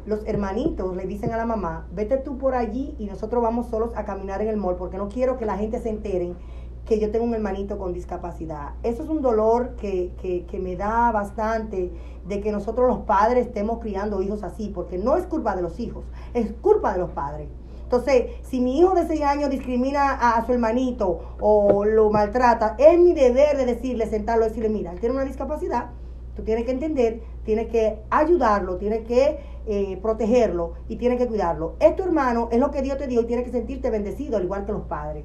los 0.06 0.26
hermanitos 0.26 0.96
le 0.96 1.04
dicen 1.04 1.32
a 1.32 1.36
la 1.36 1.44
mamá, 1.44 1.86
vete 1.92 2.16
tú 2.16 2.38
por 2.38 2.54
allí 2.54 2.94
y 2.98 3.04
nosotros 3.04 3.42
vamos 3.42 3.66
solos 3.66 3.90
a 3.96 4.04
caminar 4.04 4.40
en 4.40 4.48
el 4.48 4.56
mall 4.56 4.76
porque 4.76 4.96
no 4.96 5.08
quiero 5.08 5.36
que 5.36 5.44
la 5.44 5.58
gente 5.58 5.78
se 5.78 5.90
enteren 5.90 6.36
que 6.84 6.98
yo 6.98 7.10
tengo 7.10 7.24
un 7.24 7.34
hermanito 7.34 7.78
con 7.78 7.92
discapacidad. 7.92 8.74
Eso 8.82 9.02
es 9.02 9.08
un 9.08 9.22
dolor 9.22 9.76
que, 9.76 10.12
que, 10.20 10.44
que 10.46 10.58
me 10.58 10.76
da 10.76 11.12
bastante 11.12 11.92
de 12.26 12.40
que 12.40 12.52
nosotros 12.52 12.88
los 12.88 13.00
padres 13.00 13.46
estemos 13.46 13.78
criando 13.80 14.22
hijos 14.22 14.42
así, 14.42 14.70
porque 14.74 14.98
no 14.98 15.16
es 15.16 15.26
culpa 15.26 15.56
de 15.56 15.62
los 15.62 15.78
hijos, 15.80 16.04
es 16.34 16.52
culpa 16.60 16.92
de 16.92 16.98
los 16.98 17.10
padres. 17.10 17.48
Entonces, 17.90 18.26
si 18.42 18.60
mi 18.60 18.78
hijo 18.78 18.94
de 18.94 19.04
6 19.04 19.20
años 19.22 19.50
discrimina 19.50 20.12
a, 20.12 20.46
su 20.46 20.52
hermanito 20.52 21.36
o 21.40 21.84
lo 21.84 22.08
maltrata, 22.10 22.76
es 22.78 22.96
mi 23.00 23.14
deber 23.14 23.56
de 23.56 23.66
decirle, 23.66 24.06
sentarlo 24.06 24.44
y 24.44 24.48
decirle, 24.48 24.68
mira, 24.68 24.92
él 24.92 25.00
tiene 25.00 25.16
una 25.16 25.24
discapacidad, 25.24 25.90
tú 26.36 26.44
tienes 26.44 26.66
que 26.66 26.70
entender, 26.70 27.20
tienes 27.44 27.66
que 27.66 27.98
ayudarlo, 28.08 28.76
tienes 28.76 29.06
que 29.08 29.40
eh, 29.66 29.98
protegerlo 30.00 30.74
y 30.88 30.96
tienes 30.98 31.18
que 31.18 31.26
cuidarlo. 31.26 31.74
Es 31.80 31.96
tu 31.96 32.04
hermano, 32.04 32.48
es 32.52 32.60
lo 32.60 32.70
que 32.70 32.80
Dios 32.80 32.96
te 32.96 33.08
dio 33.08 33.22
y 33.22 33.26
tienes 33.26 33.44
que 33.44 33.50
sentirte 33.50 33.90
bendecido, 33.90 34.36
al 34.36 34.44
igual 34.44 34.64
que 34.64 34.70
los 34.72 34.84
padres. 34.84 35.24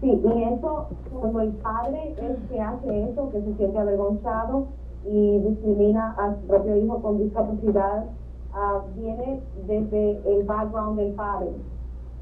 Sí, 0.00 0.08
y 0.10 0.42
eso, 0.42 0.88
cuando 1.10 1.40
el 1.40 1.52
padre 1.54 2.12
es 2.12 2.18
el 2.18 2.36
que 2.48 2.60
hace 2.60 3.10
eso, 3.10 3.30
que 3.30 3.40
se 3.40 3.54
siente 3.54 3.78
avergonzado 3.78 4.66
y 5.06 5.38
discrimina 5.38 6.14
a 6.18 6.34
su 6.34 6.46
propio 6.46 6.76
hijo 6.76 7.00
con 7.00 7.18
discapacidad, 7.18 8.04
ah, 8.52 8.82
viene 8.94 9.40
desde 9.66 10.20
el 10.30 10.44
background 10.44 10.98
del 10.98 11.12
padre. 11.14 11.50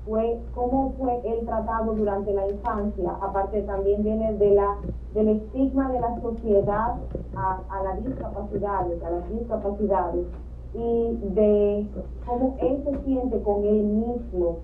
Fue 0.06 0.38
cómo 0.54 0.92
fue 0.98 1.20
él 1.24 1.46
tratado 1.46 1.94
durante 1.94 2.32
la 2.32 2.48
infancia. 2.48 3.16
Aparte 3.20 3.62
también 3.62 4.02
viene 4.02 4.34
de 4.34 4.50
la 4.54 4.76
del 5.14 5.28
estigma 5.28 5.90
de 5.90 6.00
la 6.00 6.20
sociedad 6.20 6.96
a, 7.34 7.60
a 7.70 7.82
las 7.84 8.04
discapacidades, 8.04 9.02
a 9.02 9.10
las 9.10 9.30
discapacidades 9.30 10.26
y 10.74 11.16
de 11.34 11.86
cómo 12.26 12.56
él 12.60 12.82
se 12.84 13.04
siente 13.04 13.40
con 13.42 13.64
él 13.64 13.84
mismo 13.84 14.58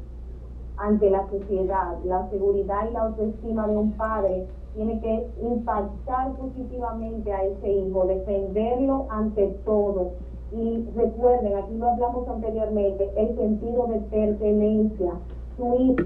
ante 0.81 1.11
la 1.11 1.29
sociedad. 1.31 1.99
La 2.05 2.29
seguridad 2.31 2.89
y 2.89 2.93
la 2.93 3.03
autoestima 3.03 3.69
de 3.69 3.77
un 3.77 3.93
padre 3.93 4.47
tiene 4.75 5.01
que 5.01 5.27
impactar 5.43 6.33
positivamente 6.37 7.33
a 7.33 7.45
ese 7.45 7.71
hijo, 7.71 8.07
defenderlo 8.07 9.07
ante 9.11 9.49
todo. 9.65 10.13
Y 10.53 10.85
recuerden, 10.97 11.57
aquí 11.57 11.75
lo 11.77 11.91
hablamos 11.91 12.29
anteriormente, 12.29 13.11
el 13.17 13.37
sentido 13.37 13.87
de 13.87 13.99
pertenencia. 14.01 15.13
Su 15.57 15.97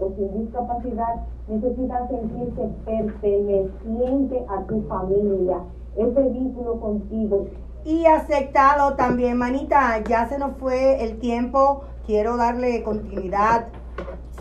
o 0.00 0.12
sin 0.14 0.44
discapacidad 0.44 1.26
necesita 1.48 2.06
sentirse 2.06 2.68
perteneciente 2.84 4.44
a 4.48 4.62
tu 4.66 4.82
familia, 4.82 5.58
ese 5.96 6.28
vínculo 6.28 6.78
contigo. 6.78 7.46
Y 7.84 8.06
aceptado 8.06 8.94
también, 8.94 9.36
manita, 9.38 10.02
ya 10.04 10.28
se 10.28 10.38
nos 10.38 10.56
fue 10.58 11.02
el 11.04 11.18
tiempo, 11.18 11.84
quiero 12.06 12.36
darle 12.36 12.82
continuidad, 12.82 13.68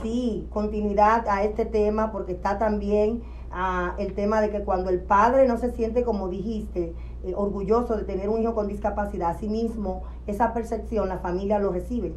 sí, 0.01 0.47
continuidad 0.51 1.27
a 1.27 1.43
este 1.43 1.65
tema 1.65 2.11
porque 2.11 2.33
está 2.33 2.57
también 2.57 3.23
ah, 3.51 3.95
el 3.97 4.13
tema 4.13 4.41
de 4.41 4.49
que 4.49 4.63
cuando 4.63 4.89
el 4.89 5.01
padre 5.01 5.47
no 5.47 5.57
se 5.57 5.71
siente, 5.71 6.03
como 6.03 6.29
dijiste, 6.29 6.93
eh, 7.23 7.33
orgulloso 7.35 7.95
de 7.95 8.03
tener 8.03 8.29
un 8.29 8.41
hijo 8.41 8.53
con 8.53 8.67
discapacidad, 8.67 9.29
así 9.29 9.47
mismo 9.49 10.03
esa 10.25 10.53
percepción 10.53 11.09
la 11.09 11.19
familia 11.19 11.59
lo 11.59 11.71
recibe. 11.71 12.15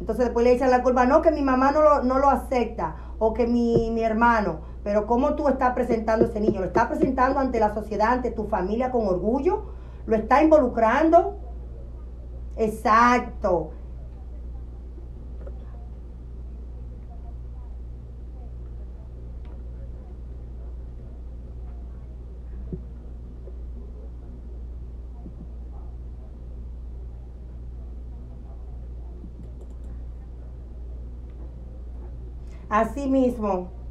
Entonces 0.00 0.24
después 0.24 0.44
le 0.44 0.52
echan 0.52 0.70
la 0.70 0.82
culpa, 0.82 1.06
no, 1.06 1.22
que 1.22 1.30
mi 1.30 1.42
mamá 1.42 1.70
no 1.70 1.82
lo, 1.82 2.02
no 2.02 2.18
lo 2.18 2.28
acepta 2.28 2.96
o 3.18 3.32
que 3.34 3.46
mi, 3.46 3.90
mi 3.92 4.02
hermano, 4.02 4.71
pero 4.84 5.06
cómo 5.06 5.34
tú 5.34 5.48
estás 5.48 5.74
presentando 5.74 6.26
ese 6.26 6.40
niño, 6.40 6.60
lo 6.60 6.66
estás 6.66 6.86
presentando 6.88 7.38
ante 7.38 7.60
la 7.60 7.72
sociedad, 7.72 8.12
ante 8.12 8.30
tu 8.32 8.44
familia 8.44 8.90
con 8.90 9.06
orgullo, 9.06 9.62
lo 10.06 10.16
estás 10.16 10.42
involucrando. 10.42 11.36
Exacto. 12.56 13.70
Así 32.68 33.06
mismo. 33.06 33.81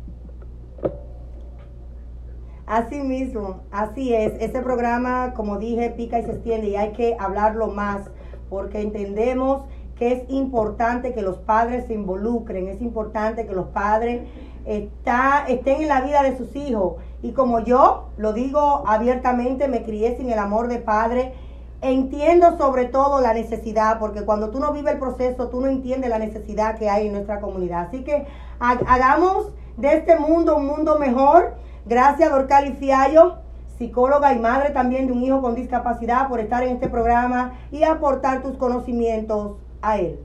Así 2.72 3.02
mismo, 3.02 3.64
así 3.70 4.14
es. 4.14 4.32
Ese 4.40 4.62
programa, 4.62 5.34
como 5.34 5.58
dije, 5.58 5.90
pica 5.90 6.20
y 6.20 6.24
se 6.24 6.32
extiende 6.32 6.70
y 6.70 6.78
hay 6.78 6.94
que 6.94 7.18
hablarlo 7.20 7.68
más 7.68 8.10
porque 8.50 8.80
entendemos 8.80 9.64
que 9.98 10.14
es 10.14 10.24
importante 10.30 11.14
que 11.14 11.22
los 11.22 11.36
padres 11.40 11.88
se 11.88 11.94
involucren, 11.96 12.70
es 12.70 12.82
importante 12.82 13.46
que 13.46 13.52
los 13.52 13.68
padres 13.68 14.22
está, 14.64 15.44
estén 15.50 15.82
en 15.82 15.90
la 15.90 16.00
vida 16.00 16.24
de 16.24 16.38
sus 16.38 16.56
hijos. 16.56 16.94
Y 17.22 17.34
como 17.34 17.60
yo 17.60 18.06
lo 18.16 18.32
digo 18.32 18.84
abiertamente, 18.88 19.68
me 19.68 19.84
crié 19.84 20.16
sin 20.16 20.32
el 20.32 20.40
amor 20.40 20.70
de 20.70 20.78
padre. 20.78 21.34
Entiendo 21.82 22.58
sobre 22.58 22.86
todo 22.86 23.20
la 23.20 23.34
necesidad, 23.34 24.00
porque 24.00 24.22
cuando 24.22 24.50
tú 24.50 24.62
no 24.62 24.72
vives 24.72 24.94
el 24.94 25.00
proceso, 25.00 25.50
tú 25.50 25.60
no 25.60 25.68
entiendes 25.68 26.10
la 26.10 26.20
necesidad 26.20 26.80
que 26.80 26.90
hay 26.90 27.08
en 27.08 27.12
nuestra 27.12 27.42
comunidad. 27.42 27.88
Así 27.90 28.06
que 28.06 28.28
hagamos 28.62 29.48
de 29.76 29.92
este 29.92 30.18
mundo 30.18 30.56
un 30.56 30.68
mundo 30.68 30.98
mejor 30.98 31.60
Gracias, 31.86 32.32
Dorcali 32.32 32.74
Fiallo, 32.74 33.38
psicóloga 33.78 34.34
y 34.34 34.40
madre 34.40 34.70
también 34.70 35.08
de 35.08 35.14
un 35.14 35.24
hijo 35.24 35.42
con 35.42 35.56
discapacidad, 35.56 36.28
por 36.28 36.40
estar 36.40 36.64
en 36.64 36.76
este 36.76 36.88
programa 36.88 37.54
y 37.72 37.84
aportar 37.84 38.42
tus 38.42 38.58
conocimientos 38.58 39.58
a 39.82 39.98
él. 39.98 40.20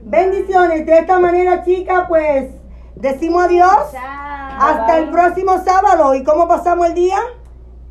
Bendiciones. 0.00 0.86
De 0.86 0.98
esta 0.98 1.18
manera, 1.18 1.62
chica, 1.64 2.06
pues 2.08 2.50
decimos 2.94 3.44
adiós. 3.44 3.94
Hasta 4.60 4.98
el 4.98 5.10
próximo 5.10 5.58
sábado. 5.58 6.14
¿Y 6.14 6.24
cómo 6.24 6.48
pasamos 6.48 6.88
el 6.88 6.94
día? 6.94 7.18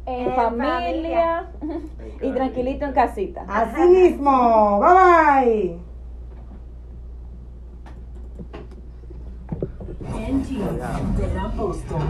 En, 0.06 0.34
familia. 0.36 1.48
y 2.22 2.32
tranquilito 2.32 2.86
en 2.86 2.94
casita. 2.94 3.46
Así 3.48 3.82
mismo. 3.82 4.80
Bye 4.80 4.94
bye. 4.94 5.87
De 10.28 11.34
la 11.34 11.48
Boston. 11.56 12.02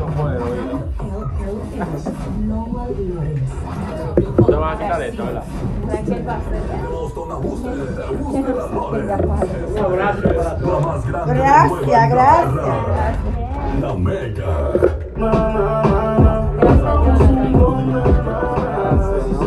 Noah 2.47 2.87
Lawrence. 2.89 3.53
Te 4.43 4.55
van 4.55 4.73
a 4.73 4.77
quitar 4.79 5.01
esto, 5.03 5.23
¿verdad? 5.25 5.43
Gracias, 11.27 12.09
gracias. 12.09 12.55
La 13.81 13.93
Mega. 13.93 14.71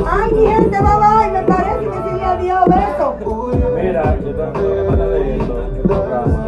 Ay, 0.07 0.33
mi 0.33 0.47
gente, 0.47 0.79
bye 0.79 0.97
bye. 1.01 1.31
Me 1.33 1.43
parece 1.43 1.87
que 1.87 1.97
sí 1.97 2.15
le 2.15 2.25
adiós. 2.25 2.65
Beso. 2.67 3.17
Mira, 3.75 4.17
yo 4.21 4.31
tengo 4.31 4.53
que 4.53 5.35
esto. 5.35 6.40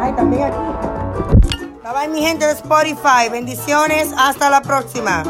Ay, 0.00 0.12
también 0.12 0.44
aquí. 0.44 0.56
Bye 1.82 1.92
bye, 1.92 2.08
mi 2.08 2.20
gente 2.20 2.46
de 2.46 2.52
Spotify. 2.52 3.28
Bendiciones. 3.30 4.12
Hasta 4.16 4.50
la 4.50 4.60
próxima. 4.60 5.22